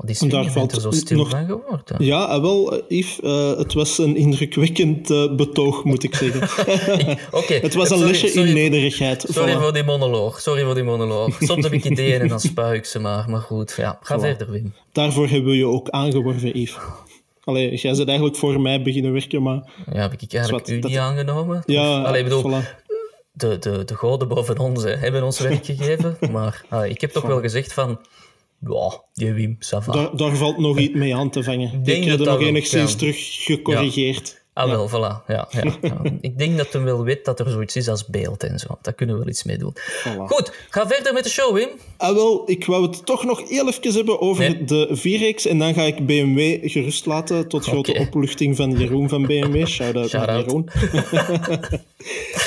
Wat 0.00 0.10
is 0.10 0.18
Daar 0.18 0.44
er 0.44 0.50
valt 0.50 0.72
er 0.72 0.80
zo 0.80 0.90
stil 0.90 1.16
nog- 1.16 1.28
van 1.30 1.44
geworden? 1.46 2.04
Ja, 2.04 2.24
ah, 2.24 2.40
wel, 2.42 2.72
eh, 2.76 2.82
Yves, 2.98 3.20
eh, 3.20 3.56
het 3.56 3.72
was 3.72 3.98
een 3.98 4.16
indrukwekkend 4.16 5.10
eh, 5.10 5.34
betoog, 5.34 5.84
moet 5.84 6.02
ik 6.02 6.14
zeggen. 6.14 6.40
Oké. 7.40 7.54
het 7.54 7.74
was 7.74 7.90
een 7.90 7.96
sorry, 7.96 8.10
lesje 8.10 8.28
sorry, 8.28 8.48
in 8.48 8.54
nederigheid. 8.54 9.24
Sorry 9.28 9.54
Voilà. 9.54 9.58
voor 9.60 9.72
die 9.72 9.82
monoloog. 9.84 10.40
Sorry 10.40 10.64
voor 10.64 10.74
die 10.74 10.82
monoloog. 10.84 11.36
Soms 11.40 11.64
heb 11.64 11.72
ik 11.72 11.84
ideeën 11.84 12.20
en 12.20 12.28
dan 12.28 12.40
spuig 12.40 12.76
ik 12.78 12.84
ze 12.84 12.98
maar. 12.98 13.30
Maar 13.30 13.40
goed, 13.40 13.74
ja, 13.76 13.98
ga 14.02 14.16
Voilà. 14.18 14.20
verder, 14.20 14.50
Wim. 14.50 14.72
Daarvoor 14.92 15.28
hebben 15.28 15.50
we 15.50 15.56
je 15.56 15.66
ook 15.66 15.88
aangeworven, 15.90 16.58
Yves. 16.60 16.76
Allee, 17.44 17.74
jij 17.76 17.92
bent 17.94 18.08
eigenlijk 18.08 18.38
voor 18.38 18.60
mij 18.60 18.82
beginnen 18.82 19.12
werken, 19.12 19.42
maar 19.42 19.62
Ja, 19.92 20.00
heb 20.00 20.12
ik 20.20 20.32
eigenlijk 20.32 20.68
u 20.68 20.78
dat- 20.78 20.90
niet 20.90 20.98
aangenomen? 21.00 21.62
ja, 21.66 22.02
Allee, 22.02 22.22
bedoel, 22.22 22.42
voilà. 22.42 22.64
de, 23.32 23.58
de, 23.58 23.84
de 23.84 23.94
goden 23.94 24.28
boven 24.28 24.58
ons 24.58 24.82
hè, 24.82 24.90
hebben 24.96 25.22
ons 25.22 25.38
werk 25.40 25.64
gegeven. 25.64 26.16
Maar 26.32 26.64
allee, 26.68 26.90
ik 26.90 27.00
heb 27.00 27.10
toch 27.10 27.22
wel 27.26 27.40
gezegd 27.40 27.72
van... 27.72 27.98
Ja, 28.60 29.02
die 29.14 29.32
Wim. 29.32 29.58
Daar, 29.86 30.16
daar 30.16 30.36
valt 30.36 30.58
nog 30.58 30.78
iets 30.78 30.94
mee 30.94 31.16
aan 31.16 31.30
te 31.30 31.42
vangen. 31.42 31.72
Ik, 31.72 31.84
denk 31.84 32.04
heb 32.04 32.18
dat 32.18 32.26
er 32.26 32.32
nog 32.32 32.42
enigszins 32.42 32.90
kan. 32.90 32.98
terug 32.98 33.44
gecorrigeerd. 33.44 34.38
Ah, 34.52 34.68
wel, 34.70 34.88
voilà. 34.88 35.24
Ja, 35.26 35.48
ja, 35.50 35.76
ja. 35.80 36.00
Ik 36.20 36.38
denk 36.38 36.56
dat 36.56 36.72
hij 36.72 36.82
wel 36.82 37.04
weet 37.04 37.24
dat 37.24 37.40
er 37.40 37.50
zoiets 37.50 37.76
is 37.76 37.88
als 37.88 38.06
beeld 38.06 38.42
en 38.42 38.58
zo. 38.58 38.78
Daar 38.82 38.94
kunnen 38.94 39.14
we 39.14 39.20
wel 39.20 39.30
iets 39.30 39.44
mee 39.44 39.58
doen. 39.58 39.72
Voilà. 39.76 40.26
Goed, 40.26 40.52
ga 40.70 40.86
verder 40.86 41.12
met 41.12 41.24
de 41.24 41.30
show, 41.30 41.54
Wim. 41.54 41.68
Ah, 41.96 42.14
wel, 42.14 42.42
ik 42.50 42.66
wou 42.66 42.86
het 42.86 43.06
toch 43.06 43.24
nog 43.24 43.48
heel 43.48 43.68
even 43.68 43.92
hebben 43.94 44.20
over 44.20 44.50
Nee. 44.50 44.64
de 44.64 44.88
4X 45.34 45.46
en 45.50 45.58
dan 45.58 45.74
ga 45.74 45.82
ik 45.82 46.06
BMW 46.06 46.70
gerust 46.70 47.06
laten 47.06 47.48
tot 47.48 47.64
grote 47.64 47.94
opluchting 47.98 48.56
van 48.56 48.70
Jeroen 48.78 49.08
van 49.08 49.26
BMW. 49.26 49.66
Shout-out 49.76 50.12
naar. 50.12 50.38
Jeroen. 50.38 50.68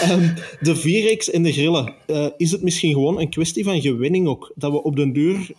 Ehm, 0.02 0.30
de 0.60 0.76
4X 0.76 1.34
en 1.34 1.43
de 1.43 1.52
grillen. 1.52 1.93
Eh, 2.06 2.26
is 2.38 2.52
het 2.52 2.62
misschien 2.62 2.93
gewoon 2.93 3.19
een 3.19 3.30
kwestie 3.30 3.63
van 3.63 3.82
gewenning 3.82 4.28
ook? 4.28 4.52
Dat 4.56 4.71
we 4.71 4.84
op 4.84 4.95
den 4.95 5.13
duur 5.13 5.49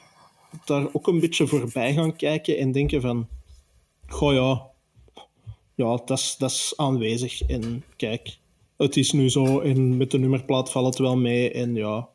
daar 0.65 0.87
ook 0.93 1.07
een 1.07 1.21
beetje 1.21 1.47
voorbij 1.47 1.93
gaan 1.95 2.17
kijken 2.17 2.59
en 2.59 2.73
denken 2.73 3.01
van... 3.01 3.29
Goh 4.07 4.33
ja, 4.33 4.67
ja 5.75 5.97
dat 6.05 6.19
is- 6.19 6.37
dat 6.39 6.51
is 6.51 6.73
aanwezig. 6.77 7.43
En 7.43 7.85
kijk, 7.97 8.39
het 8.77 8.97
is 8.97 9.13
nu 9.13 9.31
zo 9.31 9.61
en 9.61 9.97
met 9.97 10.11
de 10.11 10.19
nummerplaat 10.19 10.71
valt 10.71 10.87
het 10.87 10.99
wel 10.99 11.17
mee. 11.17 11.51
En 11.53 11.75
ja, 11.75 12.09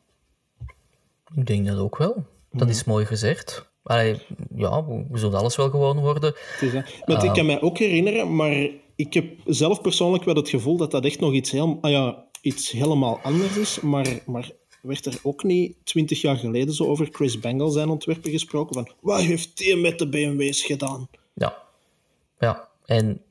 Ik 1.36 1.46
denk 1.46 1.66
dat 1.66 1.78
ook 1.78 1.96
wel. 1.96 2.24
Dat 2.52 2.68
is 2.68 2.84
mooi 2.84 3.04
gezegd. 3.06 3.68
Allee, 3.82 4.16
ja, 4.56 4.84
we 4.86 5.18
zullen 5.18 5.38
alles 5.38 5.56
wel 5.56 5.70
gewoon 5.70 5.98
worden. 6.00 6.34
Is. 6.60 6.72
Want 7.04 7.22
ik 7.22 7.32
kan 7.32 7.46
mij 7.46 7.60
ook 7.60 7.78
herinneren, 7.78 8.36
maar 8.36 8.68
ik 8.96 9.14
heb 9.14 9.24
zelf 9.46 9.80
persoonlijk 9.80 10.24
wel 10.24 10.34
het 10.34 10.48
gevoel 10.48 10.76
dat 10.76 10.90
dat 10.90 11.04
echt 11.04 11.20
nog 11.20 11.32
iets, 11.32 11.50
heel, 11.50 11.78
ah 11.80 11.90
ja, 11.90 12.24
iets 12.42 12.70
helemaal 12.70 13.18
anders 13.22 13.56
is. 13.56 13.80
Maar, 13.80 14.22
maar 14.26 14.50
werd 14.82 15.06
er 15.06 15.18
ook 15.22 15.42
niet 15.42 15.76
twintig 15.84 16.20
jaar 16.20 16.36
geleden 16.36 16.74
zo 16.74 16.84
over 16.84 17.08
Chris 17.12 17.38
Bangle 17.38 17.70
zijn 17.70 17.88
ontwerpen 17.88 18.30
gesproken? 18.30 18.74
Van, 18.74 18.90
wat 19.00 19.20
heeft 19.20 19.56
die 19.56 19.76
met 19.76 19.98
de 19.98 20.08
BMW's 20.08 20.62
gedaan? 20.62 21.08
Ja. 21.34 21.58
Ja, 22.38 22.68
en 22.84 23.22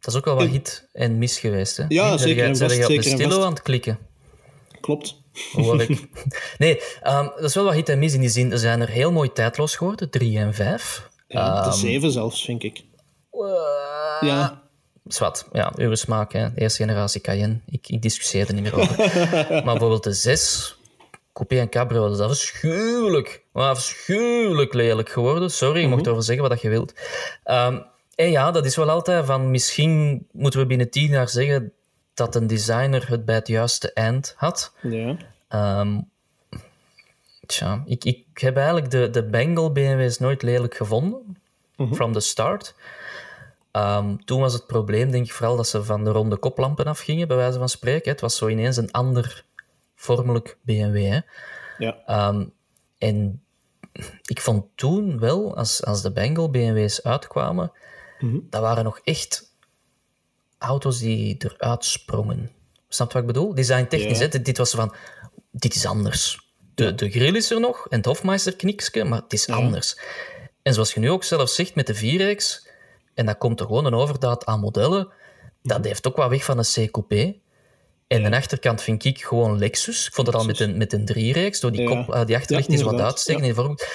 dat 0.00 0.14
is 0.14 0.16
ook 0.16 0.24
wel 0.24 0.34
wat 0.34 0.46
hit 0.48 0.88
en 0.92 1.18
mis 1.18 1.38
geweest. 1.38 1.76
Hè? 1.76 1.84
Ja, 1.88 2.16
zeker 2.16 2.44
en 2.44 2.56
zijn 2.56 2.70
jij 2.70 2.82
op 2.82 2.86
de 2.86 3.02
zeker 3.02 3.10
stilo 3.10 3.42
aan 3.42 3.52
het 3.52 3.62
klikken? 3.62 3.98
Klopt. 4.80 5.20
Hoor 5.52 5.80
ik. 5.80 6.08
nee, 6.58 6.80
ehm, 7.02 7.24
dat 7.24 7.44
is 7.44 7.54
wel 7.54 7.64
wat 7.64 7.74
hit 7.74 7.88
en 7.88 7.98
mis 7.98 8.14
in 8.14 8.20
die 8.20 8.28
zin. 8.28 8.50
Ze 8.50 8.58
zijn 8.58 8.80
er 8.80 8.88
heel 8.88 9.12
mooi 9.12 9.32
tijdloos 9.32 9.76
geworden, 9.76 10.10
3 10.10 10.38
en 10.38 10.54
5. 10.54 11.08
Ja, 11.28 11.56
Ehm, 11.56 11.70
de 11.70 11.76
zeven 11.76 12.12
zelfs, 12.12 12.44
vind 12.44 12.62
ik. 12.62 12.84
Ja, 14.20 14.62
Zwat, 15.08 15.48
ja, 15.52 15.72
uw 15.76 15.94
smaak, 15.94 16.32
hè. 16.32 16.52
De 16.54 16.60
eerste 16.60 16.82
generatie 16.82 17.20
Cayenne. 17.20 17.60
Ik, 17.66 17.88
ik 17.88 18.02
discussieer 18.02 18.48
er 18.48 18.54
niet 18.54 18.62
meer 18.62 18.78
over. 18.78 18.96
maar 19.50 19.62
bijvoorbeeld 19.62 20.04
de 20.04 20.12
6, 20.12 20.76
Coupé 21.32 21.58
en 21.58 21.68
Cabrio, 21.68 22.08
dat 22.08 22.12
is 22.12 22.20
afschuwelijk. 22.20 23.44
Afschuwelijk 23.52 24.74
lelijk 24.74 25.08
geworden. 25.08 25.50
Sorry, 25.50 25.80
je 25.80 25.88
mocht 25.88 26.06
erover 26.06 26.24
zeggen 26.24 26.48
wat 26.48 26.60
je 26.60 26.68
wilt. 26.68 26.94
Ehm, 27.44 27.78
en 28.14 28.30
ja, 28.30 28.50
dat 28.50 28.64
is 28.64 28.76
wel 28.76 28.90
altijd 28.90 29.26
van... 29.26 29.50
Misschien 29.50 30.26
moeten 30.32 30.60
we 30.60 30.66
binnen 30.66 30.90
tien 30.90 31.08
jaar 31.08 31.28
zeggen 31.28 31.72
dat 32.14 32.34
een 32.34 32.46
designer 32.46 33.08
het 33.08 33.24
bij 33.24 33.34
het 33.34 33.48
juiste 33.48 33.92
eind 33.92 34.34
had. 34.36 34.72
ja. 34.82 35.16
Ehm, 35.48 36.00
tja, 37.46 37.82
ik, 37.86 38.04
ik 38.04 38.24
heb 38.34 38.56
eigenlijk 38.56 38.90
de, 38.90 39.10
de 39.10 39.22
Bengal 39.22 39.72
BMW's 39.72 40.18
nooit 40.18 40.42
lelijk 40.42 40.74
gevonden. 40.76 41.38
From 41.92 42.12
the 42.12 42.20
start. 42.20 42.74
Ehm, 43.76 44.16
toen 44.24 44.40
was 44.40 44.52
het 44.52 44.66
probleem, 44.66 45.10
denk 45.10 45.26
ik, 45.26 45.32
vooral 45.32 45.56
dat 45.56 45.68
ze 45.68 45.84
van 45.84 46.04
de 46.04 46.10
ronde 46.10 46.36
koplampen 46.36 46.84
afgingen, 46.84 47.28
bij 47.28 47.36
wijze 47.36 47.58
van 47.58 47.68
spreken. 47.68 48.10
Het 48.10 48.20
was 48.20 48.36
zo 48.36 48.48
ineens 48.48 48.76
een 48.76 48.90
ander 48.92 49.44
vormelijk 49.94 50.56
BMW. 50.62 50.96
Hè. 50.96 51.20
ja. 51.78 51.96
Ehm, 52.06 52.44
en 52.98 53.42
ik 54.26 54.40
vond 54.40 54.64
toen 54.74 55.18
wel, 55.18 55.56
als, 55.56 55.84
als 55.84 56.02
de 56.02 56.12
Bengal 56.12 56.50
BMW's 56.50 57.00
uitkwamen, 57.00 57.72
dat 58.50 58.60
waren 58.60 58.84
nog 58.84 59.00
echt 59.04 59.54
auto's 60.58 60.98
die 60.98 61.36
eruit 61.38 61.84
sprongen. 61.84 62.50
Snap 62.88 63.06
je 63.12 63.12
wat 63.12 63.22
ik 63.28 63.34
bedoel? 63.34 63.54
Designtechnisch, 63.54 64.18
Ja. 64.18 64.28
hè? 64.28 64.42
Dit, 64.42 64.58
was 64.58 64.70
van, 64.70 64.94
dit 65.50 65.74
is 65.74 65.86
anders. 65.86 66.50
De, 66.74 66.94
de 66.94 67.10
grill 67.10 67.34
is 67.36 67.50
er 67.50 67.60
nog 67.60 67.86
en 67.88 67.96
het 67.96 68.06
Hofmeister-knikske, 68.06 69.04
maar 69.04 69.20
het 69.22 69.32
is 69.32 69.48
anders. 69.48 69.98
En 70.62 70.74
zoals 70.74 70.94
je 70.94 71.00
nu 71.00 71.10
ook 71.10 71.24
zelf 71.24 71.48
zegt 71.48 71.74
met 71.74 71.86
de 71.86 71.94
4X, 71.94 72.65
en 73.16 73.26
dat 73.26 73.38
komt 73.38 73.60
er 73.60 73.66
gewoon 73.66 73.84
een 73.84 73.94
overdaad 73.94 74.44
aan 74.46 74.60
modellen, 74.60 75.08
dat 75.62 75.84
heeft 75.84 76.06
ook 76.06 76.16
wat 76.16 76.28
weg 76.30 76.44
van 76.44 76.58
een 76.58 76.64
C-coupé. 76.88 77.34
En 78.06 78.22
de 78.22 78.36
achterkant 78.36 78.82
vind 78.82 79.04
ik 79.04 79.24
gewoon 79.24 79.58
Lexus. 79.58 80.06
Ik 80.06 80.14
vond 80.14 80.26
het 80.26 80.36
al 80.36 80.44
met 80.44 80.60
een, 80.60 80.76
met 80.76 80.92
een 80.92 81.08
3-reeks, 81.12 81.60
door 81.60 81.72
die, 81.72 81.80
Ja. 81.80 81.88
kop, 81.88 82.14
eh, 82.14 82.24
die 82.26 82.36
achterlicht 82.36 82.68
Ja, 82.68 82.74
is 82.74 82.82
wat 82.82 83.00
uitsteken. 83.00 83.42
In 83.42 83.48
de 83.48 83.54
voorhoek. 83.54 83.86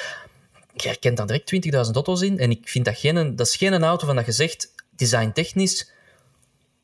Je 0.76 0.88
herkent 0.88 1.18
daar 1.18 1.28
direct 1.28 1.48
20.000 1.48 1.96
auto's 1.96 2.22
in. 2.22 2.40
En 2.40 2.52
ik 2.52 2.70
vind 2.70 2.86
dat 2.86 2.98
geen, 2.98 3.36
dat 3.36 3.48
is 3.48 3.56
geen 3.56 3.84
auto 3.84 4.06
van 4.06 4.16
dat 4.16 4.26
je 4.26 4.32
zegt, 4.32 4.74
designtechnisch, 4.96 5.92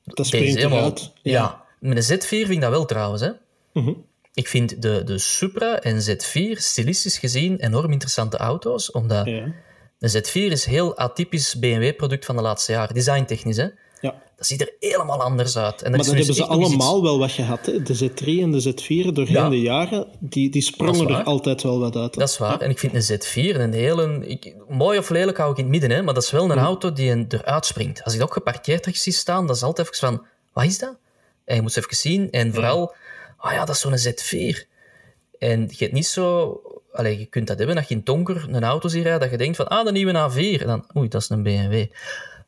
Dat 0.04 0.26
springt 0.26 0.56
helemaal... 0.56 0.78
eruit. 0.78 1.12
Ja. 1.22 1.64
met 1.80 2.10
een 2.10 2.20
Z4 2.20 2.28
vind 2.28 2.50
ik 2.50 2.62
dat 2.62 2.70
wel 2.70 2.86
trouwens. 2.86 3.22
Hè. 3.22 3.32
Mhm. 3.74 3.94
Ik 4.34 4.48
vind 4.48 4.82
de, 4.82 5.04
de 5.04 5.18
Supra 5.18 5.80
en 5.80 6.02
Z4 6.02 6.52
stilistisch 6.58 7.18
gezien 7.18 7.60
enorm 7.60 7.92
interessante 7.92 8.38
auto's, 8.38 8.92
omdat. 8.92 9.26
De 9.98 10.24
Z4 10.24 10.52
is 10.52 10.66
heel 10.66 10.98
atypisch 10.98 11.60
BMW-product 11.60 12.26
van 12.26 12.36
de 12.36 12.42
laatste 12.42 12.72
jaren, 12.72 12.94
designtechnisch. 12.96 13.58
Hè. 13.58 13.68
ja. 14.02 14.26
Dat 14.36 14.48
ziet 14.48 14.62
er 14.62 14.74
helemaal 14.80 15.22
anders 15.22 15.58
uit. 15.58 15.82
En 15.82 15.90
Maar 15.90 15.98
dat 16.00 16.08
hebben 16.08 16.26
ze 16.26 16.32
iets- 16.32 16.42
allemaal 16.50 17.02
wel 17.04 17.20
wat 17.20 17.32
gehad. 17.32 17.66
Hè? 17.66 17.82
De 17.82 17.96
Z3 17.96 18.26
en 18.42 18.52
de 18.52 18.62
Z4 18.62 19.12
doorheen 19.14 19.36
Ja. 19.36 19.50
de 19.50 19.62
jaren, 19.62 20.08
die, 20.20 20.50
die 20.50 20.62
sprongen 20.62 21.08
er 21.10 21.24
altijd 21.24 21.64
wel 21.64 21.80
wat 21.80 21.96
uit. 21.96 22.14
hè. 22.16 22.20
Dat 22.20 22.30
is 22.30 22.38
waar. 22.38 22.62
En 22.62 22.70
ik 22.70 22.80
vind 22.80 22.94
een 22.94 23.20
Z4 23.20 23.56
een 23.60 23.74
hele... 23.74 24.28
Ik, 24.28 24.56
mooi 24.70 24.98
of 25.00 25.10
lelijk 25.10 25.38
hou 25.38 25.52
ik 25.52 25.58
in 25.58 25.64
het 25.64 25.72
midden, 25.72 25.92
hè, 25.92 26.02
maar 26.02 26.14
dat 26.14 26.24
is 26.24 26.32
wel 26.32 26.52
een 26.52 26.58
auto 26.58 26.92
die 26.94 27.12
een, 27.12 27.26
eruit 27.30 27.66
springt. 27.66 28.04
Als 28.04 28.14
ik 28.14 28.20
dat 28.20 28.28
ook 28.28 28.34
geparkeerd 28.34 28.82
terug 28.84 28.98
zie 28.98 29.14
staan, 29.14 29.48
dat 29.48 29.56
is 29.56 29.64
altijd 29.64 29.88
even 29.88 30.00
van... 30.08 30.26
Wat 30.54 30.64
is 30.66 30.80
dat? 30.80 30.98
En 31.46 31.56
je 31.56 31.62
moet 31.62 31.72
ze 31.72 31.80
even 31.80 31.96
zien. 31.96 32.32
En 32.32 32.54
vooral... 32.54 32.96
Ah 33.38 33.52
ja, 33.52 33.66
dat 33.66 33.76
is 33.76 33.82
zo'n 33.82 33.98
Z4. 33.98 34.68
En 35.40 35.62
je 35.62 35.76
hebt 35.78 35.94
niet 35.94 36.08
zo... 36.08 36.62
Allee, 36.98 37.20
je 37.20 37.26
kunt 37.26 37.48
dat 37.48 37.58
hebben 37.58 37.76
dat 37.76 37.88
je 37.88 37.96
in 37.96 38.02
donker 38.04 38.46
een 38.50 38.64
auto 38.64 38.88
ziet 38.88 39.04
rijden, 39.04 39.22
dat 39.22 39.30
je 39.30 39.38
denkt 39.38 39.56
van, 39.56 39.68
ah, 39.68 39.86
de 39.86 39.92
nieuwe 39.92 40.30
A4. 40.32 40.62
En 40.62 40.68
dan, 40.68 40.86
oei, 40.96 41.08
dat 41.08 41.22
is 41.22 41.30
een 41.30 41.44
BMW. 41.44 41.86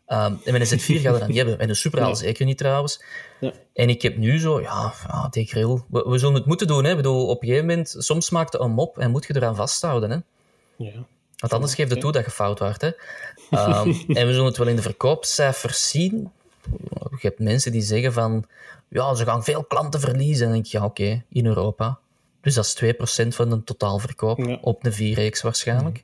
Ehm, 0.05 0.34
en 0.43 0.53
met 0.53 0.71
een 0.71 0.80
Z4 0.80 1.01
ga 1.01 1.11
je 1.11 1.19
dat 1.19 1.28
niet 1.28 1.38
hebben. 1.38 1.59
En 1.59 1.69
een 1.69 1.76
Supra 1.76 2.03
al 2.03 2.15
zeker 2.15 2.45
niet, 2.45 2.57
trouwens. 2.57 3.03
Ja. 3.39 3.53
En 3.74 3.89
ik 3.89 4.01
heb 4.01 4.17
nu 4.17 4.39
zo, 4.39 4.61
ja, 4.61 4.93
ja 5.07 5.28
die 5.32 5.45
grill. 5.45 5.82
We, 5.89 6.03
we 6.07 6.17
zullen 6.17 6.36
het 6.36 6.45
moeten 6.45 6.67
doen, 6.67 6.84
hè. 6.84 6.89
Ik 6.89 6.95
bedoel, 6.95 7.28
op 7.28 7.41
een 7.41 7.47
gegeven 7.47 7.67
moment, 7.67 7.95
soms 7.97 8.30
maakt 8.30 8.53
het 8.53 8.61
een 8.61 8.71
mop 8.71 8.97
en 8.97 9.11
moet 9.11 9.26
je 9.26 9.36
eraan 9.36 9.55
vasthouden, 9.55 10.09
hè. 10.09 10.17
Ja. 10.86 11.05
Want 11.38 11.53
anders 11.53 11.76
geeft 11.76 11.89
het 11.89 11.99
toe 11.99 12.11
dat 12.11 12.26
je 12.26 12.32
fout 12.32 12.59
wordt. 12.59 12.82
Hè. 12.82 12.91
Ehm, 13.49 13.93
en 14.19 14.28
we 14.28 14.34
zullen 14.34 14.45
het 14.45 14.57
wel 14.57 14.67
in 14.67 14.76
de 14.76 14.82
verkoopcijfers 14.82 15.89
zien. 15.89 16.32
Je 17.09 17.17
hebt 17.28 17.39
mensen 17.39 17.71
die 17.71 17.82
zeggen 17.82 18.13
van... 18.13 18.45
Ja, 18.88 19.13
ze 19.13 19.26
gaan 19.26 19.43
veel 19.43 19.63
klanten 19.63 19.99
verliezen. 19.99 20.45
En 20.45 20.51
dan 20.51 20.61
denk 20.61 20.65
ik, 20.65 20.71
ja, 20.71 20.86
oké, 20.86 21.24
in 21.30 21.45
Europa. 21.45 21.99
Dus 22.41 22.53
dat 22.53 22.65
is 22.65 22.75
2% 23.23 23.27
van 23.27 23.49
de 23.49 23.63
totaalverkoop. 23.63 24.37
Ja. 24.37 24.57
Op 24.61 24.83
de 24.83 24.91
4X 25.31 25.41
waarschijnlijk. 25.41 26.03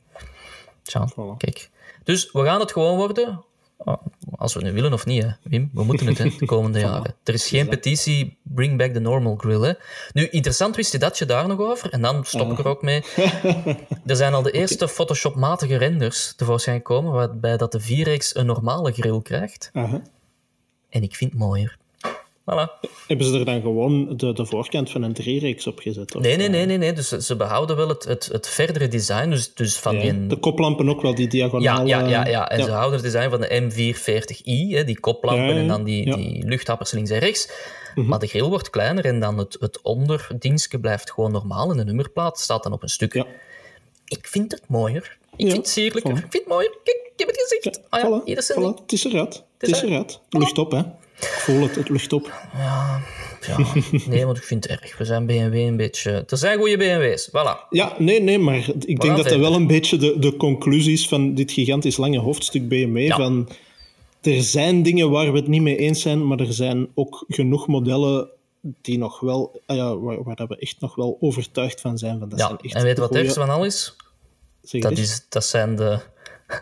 Tja, 0.81 1.09
Voilà. 1.11 1.37
kijk. 1.37 1.69
Dus 2.03 2.31
we 2.31 2.43
gaan 2.43 2.59
het 2.59 2.71
gewoon 2.71 2.97
worden. 2.97 3.43
Ah, 3.77 3.97
als 4.35 4.53
we 4.53 4.61
nu 4.61 4.71
willen 4.73 4.93
of 4.93 5.05
niet, 5.05 5.23
hè. 5.23 5.29
Wim, 5.43 5.69
we 5.73 5.83
moeten 5.83 6.07
het 6.07 6.17
hè, 6.17 6.29
de 6.39 6.45
komende 6.45 6.79
jaren. 6.89 7.15
Er 7.23 7.33
is 7.33 7.47
geen 7.47 7.67
petitie 7.67 8.37
Bring 8.43 8.77
Back 8.77 8.93
the 8.93 8.99
Normal 8.99 9.35
Grill. 9.35 9.61
Hè. 9.61 9.73
Nu, 10.13 10.27
interessant 10.27 10.75
wist 10.75 10.91
je 10.91 10.97
dat 10.97 11.17
je 11.17 11.25
daar 11.25 11.47
nog 11.47 11.59
over, 11.59 11.91
en 11.91 12.01
dan 12.01 12.25
stop 12.25 12.51
ik 12.51 12.59
er 12.59 12.67
ook 12.67 12.81
mee. 12.81 13.03
Er 14.05 14.15
zijn 14.15 14.33
al 14.33 14.41
de 14.41 14.51
eerste 14.51 14.87
Photoshop-matige 14.87 15.77
renders 15.77 16.33
tevoorschijn 16.35 16.77
gekomen, 16.77 17.11
waarbij 17.11 17.57
dat 17.57 17.71
de 17.71 17.81
4X 17.81 18.33
een 18.37 18.45
normale 18.45 18.91
grill 18.91 19.21
krijgt. 19.21 19.69
En 19.73 21.03
ik 21.03 21.15
vind 21.15 21.31
het 21.31 21.39
mooier. 21.39 21.77
Voilà. 22.51 22.79
Hebben 23.07 23.25
ze 23.27 23.39
er 23.39 23.45
dan 23.45 23.61
gewoon 23.61 24.17
de, 24.17 24.33
de 24.33 24.45
voorkant 24.45 24.89
van 24.91 25.01
een 25.03 25.13
driereeks 25.13 25.67
op 25.67 25.79
gezet? 25.79 26.15
of? 26.15 26.21
Nee, 26.21 26.37
nee, 26.37 26.49
nee, 26.49 26.65
nee, 26.65 26.77
nee. 26.77 26.93
Dus 26.93 27.07
ze- 27.09 27.35
behouden 27.35 27.75
wel 27.75 27.87
het, 27.87 28.03
het, 28.03 28.25
het 28.31 28.47
verdere 28.47 28.87
design. 28.87 29.29
Dus, 29.29 29.53
dus 29.53 29.77
van 29.77 29.95
Ja, 29.95 30.01
die... 30.01 30.27
De 30.27 30.35
koplampen 30.37 30.89
ook 30.89 31.01
wel, 31.01 31.15
die 31.15 31.23
Ja, 31.23 31.29
diagonale... 31.29 31.87
ja, 31.87 32.07
ja, 32.07 32.27
ja. 32.27 32.49
En 32.49 32.57
ja. 32.59 32.63
ze 32.65 32.71
houden 32.71 32.93
het 33.01 33.11
design 33.11 33.29
van 33.29 33.41
de 33.41 33.61
M440i, 33.61 34.75
hè, 34.75 34.83
die 34.83 34.99
koplampen 34.99 35.45
Ja, 35.45 35.51
ja, 35.53 35.57
en 35.59 35.67
dan 35.67 35.83
die, 35.83 36.07
ja. 36.07 36.15
die 36.15 36.43
luchthappers 36.47 36.91
links 36.91 37.09
en 37.09 37.19
rechts. 37.19 37.49
Mhm. 37.95 38.07
Maar 38.07 38.19
de 38.19 38.27
grill 38.27 38.47
wordt 38.47 38.69
kleiner 38.69 39.05
en 39.05 39.19
dan 39.19 39.37
het, 39.37 39.57
het 39.59 39.81
onderdingske 39.81 40.79
blijft 40.79 41.11
gewoon 41.11 41.31
normaal 41.31 41.71
en 41.71 41.77
de 41.77 41.83
nummerplaat 41.85 42.39
staat 42.39 42.63
dan 42.63 42.73
op 42.73 42.83
een 42.83 42.89
stuk. 42.89 43.13
Ja. 43.13 43.25
Ik 44.05 44.27
vind 44.27 44.51
het 44.51 44.63
mooier. 44.67 45.17
Ik 45.35 45.45
Ja, 45.45 45.51
vind 45.51 45.57
het 45.57 45.67
sierlijker. 45.69 46.11
Ik 46.11 46.17
vind 46.17 46.33
het 46.33 46.47
mooier. 46.47 46.77
Kijk, 46.83 46.97
ik 47.13 47.19
heb 47.19 47.27
het 47.27 47.37
gezegd. 47.47 47.81
ah 47.89 48.01
ja, 48.01 48.07
Voilà, 48.21 48.23
het 48.35 48.51
voilà. 48.53 48.59
ding. 48.61 48.79
Het 48.79 48.91
is 48.91 49.03
eruit. 49.05 49.43
Het 49.57 49.69
is 49.69 49.81
er-. 49.81 50.05
Lucht 50.29 50.57
op, 50.57 50.71
hè. 50.71 50.81
Ik 51.19 51.27
voel 51.27 51.61
het, 51.61 51.75
het 51.75 51.89
lucht 51.89 52.13
op. 52.13 52.33
Ja, 52.53 53.01
nee, 54.07 54.25
want 54.25 54.37
ik 54.37 54.43
vind 54.43 54.63
het 54.69 54.81
erg. 54.81 54.97
We 54.97 55.05
zijn 55.05 55.25
BMW 55.25 55.55
een 55.55 55.77
beetje... 55.77 56.23
Er 56.27 56.37
zijn 56.37 56.57
goede 56.57 56.77
BMW's, 56.77 57.29
voilà. 57.29 57.69
Ja, 57.69 57.95
nee, 57.97 58.21
nee, 58.21 58.39
maar 58.39 58.69
ik 58.85 59.01
denk 59.01 59.17
dat 59.17 59.29
dat 59.29 59.39
wel 59.39 59.53
een 59.53 59.67
beetje 59.67 59.97
de, 59.97 60.19
de 60.19 60.37
conclusies 60.37 61.07
van 61.07 61.33
dit 61.33 61.51
gigantisch 61.51 61.97
lange 61.97 62.19
hoofdstuk 62.19 62.67
BMW. 62.67 62.97
Ja. 62.97 63.15
Van, 63.15 63.49
er 64.21 64.41
zijn 64.41 64.83
dingen 64.83 65.09
waar 65.09 65.31
we 65.31 65.37
het 65.37 65.47
niet 65.47 65.61
mee 65.61 65.77
eens 65.77 66.01
zijn, 66.01 66.27
maar 66.27 66.39
er 66.39 66.53
zijn 66.53 66.87
ook 66.93 67.25
genoeg 67.27 67.67
modellen 67.67 68.29
die 68.81 68.97
nog 68.97 69.19
wel, 69.19 69.61
ah 69.65 69.75
ja, 69.75 69.97
waar, 69.97 70.47
we 70.47 70.57
echt 70.57 70.79
nog 70.79 70.95
wel 70.95 71.17
overtuigd 71.19 71.81
van 71.81 71.97
zijn. 71.97 72.19
Van, 72.19 72.29
dat 72.29 72.39
Ja, 72.39 72.47
zijn 72.47 72.59
echt 72.59 72.75
en 72.75 72.83
weet 72.83 72.95
je 72.95 73.01
wat 73.01 73.09
het 73.09 73.19
ergste 73.19 73.39
van 73.39 73.49
al 73.49 73.65
is? 73.65 73.95
Dat, 74.61 74.97
is, 74.97 75.25
dat 75.29 75.45
zijn 75.45 75.75
de, 75.75 75.99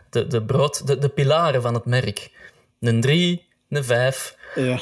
de, 0.09 0.27
de, 0.27 0.43
brood, 0.43 0.87
de, 0.87 0.97
de 0.97 1.09
pilaren 1.09 1.61
van 1.61 1.73
het 1.73 1.85
merk. 1.85 2.31
Een 2.79 3.01
3, 3.01 3.45
een 3.75 3.83
5, 3.83 4.37
Ja, 4.55 4.79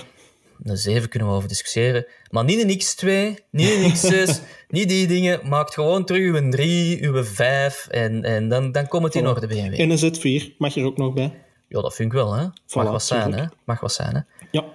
een 0.63 0.77
7 0.77 1.09
kunnen 1.09 1.29
we 1.29 1.33
over 1.33 1.47
discussiëren. 1.47 2.05
Maar 2.29 2.43
niet 2.43 2.61
een 2.63 2.69
X2, 2.69 3.43
niet 3.51 3.69
een 3.69 3.91
X6, 3.95 4.43
niet 4.67 4.89
die 4.89 5.07
dingen. 5.07 5.39
Maakt 5.49 5.73
gewoon 5.73 6.05
terug 6.05 6.21
uw 6.21 6.49
3, 6.49 7.03
uw 7.03 7.23
5 7.23 7.87
en, 7.87 8.23
en 8.23 8.49
dan, 8.49 8.71
dan 8.71 8.87
komt 8.87 9.03
het 9.03 9.15
in 9.15 9.27
orde 9.27 9.47
BMW. 9.47 9.79
en 9.79 9.89
een 9.89 10.13
Z4 10.13 10.57
mag 10.57 10.75
er 10.75 10.85
ook 10.85 10.97
nog 10.97 11.13
bij. 11.13 11.33
Ja, 11.67 11.81
dat 11.81 11.95
vind 11.95 12.11
ik 12.11 12.17
wel, 12.17 12.33
hè. 12.33 12.43
Mag 12.43 12.53
Voilà, 12.85 12.91
wat 12.91 13.03
zijn, 13.03 13.33
hè. 13.33 13.45
Mag 13.65 13.79
wat 13.79 13.93
zijn, 13.93 14.15
hè. 14.15 14.21
Ja. 14.51 14.65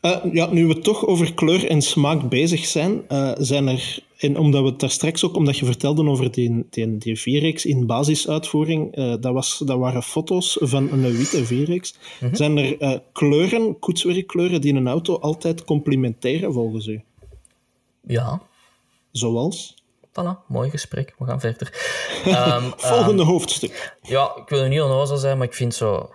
Eh, 0.00 0.24
ja, 0.32 0.52
nu 0.52 0.66
we 0.66 0.78
toch 0.78 1.06
over 1.06 1.34
kleur 1.34 1.68
en 1.68 1.82
smaak 1.82 2.28
bezig 2.28 2.64
zijn, 2.66 3.08
eh, 3.08 3.32
zijn 3.38 3.68
er, 3.68 3.98
en 4.18 4.38
omdat 4.38 4.62
we 4.62 4.68
het 4.68 4.80
daar 4.80 4.90
straks 4.90 5.24
ook, 5.24 5.36
omdat 5.36 5.58
je 5.58 5.64
vertelde 5.64 6.08
over 6.08 6.30
die, 6.30 6.66
die, 6.70 6.98
die 6.98 7.18
4X 7.18 7.64
in 7.64 7.86
basisuitvoering, 7.86 8.94
eh, 8.94 9.14
dat, 9.20 9.32
was, 9.32 9.62
dat 9.64 9.78
waren 9.78 10.02
foto's 10.02 10.56
van 10.60 10.92
een 10.92 11.16
witte 11.16 11.44
4X. 11.46 11.94
Mhm. 12.20 12.34
Zijn 12.34 12.56
er 12.56 13.02
kleuren, 13.12 13.78
koetswerkkleuren, 13.78 14.60
die 14.60 14.74
een 14.74 14.88
auto 14.88 15.18
altijd 15.18 15.64
complimenteren 15.64 16.52
volgens 16.52 16.86
u? 16.86 17.02
Ja, 18.06 18.42
Zoals? 19.12 19.74
voilà. 20.10 20.46
Mooi 20.48 20.70
gesprek. 20.70 21.14
We 21.18 21.24
gaan 21.24 21.40
verder. 21.40 21.72
Ehm, 22.24 22.70
Volgende 22.76 23.22
hoofdstuk. 23.22 23.96
ja, 24.02 24.36
ik 24.36 24.48
wil 24.48 24.68
nu 24.68 24.80
onnozel 24.80 25.16
zijn, 25.16 25.38
maar 25.38 25.46
ik 25.46 25.54
vind 25.54 25.74
zo... 25.74 26.10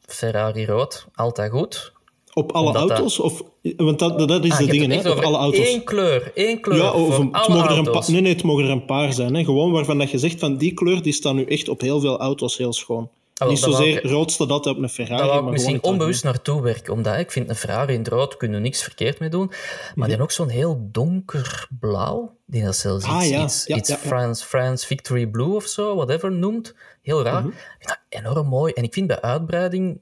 Ferrari 0.00 0.66
rood, 0.66 1.06
altijd 1.14 1.50
goed. 1.50 1.92
Op 2.34 2.52
alle 2.52 2.66
Omdat 2.66 2.82
dat- 2.88 2.90
auto's? 2.98 3.18
Of, 3.18 3.42
want 3.76 3.98
dat, 3.98 4.18
dat 4.18 4.44
is 4.44 4.50
Ah, 4.50 4.58
de 4.58 4.86
echt 4.88 5.02
hè? 5.04 5.10
Op 5.10 5.18
alle 5.18 5.36
auto's. 5.36 5.66
één 5.66 5.84
kleur, 5.84 6.30
één 6.34 6.60
kleur 6.60 6.78
Ja, 6.78 6.92
of 6.92 7.14
voor 7.14 7.24
het 7.24 7.32
alle 7.34 7.54
mogen 7.54 7.70
er 7.70 7.78
een 7.78 7.84
auto's. 7.86 8.04
paar, 8.04 8.12
nee, 8.14 8.20
nee, 8.22 8.32
het 8.32 8.42
mogen 8.42 8.64
er 8.64 8.70
een 8.70 8.84
paar 8.84 9.12
zijn. 9.12 9.34
Hè. 9.34 9.44
Gewoon 9.44 9.72
waarvan 9.72 9.98
dat 9.98 10.10
je 10.10 10.18
zegt 10.18 10.38
van 10.38 10.56
die 10.56 10.74
kleur 10.74 11.02
die 11.02 11.12
staat 11.12 11.34
nu 11.34 11.44
echt 11.44 11.68
op 11.68 11.80
heel 11.80 12.00
veel 12.00 12.18
auto's 12.18 12.56
heel 12.56 12.72
schoon. 12.72 13.08
wel, 13.34 13.48
Niet 13.50 13.58
zozeer 13.58 13.96
ik- 14.04 14.10
rood 14.10 14.30
staat 14.30 14.50
altijd 14.50 14.76
op 14.76 14.82
een 14.82 14.88
Ferrari, 14.88 15.16
Daar 15.16 15.26
wou 15.26 15.36
ik 15.38 15.42
maar 15.44 15.52
misschien 15.52 15.82
onbewust 15.82 16.24
naartoe 16.24 16.62
werken, 16.62 16.92
omdat 16.92 17.18
ik 17.18 17.30
vind 17.30 17.48
een 17.48 17.54
Ferrari 17.56 17.92
in 17.92 17.98
het 17.98 18.08
rood 18.08 18.36
kunnen 18.36 18.56
we 18.56 18.62
niks 18.62 18.82
verkeerd 18.82 19.18
mee 19.18 19.28
doen, 19.28 19.46
maar 19.46 19.56
die 19.94 20.04
hebben 20.04 20.20
ook 20.22 20.30
zo'n 20.32 20.48
heel 20.48 20.88
donkerblauw, 20.92 22.36
die 22.46 22.64
dat 22.64 22.76
zelfs 22.76 23.04
Ah, 23.04 23.20
iets, 23.22 23.28
ja. 23.30 23.42
iets, 23.44 23.66
Ja, 23.66 23.76
iets 23.76 23.88
ja, 23.88 23.98
ja. 24.02 24.08
France, 24.08 24.44
France 24.44 24.86
Victory 24.86 25.26
Blue 25.26 25.54
of 25.54 25.64
zo, 25.66 25.94
whatever 25.94 26.32
noemt. 26.32 26.74
Heel 27.02 27.22
raar. 27.22 27.40
Mhm. 27.40 27.48
Ik 27.48 27.54
vind 27.78 27.88
dat 27.88 28.24
enorm 28.24 28.46
mooi. 28.48 28.72
En 28.72 28.82
ik 28.82 28.92
vind 28.92 29.06
bij 29.06 29.20
uitbreiding 29.20 30.00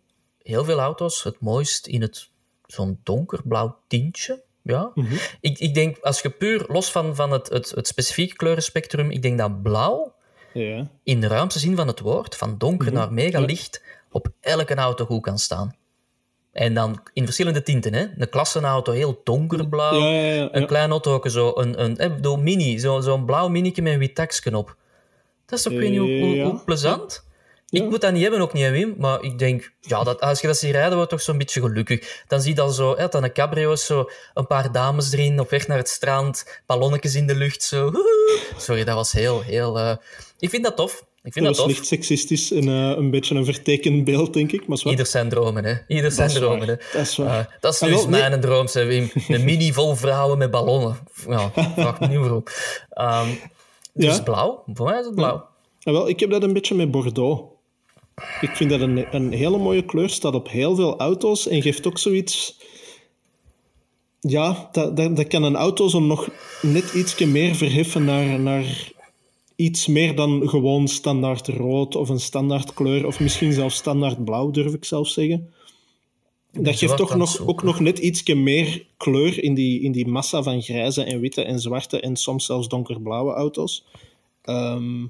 heel 0.50 0.64
veel 0.64 0.78
auto's 0.80 1.22
het 1.22 1.40
mooist 1.40 1.86
in 1.86 2.00
het 2.00 2.28
zo'n 2.66 3.00
donkerblauw 3.02 3.76
tintje. 3.86 4.42
Ja. 4.62 4.90
Mhm. 4.94 5.14
ik, 5.40 5.58
ik 5.58 5.74
denk, 5.74 5.98
als 5.98 6.20
je 6.20 6.30
puur 6.30 6.64
los 6.68 6.90
van, 6.90 7.14
van 7.14 7.30
het, 7.30 7.48
het, 7.48 7.70
het 7.70 7.86
specifieke 7.86 8.36
kleurenspectrum, 8.36 9.10
ik 9.10 9.22
denk 9.22 9.38
dat 9.38 9.62
blauw 9.62 10.14
in 11.04 11.20
de 11.20 11.26
ruimste 11.26 11.58
zin 11.58 11.76
van 11.76 11.86
het 11.86 12.00
woord, 12.00 12.36
van 12.36 12.58
donker 12.58 12.86
Mhm. 12.86 12.96
naar 12.96 13.12
mega 13.12 13.40
licht, 13.40 13.82
op 14.10 14.28
elke 14.40 14.74
auto 14.74 15.04
goed 15.04 15.22
kan 15.22 15.38
staan. 15.38 15.74
En 16.52 16.74
dan 16.74 17.02
in 17.12 17.24
verschillende 17.24 17.62
tinten. 17.62 17.94
Hè? 17.94 18.06
Een 18.16 18.28
klassenauto 18.28 18.92
heel 18.92 19.20
donkerblauw. 19.24 19.98
Ja, 20.00 20.08
ja, 20.10 20.32
ja, 20.34 20.48
Een 20.52 20.66
klein 20.66 20.90
auto 20.90 21.14
ook 21.14 21.28
zo, 21.30 21.52
een, 21.54 21.82
een, 21.82 22.14
bedoel, 22.14 22.36
mini, 22.36 22.78
zo- 22.78 23.00
zo'n 23.00 23.24
blauw 23.24 23.48
minietje 23.48 23.82
met 23.82 23.92
een 23.92 23.98
wit 23.98 24.14
op. 24.54 24.76
Dat 25.46 25.58
is 25.58 25.64
toch, 25.64 25.72
ik 25.72 25.78
weet 25.78 25.90
niet 25.90 25.98
hoe, 25.98 26.18
hoe, 26.20 26.34
Ja. 26.36 26.44
hoe 26.44 26.60
plezant? 26.64 27.24
Ja. 27.70 27.82
Ik 27.82 27.88
moet 27.90 28.00
dat 28.00 28.12
niet 28.12 28.22
hebben, 28.22 28.40
ook 28.40 28.52
niet, 28.52 28.70
Wim. 28.70 28.94
Maar 28.98 29.22
ik 29.22 29.38
denk, 29.38 29.72
ja, 29.80 30.02
dat, 30.02 30.20
als 30.20 30.40
je 30.40 30.46
dat 30.46 30.56
ziet 30.56 30.70
rijden, 30.70 30.94
wordt 30.94 31.10
toch 31.10 31.20
zo'n 31.22 31.38
beetje 31.38 31.60
gelukkig. 31.60 32.24
Dan 32.28 32.40
zie 32.40 32.50
je 32.50 32.56
dan 32.56 32.72
zo, 32.72 32.96
hè, 32.96 33.08
dan 33.08 33.24
een 33.24 33.32
cabrio, 33.32 33.72
is 33.72 33.86
zo 33.86 34.10
een 34.34 34.46
paar 34.46 34.72
dames 34.72 35.12
erin, 35.12 35.40
op 35.40 35.50
weg 35.50 35.66
naar 35.66 35.76
het 35.78 35.88
strand, 35.88 36.62
ballonnetjes 36.66 37.14
in 37.14 37.26
de 37.26 37.34
lucht, 37.34 37.62
zo. 37.62 37.90
Sorry, 38.58 38.84
dat 38.84 38.94
was 38.94 39.12
heel, 39.12 39.40
heel... 39.40 39.78
eh, 39.78 39.96
Ik 40.38 40.50
vind 40.50 40.64
dat 40.64 40.76
tof. 40.76 41.04
Ik 41.22 41.32
vind 41.32 41.44
Dat 41.46 41.54
dat 41.56 41.64
was 41.64 41.74
tof. 41.74 41.76
licht 41.76 41.86
seksistisch 41.86 42.50
en 42.52 42.68
eh, 42.68 42.96
een 42.96 43.10
beetje 43.10 43.34
een 43.34 43.44
vertekend 43.44 44.04
beeld, 44.04 44.34
denk 44.34 44.52
ik. 44.52 44.66
Maar 44.66 44.76
is. 44.76 44.84
Ieder 44.84 45.06
zijn 45.06 45.28
dromen, 45.28 45.64
hè. 45.64 45.74
Ieder 45.88 46.10
zijn 46.12 46.28
is 46.28 46.34
dromen, 46.34 46.68
hè. 46.68 46.76
Dat 46.92 47.02
is 47.02 47.16
waar. 47.16 47.38
Eh, 47.38 47.44
dat 47.60 47.74
is 47.74 47.82
Ah, 47.82 47.88
dus 47.88 48.06
nee. 48.06 48.20
mijn 48.28 48.40
droom, 48.40 48.66
zei 48.68 48.86
Wim. 48.88 49.10
Een 49.28 49.44
mini 49.44 49.72
vol 49.72 49.94
vrouwen 49.94 50.38
met 50.38 50.50
ballonnen. 50.50 50.98
Ja, 51.28 51.50
vraag 51.76 52.00
me 52.00 52.06
niet 52.06 52.18
waarom. 52.18 52.44
Dus 53.94 54.16
Ja. 54.16 54.22
blauw. 54.22 54.62
Voor 54.74 54.86
mij 54.86 54.98
is 54.98 55.04
het 55.06 55.14
blauw. 55.14 55.48
Ja, 55.78 55.92
wel, 55.92 56.08
ik 56.08 56.20
heb 56.20 56.30
dat 56.30 56.42
een 56.42 56.52
beetje 56.52 56.74
met 56.74 56.90
Bordeaux. 56.90 57.42
Ik 58.40 58.56
vind 58.56 58.70
dat 58.70 58.80
een, 58.80 59.14
een 59.14 59.32
hele 59.32 59.58
mooie 59.58 59.84
kleur, 59.84 60.10
staat 60.10 60.34
op 60.34 60.48
heel 60.48 60.74
veel 60.74 60.98
auto's 60.98 61.48
en 61.48 61.62
geeft 61.62 61.86
ook 61.86 61.98
zoiets... 61.98 62.58
Ja, 64.20 64.68
dat, 64.72 64.96
dat, 64.96 65.16
dat 65.16 65.26
kan 65.26 65.42
een 65.42 65.56
auto 65.56 65.88
zo 65.88 66.00
nog 66.00 66.28
net 66.62 66.92
ietsje 66.92 67.26
meer 67.26 67.54
verheffen 67.54 68.04
naar, 68.04 68.40
naar 68.40 68.92
iets 69.56 69.86
meer 69.86 70.14
dan 70.14 70.48
gewoon 70.48 70.88
standaard 70.88 71.48
rood 71.48 71.96
of 71.96 72.08
een 72.08 72.20
standaard 72.20 72.74
kleur, 72.74 73.06
of 73.06 73.20
misschien 73.20 73.52
zelfs 73.52 73.76
standaard 73.76 74.24
blauw, 74.24 74.50
durf 74.50 74.74
ik 74.74 74.84
zelfs 74.84 75.12
zeggen. 75.12 75.52
Dat 76.52 76.76
geeft 76.76 76.96
toch 76.96 77.16
nog, 77.16 77.46
ook 77.46 77.62
nog 77.62 77.80
net 77.80 77.98
ietsje 77.98 78.34
meer 78.34 78.86
kleur 78.96 79.42
in 79.42 79.54
die, 79.54 79.80
in 79.80 79.92
die 79.92 80.06
massa 80.06 80.42
van 80.42 80.62
grijze 80.62 81.02
en 81.02 81.20
witte 81.20 81.42
en 81.42 81.60
zwarte 81.60 82.00
en 82.00 82.16
soms 82.16 82.46
zelfs 82.46 82.68
donkerblauwe 82.68 83.32
auto's. 83.32 83.84
Ehm, 84.42 85.06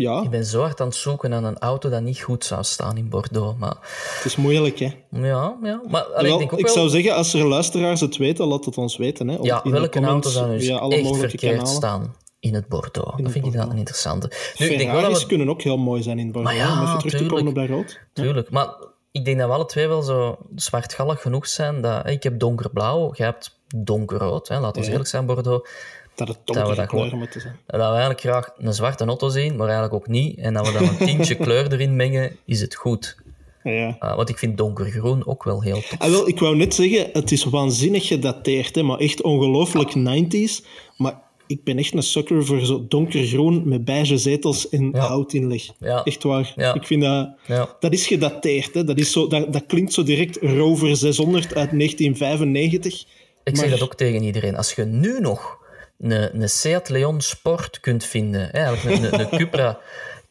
ja, 0.00 0.22
Ik 0.22 0.30
ben 0.30 0.44
zo 0.44 0.60
hard 0.60 0.80
aan 0.80 0.86
het 0.86 0.96
zoeken 0.96 1.30
naar 1.30 1.42
een 1.42 1.58
auto 1.58 1.88
dat 1.88 2.02
niet 2.02 2.20
goed 2.20 2.44
zou 2.44 2.62
staan 2.64 2.96
in 2.96 3.08
Bordeaux. 3.08 3.58
Maar 3.58 3.76
het 4.16 4.24
is 4.24 4.36
moeilijk, 4.36 4.78
hè. 4.78 4.90
ja, 5.10 5.56
ja. 5.62 5.80
Maar 5.88 6.02
allee, 6.02 6.32
ik 6.32 6.38
denk 6.38 6.52
ook 6.52 6.58
ik 6.58 6.64
wel... 6.64 6.74
zou 6.74 6.88
zeggen, 6.88 7.14
als 7.14 7.34
er 7.34 7.46
luisteraars 7.46 8.00
het 8.00 8.16
weten, 8.16 8.46
laat 8.46 8.64
het 8.64 8.78
ons 8.78 8.96
weten. 8.96 9.28
Hè, 9.28 9.36
ja, 9.42 9.64
in 9.64 9.70
welke 9.70 9.88
comments 9.88 10.12
auto 10.12 10.30
zou 10.30 10.50
nu 10.50 10.60
via 10.60 10.76
alle 10.76 10.94
echt 10.94 11.02
mogelijke 11.02 11.30
verkeerd 11.30 11.56
kanalen. 11.56 11.76
staan 11.76 12.14
in 12.40 12.54
het 12.54 12.68
Bordeaux? 12.68 13.22
dat 13.22 13.32
vind 13.32 13.46
ik 13.46 13.52
dan 13.52 13.70
een 13.70 13.76
interessante. 13.76 14.30
Nu, 14.58 14.66
ik 14.66 14.78
denk 14.78 14.80
wel 14.80 14.90
Ferraris 14.90 15.12
dat 15.12 15.22
we... 15.22 15.28
kunnen 15.28 15.48
ook 15.48 15.62
heel 15.62 15.78
mooi 15.78 16.02
zijn 16.02 16.18
in 16.18 16.32
Bordeaux. 16.32 16.58
Maar 16.58 16.66
ja, 16.68 16.80
om 16.80 16.86
even 16.86 16.98
terug 16.98 17.20
te 17.20 17.26
komen 17.26 17.54
dat 17.54 17.68
rood. 17.68 18.00
Tuurlijk, 18.12 18.50
maar 18.50 18.68
ik 19.12 19.24
denk 19.24 19.38
dat 19.38 19.48
we 19.48 19.54
alle 19.54 19.66
twee 19.66 19.88
wel 19.88 20.02
zo 20.02 20.38
zwartgallig 20.54 21.20
genoeg 21.20 21.46
zijn. 21.48 21.80
Dat, 21.80 22.08
ik 22.08 22.22
heb 22.22 22.38
donkerblauw, 22.38 23.12
jij 23.14 23.26
hebt 23.26 23.58
donkerrood. 23.76 24.48
Hè, 24.48 24.60
laten 24.60 24.80
we 24.80 24.86
Ja. 24.86 24.92
eerlijk 24.92 25.10
zijn, 25.10 25.26
Bordeaux. 25.26 25.68
Dat 26.14 26.28
het 26.28 26.38
donkere 26.44 26.74
dat 26.74 26.86
kleuren 26.86 27.18
moeten 27.18 27.40
zijn. 27.40 27.58
Dat 27.66 27.80
we 27.80 27.86
eigenlijk 27.86 28.20
graag 28.20 28.50
een 28.58 28.74
zwarte 28.74 29.04
auto 29.04 29.28
zien, 29.28 29.56
maar 29.56 29.66
eigenlijk 29.66 29.94
ook 29.94 30.08
niet. 30.08 30.38
En 30.38 30.54
dat 30.54 30.66
we 30.66 30.72
dan 30.72 30.88
een 30.88 30.96
tintje 30.96 31.34
kleur 31.44 31.72
erin 31.72 31.96
mengen, 31.96 32.36
is 32.44 32.60
het 32.60 32.74
goed. 32.74 33.16
Ja. 33.62 33.96
Uh, 34.00 34.16
want 34.16 34.28
ik 34.28 34.38
vind 34.38 34.56
donkergroen 34.56 35.26
ook 35.26 35.44
wel 35.44 35.62
heel 35.62 35.74
tof. 35.74 35.98
Ah, 35.98 36.10
wel, 36.10 36.28
ik 36.28 36.38
wou 36.38 36.56
net 36.56 36.74
zeggen, 36.74 37.08
het 37.12 37.32
is 37.32 37.44
waanzinnig 37.44 38.06
gedateerd, 38.06 38.74
hè, 38.74 38.82
maar 38.82 38.98
echt 38.98 39.22
ongelooflijk 39.22 39.94
90s. 39.94 40.66
Maar 40.96 41.20
ik 41.46 41.64
ben 41.64 41.78
echt 41.78 41.94
een 41.94 42.02
sucker 42.02 42.44
voor 42.46 42.60
zo 42.60 42.84
donkergroen 42.88 43.68
met 43.68 43.84
beige 43.84 44.18
zetels 44.18 44.68
en 44.68 44.90
Ja. 44.92 45.06
houtinleg. 45.06 45.62
Ja. 45.78 46.04
Echt 46.04 46.22
waar. 46.22 46.52
Ja. 46.56 46.74
Ik 46.74 46.86
vind 46.86 47.02
dat... 47.02 47.30
Ja. 47.46 47.76
Dat 47.80 47.92
is 47.92 48.06
gedateerd. 48.06 48.74
Hè. 48.74 48.84
Dat, 48.84 48.98
is 48.98 49.12
zo, 49.12 49.26
dat, 49.26 49.52
dat 49.52 49.66
klinkt 49.66 49.92
zo 49.92 50.02
direct 50.02 50.38
Rover 50.40 50.96
600 50.96 51.44
uit 51.54 51.70
1995. 51.70 53.04
Ik 53.44 53.56
zeg 53.56 53.70
dat 53.70 53.82
ook 53.82 53.94
tegen 53.94 54.22
iedereen. 54.22 54.56
Als 54.56 54.72
je 54.72 54.84
nu 54.84 55.20
nog 55.20 55.58
een, 56.00 56.40
een 56.42 56.48
Seat 56.48 56.88
Leon 56.88 57.20
Sport 57.20 57.80
kunt 57.80 58.04
vinden, 58.04 58.40
hè, 58.40 58.48
eigenlijk 58.64 58.96
een, 58.96 59.14
een, 59.14 59.20
een 59.20 59.28
Cupra 59.38 59.78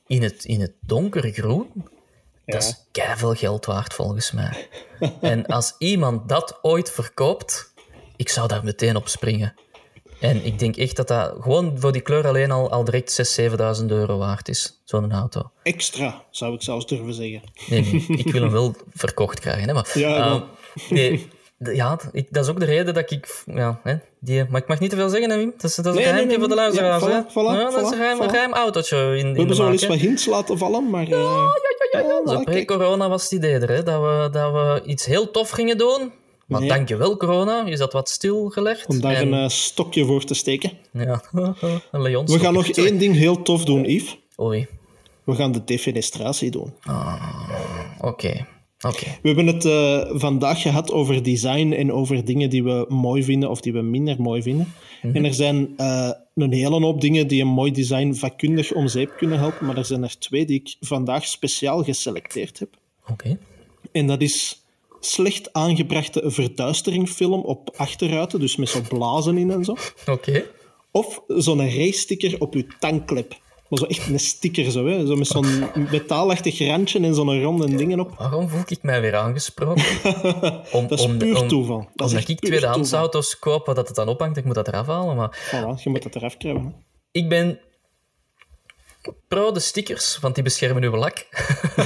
in 0.07 0.23
het, 0.23 0.45
in 0.45 0.61
het 0.61 0.73
donkergroen, 0.81 1.71
Dat 2.45 2.63
is 2.63 2.85
keiveel 2.91 3.33
geld 3.33 3.65
waard, 3.65 3.93
volgens 3.93 4.31
mij. 4.31 4.67
en 5.21 5.45
als 5.45 5.75
iemand 5.77 6.29
dat 6.29 6.59
ooit 6.61 6.91
verkoopt, 6.91 7.73
ik 8.15 8.29
zou 8.29 8.47
daar 8.47 8.63
meteen 8.63 8.95
op 8.95 9.07
springen. 9.07 9.53
En 10.19 10.45
ik 10.45 10.59
denk 10.59 10.75
echt 10.77 10.95
dat 10.95 11.07
dat 11.07 11.35
gewoon 11.41 11.79
voor 11.79 11.91
die 11.91 12.01
kleur 12.01 12.27
alleen 12.27 12.51
al, 12.51 12.69
al 12.71 12.83
direct 12.83 13.37
6.000, 13.39 13.51
7.000 13.79 13.85
euro 13.85 14.17
waard 14.17 14.49
is, 14.49 14.81
zo'n 14.85 15.11
auto. 15.11 15.51
Extra, 15.63 16.25
zou 16.31 16.53
ik 16.53 16.61
zelfs 16.61 16.85
durven 16.87 17.13
zeggen. 17.13 17.41
Nee, 17.67 17.81
nee, 17.81 18.17
ik 18.17 18.31
wil 18.31 18.41
hem 18.41 18.51
wel 18.61 18.75
verkocht 18.93 19.39
krijgen. 19.39 19.67
Hè, 19.67 19.73
maar, 19.73 19.89
Ja, 19.93 20.15
eh, 20.17 20.23
dan. 20.25 20.47
nee, 20.89 21.17
d- 21.17 21.27
ja, 21.59 21.99
ik, 22.11 22.27
dat 22.33 22.43
is 22.43 22.49
ook 22.49 22.59
de 22.59 22.65
reden 22.65 22.93
dat 22.93 23.11
ik... 23.11 23.43
Ja, 23.45 23.79
hè, 23.83 23.95
die, 24.19 24.45
maar 24.49 24.61
ik 24.61 24.67
mag 24.67 24.79
niet 24.79 24.89
te 24.89 24.95
veel 24.95 25.09
zeggen, 25.09 25.29
hè, 25.29 25.37
Wim. 25.37 25.53
Dat 25.57 25.69
is, 25.69 25.75
dat 25.75 25.85
is 25.85 25.91
Nee, 25.93 25.99
een 25.99 26.09
geheim 26.09 26.15
nee, 26.27 26.37
nee, 26.37 26.39
voor 26.39 26.47
de 26.47 26.55
luisteraars. 26.55 27.03
Ja, 27.03 27.23
voilà, 27.29 27.31
voilà, 27.31 27.33
ja, 27.59 27.63
dat 27.69 27.81
is 27.85 27.91
een 27.91 27.97
geheim, 27.97 28.17
voilà. 28.21 28.29
geheim 28.29 28.53
autootje 28.53 28.97
in, 28.97 29.25
in 29.25 29.31
We 29.31 29.37
hebben 29.37 29.55
zo 29.55 29.69
eens 29.69 29.87
wat 29.87 29.97
hints 29.97 30.25
laten 30.25 30.57
vallen, 30.57 30.89
maar... 30.89 31.03
eh, 31.03 31.09
Ja, 31.09 31.19
ja, 31.91 31.99
ja. 32.25 32.33
kijk. 32.33 32.43
pre-corona 32.45 33.09
was 33.09 33.23
het 33.23 33.31
idee 33.31 33.53
er, 33.53 33.69
hè, 33.69 33.83
dat, 33.83 34.01
we, 34.01 34.29
dat 34.31 34.51
we 34.51 34.81
iets 34.85 35.05
heel 35.05 35.31
tof 35.31 35.49
gingen 35.49 35.77
doen. 35.77 36.11
Maar 36.45 36.59
Nee. 36.59 36.69
dankjewel, 36.69 37.17
corona, 37.17 37.65
is 37.65 37.79
dat 37.79 37.93
wat 37.93 38.09
stilgelegd. 38.09 38.85
om 38.87 39.01
daar 39.01 39.13
En- 39.13 39.31
een 39.31 39.43
eh, 39.43 39.49
stokje 39.49 40.05
voor 40.05 40.23
te 40.23 40.33
steken. 40.33 40.71
Ja, 40.91 41.21
een 41.91 42.01
Leon. 42.01 42.25
We 42.25 42.39
gaan 42.39 42.53
nog 42.53 42.67
één 42.69 42.97
ding 42.97 43.15
heel 43.15 43.41
tof 43.41 43.63
doen, 43.65 43.83
Yves. 43.85 44.17
Oei, 44.41 44.67
We 45.23 45.35
gaan 45.35 45.51
de 45.51 45.63
defenestratie 45.63 46.51
doen. 46.51 46.73
oké. 48.01 48.45
We 49.21 49.27
hebben 49.27 49.47
het 49.47 49.65
eh, 49.65 50.19
vandaag 50.19 50.61
gehad 50.61 50.91
over 50.91 51.23
design 51.23 51.71
en 51.71 51.91
over 51.91 52.25
dingen 52.25 52.49
die 52.49 52.63
we 52.63 52.85
mooi 52.89 53.23
vinden 53.23 53.49
of 53.49 53.61
die 53.61 53.73
we 53.73 53.81
minder 53.81 54.21
mooi 54.21 54.41
vinden. 54.41 54.73
En 55.01 55.25
er 55.25 55.33
zijn 55.33 55.77
eh, 55.77 56.11
een 56.35 56.53
hele 56.53 56.79
hoop 56.79 57.01
dingen 57.01 57.27
die 57.27 57.41
een 57.41 57.47
mooi 57.47 57.71
design 57.71 58.13
vakkundig 58.13 58.73
om 58.73 58.87
zeep 58.87 59.13
kunnen 59.17 59.39
helpen, 59.39 59.65
maar 59.65 59.77
er 59.77 59.85
zijn 59.85 60.03
er 60.03 60.17
twee 60.19 60.45
die 60.45 60.59
ik 60.59 60.75
vandaag 60.79 61.25
speciaal 61.25 61.83
geselecteerd 61.83 62.59
heb. 62.59 62.69
Oké. 63.11 63.37
En 63.91 64.07
dat 64.07 64.21
is 64.21 64.65
slecht 64.99 65.53
aangebrachte 65.53 66.21
verduisteringfilm 66.25 67.41
op 67.41 67.73
achterruiten, 67.75 68.39
dus 68.39 68.55
met 68.55 68.69
zo 68.69 68.81
blazen 68.89 69.37
in 69.37 69.51
en 69.51 69.63
zo. 69.63 69.75
Oké. 70.07 70.45
Of 70.91 71.21
zo'n 71.27 71.71
race-sticker 71.71 72.41
op 72.41 72.53
je 72.53 72.67
tankklep. 72.79 73.37
Maar 73.69 73.79
zo 73.79 73.85
echt 73.85 74.07
een 74.07 74.19
sticker, 74.19 74.71
zo, 74.71 74.85
hè? 74.87 75.05
zo 75.05 75.15
met 75.15 75.27
zo'n 75.27 75.45
metaalachtig 75.91 76.59
randje 76.67 76.99
en 76.99 77.15
zo'n 77.15 77.41
ronde 77.43 77.75
dingen 77.75 77.99
op. 77.99 78.13
Waarom 78.17 78.49
voel 78.49 78.61
ik 78.67 78.81
mij 78.83 79.01
weer 79.01 79.15
aangesproken? 79.15 79.83
Om, 80.71 80.87
Dat 80.87 80.99
is 80.99 81.05
om- 81.05 81.17
puur 81.17 81.41
om- 81.41 81.47
toeval. 81.47 81.77
Dat 81.77 81.87
is 81.87 81.93
omdat 82.13 82.17
echt 82.17 82.29
ik 82.29 82.39
tweedehands 82.39 82.91
auto's 82.93 83.39
koop, 83.39 83.65
waar 83.65 83.75
dat 83.75 83.87
het 83.87 83.95
dan 83.95 84.07
ophangt, 84.07 84.37
ik 84.37 84.45
moet 84.45 84.55
dat 84.55 84.67
eraf 84.67 84.87
halen. 84.87 85.15
Maar 85.15 85.37
Voilà, 85.51 85.83
je 85.83 85.89
moet 85.89 86.03
dat 86.03 86.15
eraf 86.15 86.37
krijgen. 86.37 86.63
hè. 86.63 86.69
ik 87.11 87.29
ben 87.29 87.59
pro 89.27 89.51
de 89.51 89.59
stickers, 89.59 90.19
want 90.19 90.35
die 90.35 90.43
beschermen 90.43 90.83
uw 90.83 90.95
lak. 90.95 91.25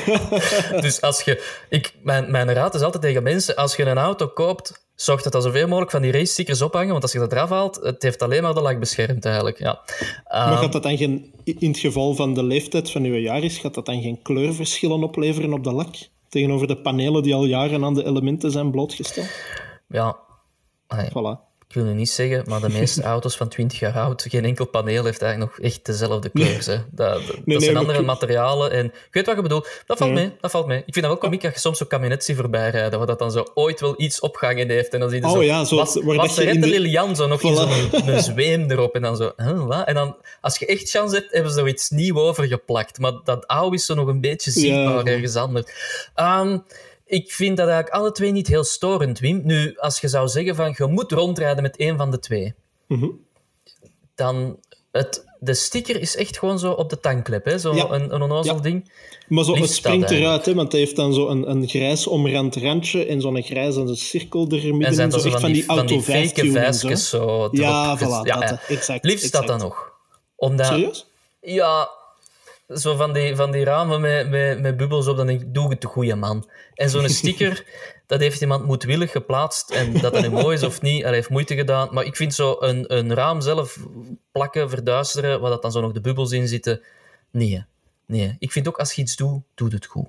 dus 0.86 1.02
als 1.02 1.22
je... 1.22 1.64
Ik, 1.70 1.94
mijn, 2.02 2.32
mijn 2.32 2.54
raad 2.54 2.76
is 2.76 2.82
altijd 2.82 3.04
tegen 3.04 3.24
mensen, 3.24 3.56
als 3.56 3.76
je 3.76 3.86
een 3.86 3.98
auto 3.98 4.28
koopt, 4.28 4.88
zorg 4.96 5.22
dat 5.22 5.36
er 5.36 5.42
zoveel 5.42 5.68
mogelijk 5.68 5.92
van 5.92 6.02
die 6.02 6.12
race 6.12 6.32
stickers 6.32 6.62
ophangen, 6.62 6.92
want 6.92 7.04
als 7.04 7.12
je 7.12 7.20
dat 7.20 7.32
eraf 7.32 7.50
haalt, 7.50 7.76
het 7.76 8.04
heeft 8.04 8.22
alleen 8.22 8.42
maar 8.42 8.54
de 8.54 8.62
lak 8.62 8.80
beschermd 8.80 9.26
eigenlijk. 9.26 9.60
Ja. 9.60 9.82
Maar 10.24 10.52
Ehm, 10.52 10.58
gaat 10.58 10.72
dat 10.72 10.84
dan 10.84 10.98
geen, 10.98 11.34
in 11.44 11.70
het 11.70 11.80
geval 11.80 12.14
van 12.14 12.34
de 12.34 12.44
leeftijd 12.44 12.92
van 12.92 13.04
uw 13.04 13.16
jaar 13.16 13.44
is, 13.44 13.58
gaat 13.58 13.74
dat 13.74 13.86
dan 13.86 14.02
geen 14.02 14.22
kleurverschillen 14.22 15.04
opleveren 15.04 15.54
op 15.54 15.64
de 15.64 15.72
lak? 15.72 15.96
Tegenover 16.30 16.68
de 16.68 16.82
panelen 16.82 17.24
die 17.24 17.36
al 17.36 17.46
jaren 17.46 17.84
aan 17.84 17.94
de 17.94 18.06
elementen 18.06 18.52
zijn 18.52 18.72
blootgesteld? 18.72 19.28
ja. 19.88 20.18
Voilà. 21.10 21.53
Ik 21.74 21.80
wil 21.82 21.88
nu 21.88 21.98
niet 21.98 22.10
zeggen, 22.10 22.44
maar 22.48 22.62
de 22.62 22.70
meeste 22.70 23.02
auto's 23.14 23.38
van 23.38 23.48
20 23.48 23.80
jaar 23.80 23.94
oud, 23.94 24.26
geen 24.30 24.46
enkel 24.46 24.66
paneel 24.66 25.06
heeft 25.06 25.22
eigenlijk 25.22 25.52
nog 25.58 25.66
echt 25.66 25.86
dezelfde 25.86 26.30
kleur. 26.30 26.64
Dat, 26.66 26.86
dat, 26.92 27.22
nee, 27.46 27.60
zijn 27.60 27.78
andere 27.78 28.00
ik- 28.00 28.06
materialen. 28.06 28.72
En 28.72 28.86
ik 28.86 29.08
weet 29.12 29.26
wat 29.26 29.36
je 29.36 29.42
bedoelt. 29.42 29.70
Dat 29.86 29.98
valt 29.98 30.12
mee. 30.12 30.32
Dat 30.42 30.52
valt 30.52 30.68
mee. 30.68 30.78
Ik 30.78 30.84
vind 30.94 30.96
dat 30.96 31.06
wel 31.06 31.18
komiek 31.18 31.42
dat 31.42 31.54
je 31.54 31.60
soms 31.60 31.78
zo'n 31.78 31.88
kabinet 31.88 32.24
ziet 32.24 32.36
voorbij 32.36 32.70
rijden, 32.70 32.98
waar 32.98 33.08
dat 33.08 33.20
dan 33.20 33.32
zo 33.32 33.46
ooit 33.54 33.80
wel 33.80 33.94
iets 33.98 34.20
opgehangen 34.20 34.70
heeft. 34.70 34.90
En 34.94 35.00
dan 35.00 35.10
zie 35.10 35.20
je 35.20 35.26
Oh 35.26 35.32
zo, 35.32 35.44
ja, 35.44 35.64
zo 35.66 35.76
was, 35.76 35.98
waar 36.04 36.16
dat 36.18 36.36
je 36.36 36.44
in 36.44 36.62
de 36.62 36.68
Lilian 36.68 37.16
zo 37.16 37.28
nog 37.28 37.40
Voilà. 37.40 37.44
zo'n 37.92 38.08
een 38.10 38.24
zweem 38.34 38.72
erop. 38.72 38.96
En 38.96 39.02
dan 39.02 39.16
zo, 39.18 39.32
huh, 39.38 39.66
wat? 39.66 39.88
En 39.88 39.94
dan, 39.94 40.16
als 40.42 40.58
je 40.58 40.66
echt 40.66 40.90
chance 40.90 41.16
hebt, 41.16 41.32
hebben 41.34 41.52
ze 41.52 41.60
er 41.62 41.68
iets 41.68 41.90
nieuw 41.90 42.20
over 42.20 42.48
geplakt. 42.48 43.00
Maar 43.00 43.14
dat 43.24 43.48
oude 43.48 43.76
is 43.76 43.86
zo 43.86 43.94
nog 43.94 44.08
een 44.08 44.22
beetje 44.22 44.52
zichtbaar 44.52 45.06
Ja. 45.06 45.12
ergens 45.12 45.36
anders. 45.36 45.66
Ehm, 46.16 46.58
ik 47.14 47.32
vind 47.32 47.58
dat 47.58 47.68
eigenlijk 47.68 47.96
alle 47.96 48.12
twee 48.12 48.32
niet 48.32 48.48
heel 48.48 48.64
storend, 48.64 49.20
Wim. 49.20 49.42
Nu, 49.44 49.78
als 49.78 50.00
je 50.00 50.08
zou 50.08 50.28
zeggen 50.28 50.56
van, 50.56 50.74
je 50.78 50.86
moet 50.86 51.12
rondrijden 51.12 51.64
met 51.64 51.78
één 51.78 51.98
van 51.98 52.12
de 52.12 52.20
twee 52.20 52.54
Mhm. 52.88 53.08
dan 54.16 54.58
het, 54.92 55.26
de 55.40 55.54
sticker 55.54 56.00
is 56.02 56.16
echt 56.16 56.38
gewoon 56.38 56.60
zo 56.60 56.72
op 56.72 56.90
de 56.90 57.00
tankklep, 57.00 57.46
hè? 57.46 57.58
Zo 57.60 57.76
Ja. 57.76 57.90
een, 57.90 58.14
een 58.14 58.22
onnozel 58.22 58.56
Ja. 58.56 58.62
ding. 58.62 58.92
Maar 59.28 59.44
zo, 59.44 59.56
het 59.56 59.70
springt 59.70 60.12
eruit, 60.12 60.46
hè, 60.46 60.54
want 60.54 60.72
hij 60.72 60.82
heeft 60.82 60.96
dan 60.96 61.14
zo 61.14 61.28
een, 61.28 61.50
een 61.50 61.68
grijs 61.68 62.08
omrand 62.08 62.56
randje 62.56 63.06
en 63.06 63.22
zo'n 63.22 63.42
grijze 63.44 63.96
cirkel 63.96 64.48
er 64.48 64.52
En 64.54 64.62
middenin. 64.78 64.94
zijn 64.94 65.12
Zo 65.12 65.18
zo 65.20 65.28
echt 65.28 65.40
van 65.40 65.52
die, 65.52 65.66
van 65.66 65.86
die 65.86 65.96
auto 65.96 66.12
fake 66.12 66.28
15 66.52 66.56
en 66.92 66.98
zo. 66.98 67.50
Ja, 67.52 67.98
voilà, 67.98 68.40
dat, 68.40 68.60
exact, 68.68 69.06
Liefst 69.06 69.32
dat 69.32 69.48
dan 69.48 69.60
nog. 69.60 69.92
Omdat, 70.36 70.66
Serieus? 70.66 71.06
Ja, 71.42 71.90
zo 72.68 72.96
van 72.96 73.14
die, 73.14 73.36
van 73.36 73.52
die 73.52 73.64
ramen 73.64 74.02
met, 74.02 74.30
met, 74.30 74.62
met 74.62 74.78
bubbels 74.78 75.08
op, 75.08 75.18
dan 75.18 75.28
denk 75.28 75.42
ik, 75.42 75.54
doe 75.54 75.70
het 75.70 75.82
de 75.82 75.88
goede 75.88 76.16
man. 76.16 76.50
En 76.74 76.90
zo'n 76.90 77.10
sticker, 77.20 77.66
dat 78.06 78.20
heeft 78.20 78.42
iemand 78.42 78.66
moedwillig 78.66 79.12
geplaatst. 79.12 79.72
En 79.72 79.94
dat 79.94 80.14
dat 80.14 80.22
nu 80.22 80.30
mooi 80.30 80.56
is 80.56 80.64
of 80.64 80.82
niet, 80.82 81.04
hij 81.04 81.14
heeft 81.14 81.30
moeite 81.30 81.56
gedaan. 81.56 81.90
Maar 81.92 82.06
ik 82.06 82.16
vind 82.16 82.34
zo 82.34 82.56
een, 82.60 82.94
een 82.94 83.14
raam 83.14 83.42
zelf 83.42 83.78
plakken, 84.32 84.70
verduisteren, 84.70 85.40
waar 85.40 85.50
dat 85.50 85.62
dan 85.62 85.72
zo 85.72 85.82
nog 85.82 85.92
de 85.92 86.02
bubbels 86.02 86.32
in 86.32 86.48
zitten, 86.48 86.82
nee. 87.32 87.66
Nee, 88.06 88.36
ik 88.40 88.52
vind 88.52 88.68
ook 88.68 88.78
als 88.78 88.94
je 88.94 89.02
iets 89.02 89.16
doet, 89.16 89.42
doe 89.56 89.70
het 89.70 89.86
goed. 89.86 90.08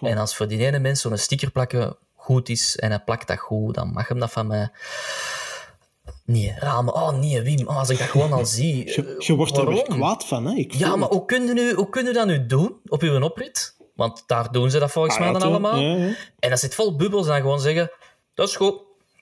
En 0.00 0.18
als 0.18 0.36
voor 0.36 0.48
die 0.48 0.66
ene 0.66 0.78
mens 0.78 1.00
zo'n 1.00 1.18
sticker 1.18 1.50
plakken 1.50 1.96
goed 2.14 2.48
is 2.48 2.76
en 2.76 2.90
hij 2.90 3.00
plakt 3.00 3.28
dat 3.28 3.38
goed, 3.38 3.74
dan 3.74 3.92
mag 3.92 4.08
hem 4.08 4.18
dat 4.18 4.32
van 4.32 4.46
mij. 4.46 4.70
Nee, 6.32 6.52
ramen. 6.58 6.94
Oh 6.94 7.10
nee, 7.18 7.42
Wim. 7.42 7.68
Oh, 7.68 7.78
als 7.78 7.90
ik 7.90 7.98
dat 7.98 8.06
gewoon 8.06 8.32
al 8.32 8.46
zie. 8.56 8.76
Je, 8.86 9.14
je 9.18 9.34
wordt 9.34 9.56
er 9.56 9.66
weer 9.66 9.74
waarom? 9.76 9.94
kwaad 9.96 10.24
van, 10.26 10.44
hè? 10.46 10.54
Ik 10.54 10.72
Ja, 10.74 10.96
maar 10.96 11.08
hoe 11.08 11.24
kun 11.24 11.46
je, 11.46 11.52
nu, 11.52 11.74
hoe 11.74 11.88
kun 11.88 12.04
je 12.06 12.12
dat 12.12 12.26
nu 12.26 12.46
doen 12.46 12.76
op 12.88 13.02
uw 13.02 13.20
oprit? 13.20 13.76
Want 13.94 14.22
daar 14.26 14.52
doen 14.52 14.70
ze 14.70 14.78
dat 14.78 14.90
volgens 14.90 15.14
Ah, 15.14 15.20
mij 15.20 15.32
dan 15.32 15.42
allemaal. 15.42 15.78
Ja, 15.80 15.96
ja. 15.96 16.14
En 16.38 16.50
dat 16.50 16.58
zit 16.60 16.74
vol 16.74 16.96
bubbels 16.96 17.26
en 17.26 17.32
dan 17.32 17.40
gewoon 17.40 17.60
zeggen: 17.60 17.90
Dat 18.34 18.48
is 18.48 18.56
goed, 18.56 18.74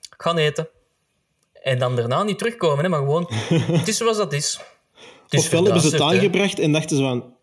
ik 0.09 0.15
ga 0.21 0.35
eten. 0.35 0.67
En 1.53 1.79
dan 1.79 1.95
daarna 1.95 2.23
niet 2.23 2.37
terugkomen, 2.37 2.83
hè, 2.83 2.89
maar 2.89 2.99
gewoon: 2.99 3.25
Het 3.79 3.87
is 3.87 3.97
zoals 3.97 4.17
dat 4.17 4.33
is. 4.33 4.59
Het 5.23 5.33
is 5.33 5.39
Ofwel 5.39 5.63
hebben 5.63 5.81
ze 5.81 5.87
het 5.89 5.97
hè. 5.99 6.03
aangebracht 6.05 6.59
en 6.59 6.71
dachten 6.71 6.97
ze 6.97 7.03
van... 7.03 7.33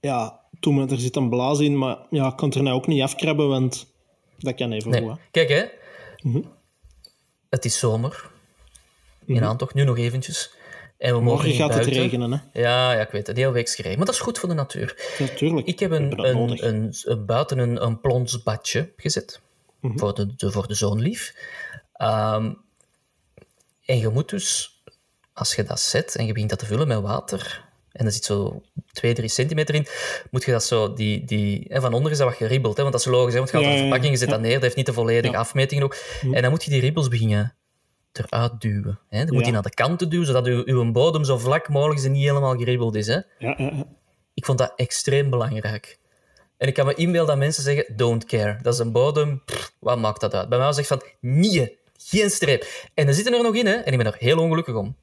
Ja, 0.00 0.40
toen 0.60 0.90
er 0.90 0.98
zit 0.98 1.16
een 1.16 1.28
blaas 1.28 1.58
in, 1.58 1.78
maar 1.78 1.98
ja, 2.10 2.26
ik 2.28 2.36
kan 2.36 2.48
het 2.48 2.56
er 2.56 2.62
nou 2.62 2.76
ook 2.76 2.86
niet 2.86 3.02
afkrabben, 3.02 3.48
want 3.48 3.86
dat 4.38 4.54
kan 4.54 4.72
even 4.72 4.90
Nee. 4.90 5.00
goed. 5.00 5.10
hè. 5.10 5.16
Kijk, 5.30 5.48
hè. 5.48 5.64
Mhm. 6.22 6.40
Het 7.50 7.64
is 7.64 7.78
zomer. 7.78 8.30
In 9.26 9.44
aantocht, 9.44 9.74
nu 9.74 9.84
nog 9.84 9.98
eventjes. 9.98 10.52
En 10.98 11.08
we 11.08 11.14
mogen 11.14 11.24
Morgen 11.28 11.48
niet 11.48 11.56
gaat 11.56 11.68
het 11.74 11.78
buiten. 11.78 12.02
regenen, 12.02 12.32
hè? 12.32 12.60
Ja, 12.60 12.92
ja, 12.92 13.00
ik 13.00 13.10
weet 13.10 13.26
het. 13.26 13.36
Een 13.36 13.42
hele 13.42 13.54
week 13.54 13.68
gereden. 13.68 13.96
Maar 13.96 14.06
dat 14.06 14.14
is 14.14 14.20
goed 14.20 14.38
voor 14.38 14.48
de 14.48 14.54
natuur. 14.54 15.14
Natuurlijk. 15.18 15.66
Ik 15.66 15.78
heb 15.78 15.90
een, 15.90 16.18
een, 16.24 16.66
een, 16.66 16.94
een- 17.04 17.26
buiten 17.26 17.58
een, 17.58 17.84
een 17.84 18.00
plonsbadje 18.00 18.92
gezet. 18.96 19.40
Mhm. 19.80 19.98
voor, 19.98 20.14
de, 20.14 20.34
de, 20.36 20.52
voor 20.52 20.66
de 20.68 20.74
zoonlief. 20.74 21.34
Ehm, 21.92 22.52
en 23.84 23.98
je 23.98 24.08
moet 24.08 24.28
dus, 24.28 24.80
als 25.32 25.54
je 25.54 25.62
dat 25.64 25.80
zet 25.80 26.16
en 26.16 26.26
je 26.26 26.32
begint 26.32 26.50
dat 26.50 26.58
te 26.58 26.66
vullen 26.66 26.88
met 26.88 27.00
water, 27.00 27.64
en 27.92 28.06
er 28.06 28.12
zit 28.12 28.24
zo 28.24 28.62
2, 28.92 29.12
3 29.14 29.28
centimeter 29.28 29.74
in, 29.74 29.86
moet 30.30 30.44
je 30.44 30.50
dat 30.50 30.64
zo, 30.64 30.92
die, 30.92 31.24
die, 31.24 31.68
en 31.68 31.80
van 31.80 31.92
onder 31.92 32.12
is 32.12 32.18
dat 32.18 32.28
wat 32.28 32.36
geribbeld, 32.36 32.76
hè, 32.76 32.82
want 32.82 32.94
dat 32.94 33.06
is 33.06 33.12
logisch, 33.12 33.32
hè, 33.32 33.38
want 33.38 33.50
je 33.50 33.56
gaat 33.56 33.64
Ja, 33.66 33.70
op 33.72 33.76
de 33.76 33.82
verpakking, 33.82 34.12
je 34.12 34.18
zet 34.18 34.28
ja. 34.28 34.34
dat 34.34 34.42
neer, 34.44 34.52
dat 34.52 34.62
heeft 34.62 34.76
niet 34.76 34.86
de 34.86 34.92
volledige 34.92 35.36
afmeting 35.36 35.82
ook. 35.82 35.96
En 36.32 36.42
dan 36.42 36.50
moet 36.50 36.64
je 36.64 36.70
die 36.70 36.80
ribbels 36.80 37.08
beginnen 37.08 37.54
eruit 38.12 38.60
duwen. 38.60 38.98
Hè. 39.08 39.18
Dan 39.24 39.32
moet 39.34 39.40
Ja. 39.40 39.46
je 39.46 39.52
naar 39.52 39.62
de 39.62 39.74
kanten 39.74 40.08
duwen, 40.08 40.26
zodat 40.26 40.46
uw, 40.46 40.62
uw 40.64 40.92
bodem 40.92 41.24
zo 41.24 41.38
vlak 41.38 41.68
mogelijk 41.68 41.98
is 41.98 42.04
en 42.06 42.12
niet 42.12 42.24
helemaal 42.24 42.56
geribbeld 42.56 42.94
is. 42.94 43.06
Hè. 43.06 43.18
Ja, 43.38 43.54
ja. 43.56 43.84
Ik 44.34 44.44
vond 44.44 44.58
dat 44.58 44.72
extreem 44.76 45.30
belangrijk. 45.30 45.98
En 46.56 46.68
ik 46.68 46.74
kan 46.74 46.86
me 46.86 46.94
inbeelden 46.94 47.28
dat 47.28 47.38
mensen 47.38 47.62
zeggen, 47.62 47.96
don't 47.96 48.24
care. 48.24 48.58
Dat 48.62 48.74
is 48.74 48.78
een 48.80 48.92
bodem, 48.92 49.42
pff, 49.44 49.72
wat 49.78 49.98
maakt 49.98 50.20
dat 50.20 50.34
uit? 50.34 50.48
Bij 50.48 50.58
mij 50.58 50.66
was 50.66 50.76
het 50.76 50.90
echt 50.90 51.00
van, 51.00 51.10
nee, 51.20 51.78
geen 51.96 52.30
streep. 52.30 52.66
En 52.94 53.08
er 53.08 53.14
zitten 53.14 53.34
er 53.34 53.42
nog 53.42 53.54
in, 53.54 53.66
hè. 53.66 53.72
En 53.74 53.92
ik 53.92 53.98
ben 53.98 54.06
er 54.06 54.16
heel 54.18 54.38
ongelukkig 54.38 54.74
om. 54.74 54.96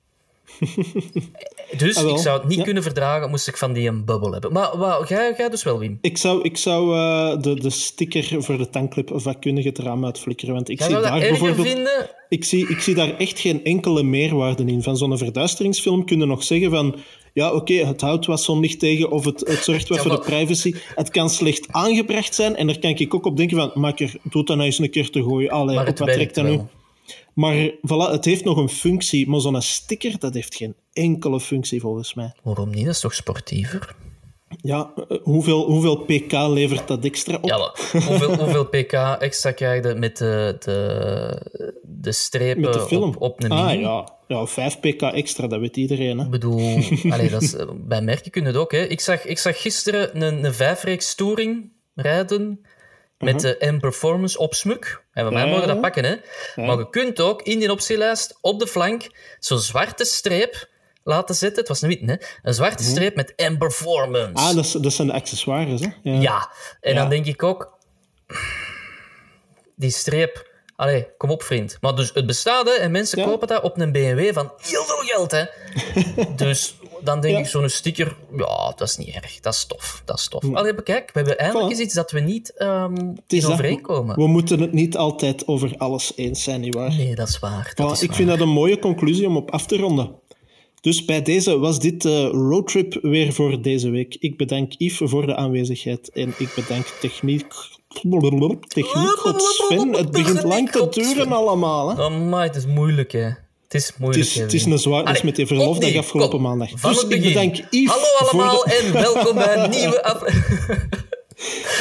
Dus 1.78 1.98
Ah, 1.98 2.10
ik 2.10 2.18
zou 2.18 2.40
het 2.40 2.48
niet 2.48 2.58
Ja. 2.58 2.64
kunnen 2.64 2.84
verdragen, 2.84 3.30
moest 3.30 3.48
ik 3.48 3.58
van 3.58 3.74
die 3.74 3.88
een 3.88 4.06
bubbel 4.06 4.32
hebben. 4.32 4.52
Maar 4.52 4.78
wat, 4.78 5.10
jij, 5.10 5.34
jij 5.38 5.50
dus 5.50 5.64
wel, 5.64 5.80
Wim. 5.80 5.98
Ik 6.02 6.18
zou, 6.18 6.42
ik 6.42 6.58
zou 6.58 6.96
eh, 6.96 7.42
de, 7.42 7.60
de 7.60 7.70
sticker 7.70 8.44
voor 8.44 8.58
de 8.58 8.70
tankclip 8.70 9.12
vakkundig 9.14 9.66
het 9.66 9.80
raam 9.80 10.06
uitflikkeren, 10.06 10.54
want 10.54 10.70
ik 10.70 10.80
Jij 10.80 10.88
zie 10.88 11.00
daar 11.00 11.12
dat 11.12 11.20
bijvoorbeeld... 11.30 11.68
vinden? 11.68 12.10
Ik 12.30 12.44
zie, 12.46 12.68
ik 12.70 12.80
zie 12.80 12.96
daar 12.96 13.18
echt 13.18 13.40
geen 13.40 13.64
enkele 13.64 14.04
meerwaarde 14.04 14.64
in. 14.66 14.84
Van 14.84 14.98
zo'n 14.98 15.18
verduisteringsfilm 15.18 16.06
kun 16.06 16.20
je 16.20 16.26
nog 16.26 16.44
zeggen 16.44 16.70
van... 16.72 16.96
Ja, 17.34 17.54
oké, 17.54 17.74
het 17.74 18.02
houdt 18.02 18.26
wat 18.26 18.42
zonlicht 18.42 18.80
tegen 18.80 19.12
of 19.12 19.26
het, 19.26 19.40
het 19.40 19.64
zorgt 19.64 19.88
wat 19.88 19.98
Ja, 19.98 20.04
voor 20.04 20.16
de 20.16 20.20
privacy. 20.26 20.74
Het 20.96 21.10
kan 21.10 21.30
slecht 21.30 21.66
aangebracht 21.72 22.36
zijn 22.36 22.56
en 22.56 22.68
daar 22.68 22.80
kan 22.80 22.90
ik 22.90 23.14
ook 23.14 23.26
op 23.26 23.38
denken 23.38 23.58
van... 23.58 23.72
Maak 23.74 24.00
er, 24.00 24.14
doe 24.24 24.44
dat 24.46 24.56
nou 24.56 24.68
eens 24.68 24.80
een 24.80 24.90
keer 24.90 25.10
te 25.10 25.24
gooien. 25.24 25.50
Allee, 25.50 25.76
Maar 25.76 25.88
op 25.88 25.98
wat 25.98 26.14
trekt 26.14 26.36
dat 26.36 26.46
nu? 26.46 26.60
Maar 27.40 27.72
voilà, 27.72 28.12
het 28.12 28.26
heeft 28.26 28.44
nog 28.44 28.58
een 28.58 28.70
functie. 28.70 29.30
Maar 29.30 29.40
zo'n 29.40 29.62
sticker, 29.62 30.20
dat 30.20 30.34
heeft 30.34 30.56
geen 30.56 30.76
enkele 30.94 31.40
functie 31.40 31.80
volgens 31.82 32.14
mij. 32.14 32.34
Waarom 32.44 32.70
niet? 32.70 32.86
Dat 32.86 32.94
is 32.94 33.00
toch 33.00 33.14
sportiever? 33.14 33.96
Ja, 34.62 34.92
eh, 34.96 35.18
hoeveel, 35.24 35.66
hoeveel 35.66 35.96
pk 35.96 36.32
levert 36.32 36.88
dat 36.88 37.06
extra 37.06 37.38
op? 37.42 37.50
Ja, 37.50 37.76
hoeveel, 37.92 38.38
hoeveel 38.38 38.66
pk 38.66 38.94
extra 39.20 39.52
krijg 39.52 39.88
je 39.88 39.94
met 39.94 40.18
de, 40.18 40.56
de, 40.60 41.72
de 41.84 42.12
strepen 42.12 42.62
Met 42.62 42.74
de 42.74 42.80
film? 42.80 43.04
Op, 43.04 43.22
op 43.22 43.44
een 43.44 43.52
ah, 43.52 43.80
ja. 43.80 44.10
ja, 44.28 44.46
5 44.46 44.80
pk 44.80 45.02
extra, 45.02 45.48
dat 45.48 45.60
weet 45.60 45.78
iedereen. 45.78 46.18
Hè? 46.18 46.24
Ik 46.26 46.32
bedoel, 46.32 46.82
allee, 47.10 47.30
dat 47.30 47.42
is, 47.42 47.56
bij 47.76 48.02
merken 48.02 48.32
kunnen 48.32 48.52
het 48.52 48.62
ook. 48.62 48.72
Hè. 48.72 48.84
Ik, 48.84 49.00
zag, 49.00 49.26
ik 49.26 49.38
zag 49.38 49.62
gisteren 49.62 50.22
een, 50.22 50.44
een 50.44 50.54
vijfreeks 50.54 51.16
touring 51.16 51.72
rijden 51.96 52.62
met 53.20 53.40
de 53.40 53.56
M-Performance 53.60 54.38
op 54.40 54.54
smuk. 54.54 55.04
En 55.14 55.24
bij 55.24 55.34
mij 55.34 55.46
Ja, 55.46 55.52
mogen 55.52 55.68
dat 55.68 55.82
pakken. 55.82 56.04
Hè. 56.04 56.16
Maar 56.66 56.78
je 56.78 56.90
kunt 56.90 57.20
ook 57.20 57.42
in 57.42 57.60
die 57.60 57.72
optielijst 57.72 58.38
op 58.42 58.60
de 58.60 58.68
flank 58.68 59.10
zo'n 59.40 59.60
zwarte 59.60 60.06
streep 60.06 60.70
laten 61.04 61.36
zetten. 61.36 61.60
Het 61.60 61.68
was 61.68 61.82
een 61.82 61.90
wit, 61.90 62.02
hè? 62.06 62.16
Een 62.44 62.54
zwarte 62.54 62.84
streep 62.84 63.16
met 63.16 63.34
M-Performance. 63.38 64.34
Ah, 64.34 64.56
dat, 64.56 64.66
is- 64.66 64.72
dat 64.72 64.94
zijn 64.94 65.08
de 65.08 65.14
accessoires, 65.14 65.82
hè? 65.82 65.90
Ja, 66.04 66.52
en 66.82 66.94
Ja. 66.94 67.00
dan 67.00 67.10
denk 67.10 67.26
ik 67.26 67.44
ook... 67.44 67.78
Die 69.76 69.92
streep... 69.92 70.48
Allee, 70.76 71.08
kom 71.18 71.30
op, 71.30 71.44
vriend. 71.44 71.78
Maar 71.82 71.96
dus 71.96 72.12
het 72.14 72.26
bestaat, 72.26 72.68
hè, 72.68 72.74
en 72.74 72.92
mensen 72.92 73.20
Ja. 73.20 73.26
kopen 73.26 73.48
dat 73.48 73.64
op 73.64 73.80
een 73.80 73.92
BMW 73.92 74.34
van 74.34 74.54
heel 74.62 74.84
veel 74.84 74.96
geld, 74.98 75.32
hè. 75.32 75.44
dus 76.46 76.76
dan 77.04 77.22
denk 77.22 77.34
Ja. 77.34 77.40
ik, 77.40 77.48
zo'n 77.48 77.70
sticker... 77.70 78.16
Ja, 78.38 78.74
dat 78.76 78.88
is 78.88 78.98
niet 78.98 79.08
erg. 79.16 79.40
Dat 79.40 79.54
is 79.54 79.66
tof. 79.66 80.02
Dat 80.06 80.18
is 80.18 80.28
tof. 80.28 80.54
Allee, 80.54 80.74
bekijk, 80.76 81.06
we 81.14 81.20
hebben 81.20 81.38
eindelijk 81.38 81.68
Voilà. 81.68 81.72
eens 81.72 81.80
iets 81.86 81.94
dat 81.94 82.12
we 82.12 82.20
niet 82.20 82.54
is 83.28 83.44
in 83.44 83.52
overeenkomen. 83.52 84.16
We 84.16 84.28
moeten 84.28 84.60
het 84.60 84.74
niet 84.74 84.98
altijd 84.98 85.48
over 85.48 85.74
alles 85.78 86.14
eens 86.16 86.44
zijn, 86.44 86.62
nietwaar? 86.62 86.90
Nee, 86.90 87.16
dat 87.16 87.28
is 87.28 87.40
waar. 87.40 87.72
Dat 87.76 87.88
Voilà, 87.88 87.92
is 87.92 88.02
ik 88.02 88.08
waar. 88.08 88.16
vind 88.18 88.30
dat 88.30 88.40
een 88.40 88.50
mooie 88.50 88.80
conclusie 88.80 89.28
om 89.28 89.38
op 89.38 89.52
af 89.52 89.66
te 89.66 89.78
ronden. 89.78 90.12
Dus 90.82 91.06
bij 91.06 91.22
deze 91.22 91.58
was 91.58 91.80
dit 91.80 92.02
de 92.02 92.28
roadtrip 92.28 92.98
weer 93.02 93.34
voor 93.34 93.62
deze 93.62 93.90
week. 93.90 94.16
Ik 94.20 94.38
bedank 94.38 94.74
Yves 94.78 95.10
voor 95.10 95.26
de 95.26 95.36
aanwezigheid 95.36 96.10
en 96.10 96.34
ik 96.38 96.52
bedank 96.56 96.86
techniek... 96.86 97.46
Techniek, 98.68 99.18
Sven. 99.38 99.94
Het 99.94 100.12
begint 100.12 100.44
lang 100.44 100.70
te 100.72 100.88
duren 100.90 101.32
allemaal. 101.32 101.90
Hè? 101.90 102.04
Amai, 102.04 102.48
het 102.48 102.56
is 102.56 102.66
moeilijk, 102.66 103.12
hè. 103.12 103.30
Het 103.70 103.82
is 103.82 103.88
Het 103.88 103.98
moeilijk, 104.00 104.26
is, 104.26 104.36
hè, 104.36 104.42
het 104.42 104.54
is 104.54 104.66
een 104.66 104.78
zwaar... 104.80 105.00
Dat 105.00 105.08
is 105.08 105.10
Allee, 105.14 105.26
met 105.26 105.36
die 105.36 105.48
verlofdag 105.48 105.84
opnieuw, 105.84 106.00
afgelopen 106.00 106.30
kom. 106.32 106.42
maandag. 106.42 106.70
Van 106.76 106.92
dus 106.94 107.02
het 107.02 107.12
ik 107.12 107.22
bedank 107.22 107.56
Yves 107.70 107.92
Hallo 107.92 108.30
allemaal 108.30 108.64
de- 108.64 108.74
en 108.86 108.94
welkom 108.94 109.36
bij 109.36 109.58
een 109.58 109.70
nieuwe 109.80 110.04
aflevering. 110.04 110.90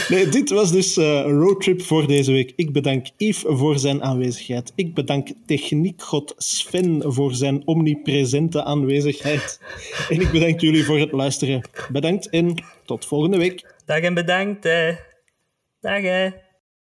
Nee, 0.08 0.28
dit 0.28 0.50
was 0.50 0.72
dus 0.72 0.96
eh, 0.96 1.04
een 1.14 1.38
roadtrip 1.38 1.82
voor 1.82 2.06
deze 2.06 2.32
week. 2.32 2.52
Ik 2.56 2.72
bedank 2.72 3.06
Yves 3.16 3.42
voor 3.46 3.78
zijn 3.78 4.02
aanwezigheid. 4.02 4.72
Ik 4.74 4.94
bedank 4.94 5.28
techniekgod 5.46 6.34
Sven 6.36 7.02
voor 7.06 7.34
zijn 7.34 7.62
omnipresente 7.66 8.64
aanwezigheid. 8.64 9.60
En 10.10 10.20
ik 10.20 10.30
bedank 10.30 10.60
jullie 10.60 10.84
voor 10.84 10.98
het 10.98 11.12
luisteren. 11.12 11.68
Bedankt 11.92 12.28
en 12.28 12.54
tot 12.84 13.06
volgende 13.06 13.36
week. 13.36 13.74
Dag 13.86 14.00
en 14.00 14.14
bedankt, 14.14 14.64
hè. 14.64 14.92
Dag, 15.80 16.00
hè. 16.02 16.28